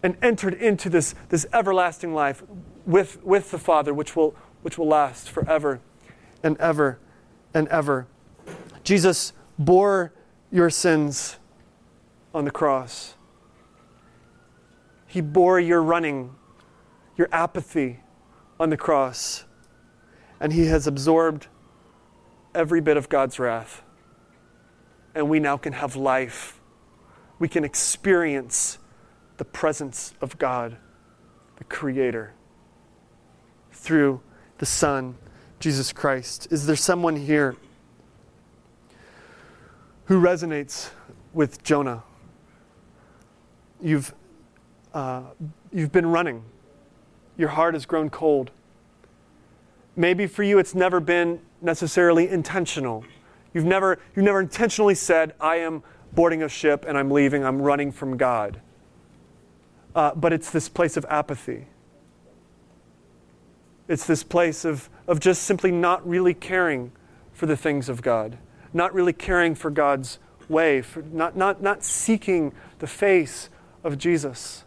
And 0.03 0.17
entered 0.23 0.55
into 0.55 0.89
this, 0.89 1.15
this 1.29 1.45
everlasting 1.53 2.15
life 2.15 2.43
with, 2.87 3.23
with 3.23 3.51
the 3.51 3.59
Father, 3.59 3.93
which 3.93 4.17
will, 4.17 4.35
which 4.63 4.79
will 4.79 4.89
last 4.89 5.29
forever 5.29 5.79
and 6.43 6.57
ever 6.57 6.99
and 7.53 7.69
ever. 7.69 8.07
Jesus 8.83 9.35
bore 9.59 10.15
your 10.51 10.71
sins 10.71 11.37
on 12.35 12.47
the 12.47 12.51
cross. 12.51 13.15
He 15.15 15.21
bore 15.21 15.61
your 15.61 15.81
running, 15.81 16.35
your 17.17 17.29
apathy 17.31 18.01
on 18.59 18.71
the 18.71 18.77
cross, 18.77 19.45
and 20.41 20.53
He 20.53 20.67
has 20.67 20.89
absorbed 20.89 21.47
every 22.53 22.81
bit 22.81 22.97
of 22.97 23.09
God's 23.09 23.39
wrath. 23.39 23.85
And 25.15 25.31
we 25.31 25.39
now 25.39 25.57
can 25.57 25.73
have 25.75 25.95
life. 25.95 26.61
We 27.39 27.47
can 27.47 27.63
experience 27.63 28.79
the 29.37 29.45
presence 29.45 30.15
of 30.21 30.37
God, 30.37 30.79
the 31.59 31.65
Creator, 31.65 32.35
through 33.71 34.21
the 34.59 34.67
Son, 34.67 35.15
Jesus 35.61 35.93
Christ. 35.93 36.49
Is 36.51 36.67
there 36.67 36.75
someone 36.75 37.15
here 37.15 37.55
who 40.07 40.21
resonates 40.21 40.91
with 41.33 41.63
Jonah? 41.63 42.03
You've 43.81 44.13
uh, 44.95 45.23
you've 45.73 45.93
been 45.93 46.07
running. 46.07 46.45
Your 47.37 47.51
heart 47.51 47.75
has 47.75 47.85
grown 47.85 48.09
cold. 48.09 48.51
Maybe 49.97 50.27
for 50.27 50.43
you, 50.43 50.59
it's 50.59 50.75
never 50.75 51.01
been 51.01 51.41
necessarily 51.61 52.29
intentional. 52.29 53.05
You've 53.53 53.65
never, 53.65 53.99
you've 54.15 54.25
never 54.25 54.41
intentionally 54.41 54.95
said, 54.95 55.35
I 55.41 55.57
am 55.57 55.83
boarding 56.13 56.43
a 56.43 56.49
ship 56.49 56.85
and 56.87 56.97
I'm 56.97 57.11
leaving, 57.11 57.45
I'm 57.45 57.61
running 57.61 57.93
from 57.93 58.17
God. 58.17 58.61
Uh, 59.95 60.15
but 60.15 60.33
it's 60.33 60.51
this 60.51 60.69
place 60.69 60.97
of 60.97 61.05
apathy. 61.09 61.67
It's 63.87 64.07
this 64.07 64.23
place 64.23 64.65
of, 64.65 64.89
of 65.07 65.21
just 65.21 65.43
simply 65.43 65.71
not 65.71 66.07
really 66.09 66.35
caring 66.35 66.93
for 67.33 67.47
the 67.47 67.57
things 67.57 67.89
of 67.89 68.01
God, 68.03 68.39
not 68.73 68.95
really 68.95 69.13
caring 69.13 69.55
for 69.55 69.71
God's 69.71 70.19
way, 70.49 70.83
for 70.83 71.03
not, 71.03 71.37
not, 71.37 71.63
not 71.63 71.85
seeking 71.85 72.53
the 72.79 72.87
face 72.87 73.51
of 73.83 73.99
Jesus. 73.99 74.64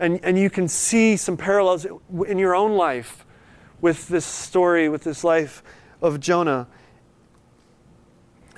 And, 0.00 0.20
and 0.22 0.38
you 0.38 0.50
can 0.50 0.68
see 0.68 1.16
some 1.16 1.36
parallels 1.36 1.86
in 2.26 2.38
your 2.38 2.54
own 2.54 2.76
life 2.76 3.24
with 3.80 4.08
this 4.08 4.24
story, 4.24 4.88
with 4.88 5.04
this 5.04 5.24
life 5.24 5.62
of 6.00 6.20
Jonah. 6.20 6.68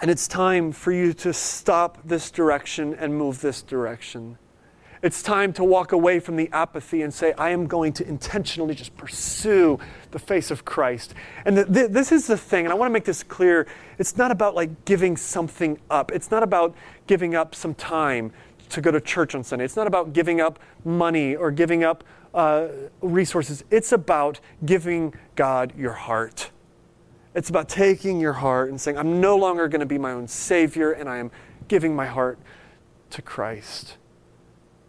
And 0.01 0.11
it's 0.11 0.26
time 0.26 0.72
for 0.72 0.93
you 0.93 1.12
to 1.14 1.32
stop 1.32 1.99
this 2.05 2.30
direction 2.30 2.95
and 2.95 3.14
move 3.14 3.41
this 3.41 3.62
direction. 3.62 4.38
It's 5.03 5.22
time 5.22 5.55
to 5.55 5.64
walk 5.64 5.93
away 5.93 6.20
from 6.20 6.36
the 6.36 6.51
apathy 6.53 7.01
and 7.01 7.12
say, 7.12 7.32
I 7.38 7.51
am 7.51 7.66
going 7.66 7.95
to 7.95 8.07
intentionally 8.07 8.74
just 8.74 8.95
pursue 8.99 9.78
the 10.11 10.18
face 10.18 10.51
of 10.51 10.66
Christ. 10.66 11.14
And 11.47 11.57
the, 11.57 11.64
the, 11.64 11.88
this 11.88 12.12
is 12.12 12.26
the 12.26 12.36
thing, 12.36 12.66
and 12.66 12.72
I 12.72 12.74
want 12.74 12.91
to 12.91 12.93
make 12.93 13.05
this 13.05 13.22
clear. 13.22 13.66
It's 13.99 14.18
not 14.18 14.30
about 14.30 14.55
like 14.55 14.84
giving 14.84 15.16
something 15.16 15.78
up, 15.88 16.12
it's 16.12 16.30
not 16.30 16.43
about 16.43 16.74
giving 17.07 17.34
up 17.34 17.55
some 17.55 17.74
time 17.74 18.32
to 18.70 18.80
go 18.80 18.90
to 18.90 19.00
church 19.00 19.34
on 19.34 19.44
Sunday. 19.44 19.64
It's 19.64 19.76
not 19.76 19.86
about 19.86 20.12
giving 20.12 20.40
up 20.40 20.58
money 20.84 21.36
or 21.36 21.50
giving 21.50 21.84
up 21.84 22.04
uh, 22.34 22.68
resources. 23.00 23.64
It's 23.70 23.92
about 23.92 24.40
giving 24.64 25.14
God 25.36 25.72
your 25.76 25.92
heart. 25.92 26.50
It's 27.34 27.48
about 27.50 27.68
taking 27.68 28.20
your 28.20 28.34
heart 28.34 28.70
and 28.70 28.80
saying, 28.80 28.98
I'm 28.98 29.20
no 29.20 29.36
longer 29.36 29.68
going 29.68 29.80
to 29.80 29.86
be 29.86 29.98
my 29.98 30.12
own 30.12 30.26
Savior, 30.26 30.92
and 30.92 31.08
I 31.08 31.18
am 31.18 31.30
giving 31.68 31.94
my 31.94 32.06
heart 32.06 32.38
to 33.10 33.22
Christ. 33.22 33.96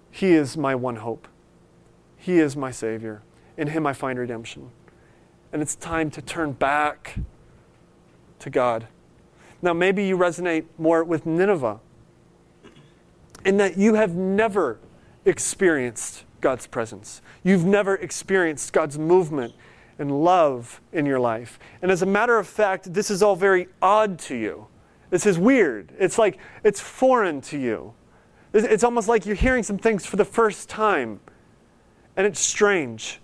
He 0.10 0.32
is 0.32 0.58
my 0.58 0.76
one 0.76 0.98
hope. 0.98 1.28
He 2.18 2.40
is 2.40 2.56
my 2.56 2.72
Savior. 2.72 3.22
In 3.58 3.68
Him 3.68 3.86
I 3.86 3.94
find 3.94 4.18
redemption. 4.18 4.72
And 5.54 5.62
it's 5.62 5.76
time 5.76 6.10
to 6.12 6.22
turn 6.22 6.54
back 6.54 7.20
to 8.40 8.50
God. 8.50 8.88
Now, 9.62 9.74
maybe 9.74 10.06
you 10.06 10.18
resonate 10.18 10.66
more 10.78 11.04
with 11.04 11.26
Nineveh 11.26 11.80
in 13.46 13.58
that 13.58 13.78
you 13.78 13.96
have 13.96 14.16
never 14.16 14.80
experienced 15.26 16.26
God's 16.42 16.68
presence. 16.68 17.22
You've 17.44 17.66
never 17.66 17.96
experienced 17.96 18.74
God's 18.74 18.98
movement 18.98 19.54
and 20.00 20.24
love 20.24 20.82
in 20.92 21.06
your 21.06 21.20
life. 21.20 21.60
And 21.82 21.92
as 21.92 22.02
a 22.02 22.06
matter 22.06 22.38
of 22.38 22.48
fact, 22.48 22.94
this 22.94 23.12
is 23.12 23.22
all 23.22 23.36
very 23.36 23.68
odd 23.82 24.18
to 24.20 24.36
you. 24.36 24.68
This 25.12 25.26
is 25.26 25.38
weird. 25.38 25.94
It's 26.00 26.18
like 26.18 26.38
it's 26.64 26.80
foreign 26.80 27.42
to 27.42 27.60
you. 27.60 27.94
It's 28.54 28.84
almost 28.84 29.08
like 29.08 29.26
you're 29.26 29.36
hearing 29.36 29.64
some 29.64 29.78
things 29.78 30.06
for 30.06 30.18
the 30.18 30.26
first 30.26 30.68
time, 30.68 31.22
and 32.18 32.28
it's 32.28 32.40
strange. 32.40 33.22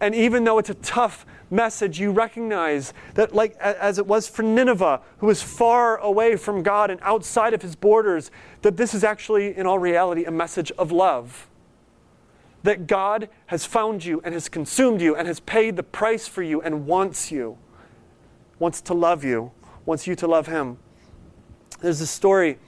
And 0.00 0.14
even 0.14 0.44
though 0.44 0.58
it's 0.58 0.68
a 0.68 0.74
tough 0.74 1.24
message, 1.50 2.00
you 2.00 2.10
recognize 2.10 2.92
that, 3.14 3.34
like 3.34 3.56
as 3.58 3.98
it 3.98 4.06
was 4.06 4.28
for 4.28 4.42
Nineveh, 4.42 5.00
who 5.18 5.26
was 5.26 5.42
far 5.42 5.98
away 5.98 6.36
from 6.36 6.62
God 6.62 6.90
and 6.90 7.00
outside 7.02 7.54
of 7.54 7.62
his 7.62 7.76
borders, 7.76 8.30
that 8.62 8.76
this 8.76 8.94
is 8.94 9.04
actually, 9.04 9.56
in 9.56 9.66
all 9.66 9.78
reality, 9.78 10.24
a 10.24 10.30
message 10.30 10.72
of 10.72 10.90
love. 10.90 11.48
That 12.62 12.86
God 12.86 13.28
has 13.46 13.64
found 13.64 14.04
you 14.04 14.20
and 14.24 14.34
has 14.34 14.48
consumed 14.48 15.00
you 15.00 15.14
and 15.14 15.28
has 15.28 15.40
paid 15.40 15.76
the 15.76 15.82
price 15.82 16.26
for 16.26 16.42
you 16.42 16.60
and 16.62 16.86
wants 16.86 17.30
you, 17.30 17.58
wants 18.58 18.80
to 18.82 18.94
love 18.94 19.22
you, 19.22 19.52
wants 19.84 20.06
you 20.06 20.16
to 20.16 20.26
love 20.26 20.48
him. 20.48 20.78
There's 21.80 22.00
a 22.00 22.06
story, 22.06 22.58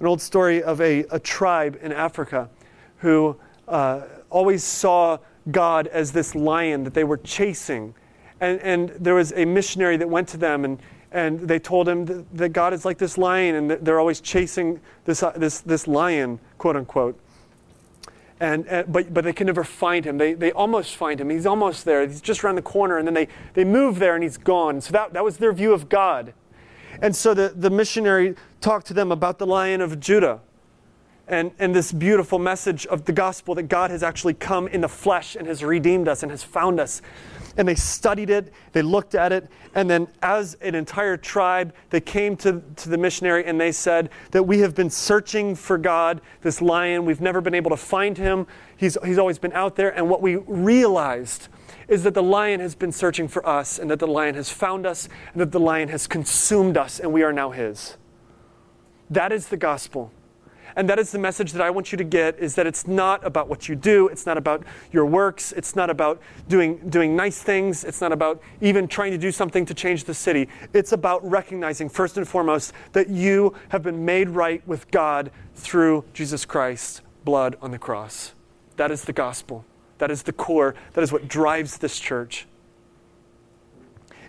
an 0.00 0.06
old 0.06 0.20
story 0.20 0.62
of 0.62 0.80
a, 0.80 1.00
a 1.10 1.18
tribe 1.18 1.78
in 1.80 1.92
Africa 1.92 2.50
who 2.98 3.36
uh, 3.66 4.02
always 4.28 4.64
saw 4.64 5.18
God 5.50 5.86
as 5.86 6.12
this 6.12 6.34
lion 6.34 6.84
that 6.84 6.92
they 6.92 7.04
were 7.04 7.16
chasing. 7.16 7.94
And, 8.40 8.60
and 8.60 8.88
there 8.90 9.14
was 9.14 9.32
a 9.32 9.44
missionary 9.44 9.96
that 9.96 10.08
went 10.08 10.28
to 10.28 10.36
them 10.36 10.64
and, 10.64 10.78
and 11.10 11.40
they 11.40 11.58
told 11.58 11.88
him 11.88 12.04
that, 12.06 12.36
that 12.36 12.48
God 12.50 12.72
is 12.72 12.84
like 12.84 12.98
this 12.98 13.18
lion 13.18 13.54
and 13.54 13.70
they're 13.70 13.98
always 13.98 14.20
chasing 14.20 14.80
this, 15.04 15.22
uh, 15.22 15.30
this, 15.30 15.60
this 15.60 15.88
lion, 15.88 16.38
quote 16.58 16.76
unquote. 16.76 17.18
And, 18.40 18.66
and, 18.68 18.92
but, 18.92 19.12
but 19.12 19.24
they 19.24 19.32
can 19.32 19.46
never 19.46 19.64
find 19.64 20.04
him. 20.04 20.18
They, 20.18 20.34
they 20.34 20.52
almost 20.52 20.94
find 20.94 21.20
him. 21.20 21.30
He's 21.30 21.46
almost 21.46 21.84
there. 21.84 22.06
He's 22.06 22.20
just 22.20 22.44
around 22.44 22.54
the 22.54 22.62
corner. 22.62 22.98
And 22.98 23.06
then 23.06 23.14
they, 23.14 23.28
they 23.54 23.64
move 23.64 23.98
there 23.98 24.14
and 24.14 24.22
he's 24.22 24.36
gone. 24.36 24.80
So 24.80 24.92
that, 24.92 25.12
that 25.14 25.24
was 25.24 25.38
their 25.38 25.52
view 25.52 25.72
of 25.72 25.88
God. 25.88 26.34
And 27.02 27.16
so 27.16 27.34
the, 27.34 27.52
the 27.54 27.70
missionary 27.70 28.36
talked 28.60 28.86
to 28.88 28.94
them 28.94 29.10
about 29.10 29.38
the 29.38 29.46
lion 29.46 29.80
of 29.80 29.98
Judah 29.98 30.40
and, 31.28 31.52
and 31.58 31.74
this 31.74 31.92
beautiful 31.92 32.38
message 32.38 32.86
of 32.86 33.04
the 33.04 33.12
gospel 33.12 33.54
that 33.54 33.64
God 33.64 33.90
has 33.90 34.02
actually 34.02 34.34
come 34.34 34.66
in 34.68 34.80
the 34.80 34.88
flesh 34.88 35.36
and 35.36 35.46
has 35.46 35.62
redeemed 35.62 36.08
us 36.08 36.22
and 36.22 36.30
has 36.30 36.42
found 36.42 36.80
us. 36.80 37.02
And 37.58 37.68
they 37.68 37.74
studied 37.74 38.30
it, 38.30 38.52
they 38.72 38.82
looked 38.82 39.14
at 39.14 39.32
it, 39.32 39.50
and 39.74 39.90
then 39.90 40.08
as 40.22 40.54
an 40.62 40.74
entire 40.74 41.16
tribe, 41.16 41.74
they 41.90 42.00
came 42.00 42.36
to, 42.38 42.62
to 42.76 42.88
the 42.88 42.96
missionary 42.96 43.44
and 43.44 43.60
they 43.60 43.72
said 43.72 44.10
that 44.30 44.44
we 44.44 44.60
have 44.60 44.74
been 44.74 44.88
searching 44.88 45.54
for 45.54 45.76
God, 45.76 46.20
this 46.40 46.62
lion. 46.62 47.04
We've 47.04 47.20
never 47.20 47.40
been 47.40 47.54
able 47.54 47.70
to 47.70 47.76
find 47.76 48.16
him. 48.16 48.46
He's, 48.76 48.96
he's 49.04 49.18
always 49.18 49.38
been 49.38 49.52
out 49.52 49.76
there. 49.76 49.90
And 49.90 50.08
what 50.08 50.22
we 50.22 50.36
realized 50.36 51.48
is 51.88 52.04
that 52.04 52.14
the 52.14 52.22
lion 52.22 52.60
has 52.60 52.74
been 52.74 52.92
searching 52.92 53.28
for 53.28 53.46
us, 53.46 53.78
and 53.78 53.90
that 53.90 53.98
the 53.98 54.06
lion 54.06 54.34
has 54.34 54.50
found 54.50 54.86
us, 54.86 55.08
and 55.32 55.40
that 55.40 55.52
the 55.52 55.60
lion 55.60 55.88
has 55.88 56.06
consumed 56.06 56.76
us, 56.76 57.00
and 57.00 57.12
we 57.12 57.22
are 57.22 57.32
now 57.32 57.50
his. 57.50 57.96
That 59.10 59.32
is 59.32 59.48
the 59.48 59.56
gospel. 59.56 60.12
And 60.78 60.88
that 60.88 61.00
is 61.00 61.10
the 61.10 61.18
message 61.18 61.50
that 61.54 61.60
I 61.60 61.70
want 61.70 61.90
you 61.90 61.98
to 61.98 62.04
get 62.04 62.38
is 62.38 62.54
that 62.54 62.64
it's 62.64 62.86
not 62.86 63.26
about 63.26 63.48
what 63.48 63.68
you 63.68 63.74
do, 63.74 64.06
it's 64.06 64.26
not 64.26 64.38
about 64.38 64.62
your 64.92 65.06
works, 65.06 65.50
it's 65.50 65.74
not 65.74 65.90
about 65.90 66.20
doing, 66.48 66.88
doing 66.88 67.16
nice 67.16 67.42
things, 67.42 67.82
it's 67.82 68.00
not 68.00 68.12
about 68.12 68.40
even 68.60 68.86
trying 68.86 69.10
to 69.10 69.18
do 69.18 69.32
something 69.32 69.66
to 69.66 69.74
change 69.74 70.04
the 70.04 70.14
city. 70.14 70.48
It's 70.72 70.92
about 70.92 71.28
recognizing, 71.28 71.88
first 71.88 72.16
and 72.16 72.28
foremost, 72.28 72.72
that 72.92 73.08
you 73.08 73.56
have 73.70 73.82
been 73.82 74.04
made 74.04 74.28
right 74.28 74.62
with 74.68 74.88
God 74.92 75.32
through 75.56 76.04
Jesus 76.14 76.44
Christ's 76.44 77.00
blood 77.24 77.56
on 77.60 77.72
the 77.72 77.78
cross. 77.80 78.34
That 78.76 78.92
is 78.92 79.02
the 79.02 79.12
gospel. 79.12 79.64
That 79.98 80.12
is 80.12 80.22
the 80.22 80.32
core. 80.32 80.76
That 80.92 81.02
is 81.02 81.10
what 81.10 81.26
drives 81.26 81.78
this 81.78 81.98
church. 81.98 82.46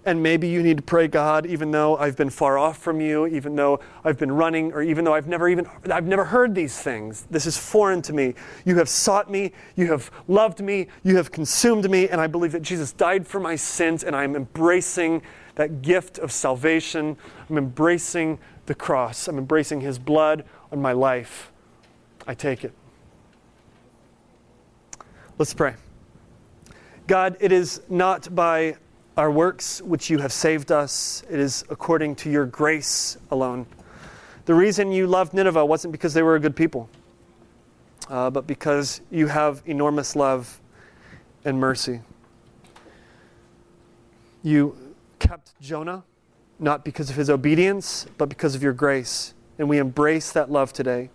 And 0.06 0.24
maybe 0.24 0.48
you 0.48 0.64
need 0.64 0.78
to 0.78 0.84
pray, 0.84 1.08
God, 1.08 1.46
even 1.46 1.72
though 1.72 1.98
I've 1.98 2.16
been 2.16 2.30
far 2.30 2.58
off 2.58 2.78
from 2.78 3.02
you, 3.02 3.28
even 3.28 3.56
though 3.56 3.80
I've 4.04 4.18
been 4.18 4.32
running, 4.32 4.72
or 4.72 4.82
even 4.82 5.04
though 5.04 5.14
I've 5.14 5.28
never 5.28 5.50
even 5.50 5.68
I've 5.92 6.08
never 6.08 6.24
heard 6.24 6.56
these 6.56 6.78
things. 6.80 7.28
This 7.30 7.46
is 7.46 7.58
foreign 7.58 8.02
to 8.04 8.14
me. 8.14 8.34
You 8.66 8.78
have 8.78 8.88
sought 8.88 9.30
me, 9.30 9.52
you 9.76 9.88
have 9.88 10.10
loved 10.28 10.62
me, 10.62 10.88
you 11.04 11.18
have 11.18 11.32
consumed 11.32 11.90
me, 11.90 12.08
and 12.08 12.22
I 12.22 12.28
believe 12.28 12.54
that 12.54 12.62
Jesus 12.62 12.94
died 12.94 13.28
for 13.28 13.40
my 13.40 13.56
sins, 13.56 14.04
and 14.04 14.16
I'm 14.16 14.36
embracing 14.36 15.22
that 15.56 15.82
gift 15.82 16.18
of 16.18 16.32
salvation. 16.32 17.18
I'm 17.50 17.58
embracing 17.58 18.40
the 18.68 18.76
cross. 18.76 19.28
I'm 19.28 19.38
embracing 19.38 19.82
his 19.82 20.00
blood 20.00 20.46
on 20.72 20.82
my 20.82 20.94
life. 20.94 21.52
I 22.26 22.34
take 22.34 22.64
it. 22.64 22.74
Let's 25.38 25.54
pray. 25.54 25.76
God, 27.08 27.36
it 27.40 27.52
is 27.52 27.82
not 27.90 28.34
by 28.34 28.78
our 29.20 29.30
works 29.30 29.82
which 29.82 30.10
you 30.10 30.18
have 30.20 30.32
saved 30.32 30.72
us. 30.72 31.24
It 31.30 31.42
is 31.42 31.66
according 31.70 32.16
to 32.16 32.30
your 32.32 32.46
grace 32.46 33.18
alone. 33.32 33.66
The 34.46 34.54
reason 34.54 34.94
you 34.94 35.08
loved 35.08 35.34
Nineveh 35.34 35.66
wasn't 35.66 35.92
because 35.92 36.14
they 36.14 36.24
were 36.24 36.36
a 36.36 36.40
good 36.40 36.56
people, 36.56 36.90
uh, 38.10 38.30
but 38.30 38.48
because 38.48 39.02
you 39.12 39.28
have 39.28 39.62
enormous 39.66 40.16
love 40.16 40.62
and 41.44 41.60
mercy. 41.60 42.00
You 44.42 44.96
kept 45.20 45.60
Jonah, 45.60 46.06
not 46.58 46.86
because 46.86 47.10
of 47.10 47.18
his 47.18 47.30
obedience, 47.30 48.08
but 48.18 48.30
because 48.30 48.56
of 48.56 48.64
your 48.64 48.72
grace. 48.72 49.34
And 49.58 49.68
we 49.68 49.80
embrace 49.80 50.32
that 50.32 50.50
love 50.50 50.72
today. 50.72 51.10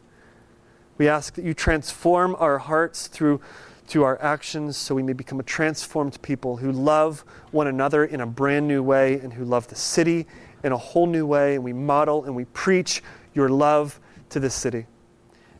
We 0.98 1.08
ask 1.08 1.32
that 1.36 1.44
you 1.46 1.54
transform 1.54 2.36
our 2.38 2.58
hearts 2.58 3.06
through 3.06 3.40
to 3.88 4.02
our 4.02 4.20
actions 4.22 4.76
so 4.76 4.94
we 4.94 5.02
may 5.02 5.12
become 5.12 5.40
a 5.40 5.44
transformed 5.44 6.20
people 6.22 6.56
who 6.56 6.72
love 6.72 7.24
one 7.50 7.66
another 7.66 8.04
in 8.04 8.20
a 8.20 8.26
brand 8.26 8.66
new 8.66 8.82
way 8.82 9.14
and 9.14 9.32
who 9.32 9.44
love 9.44 9.68
the 9.68 9.76
city 9.76 10.26
in 10.62 10.72
a 10.72 10.76
whole 10.76 11.06
new 11.06 11.26
way. 11.26 11.54
And 11.54 11.64
we 11.64 11.72
model 11.72 12.24
and 12.24 12.34
we 12.34 12.46
preach 12.46 13.02
your 13.34 13.48
love 13.48 14.00
to 14.30 14.40
this 14.40 14.54
city. 14.54 14.86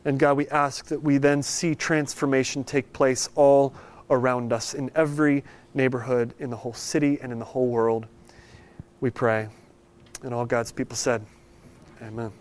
And 0.03 0.19
God, 0.19 0.37
we 0.37 0.47
ask 0.49 0.85
that 0.85 1.01
we 1.01 1.17
then 1.17 1.41
see 1.41 1.75
transformation 1.75 2.63
take 2.63 2.93
place 2.93 3.29
all 3.35 3.73
around 4.09 4.53
us 4.53 4.73
in 4.73 4.91
every 4.95 5.43
neighborhood, 5.73 6.33
in 6.39 6.49
the 6.49 6.57
whole 6.57 6.73
city, 6.73 7.19
and 7.21 7.31
in 7.31 7.39
the 7.39 7.45
whole 7.45 7.67
world. 7.67 8.05
We 9.01 9.09
pray. 9.09 9.49
And 10.23 10.33
all 10.33 10.45
God's 10.45 10.71
people 10.71 10.95
said, 10.95 11.25
Amen. 12.01 12.31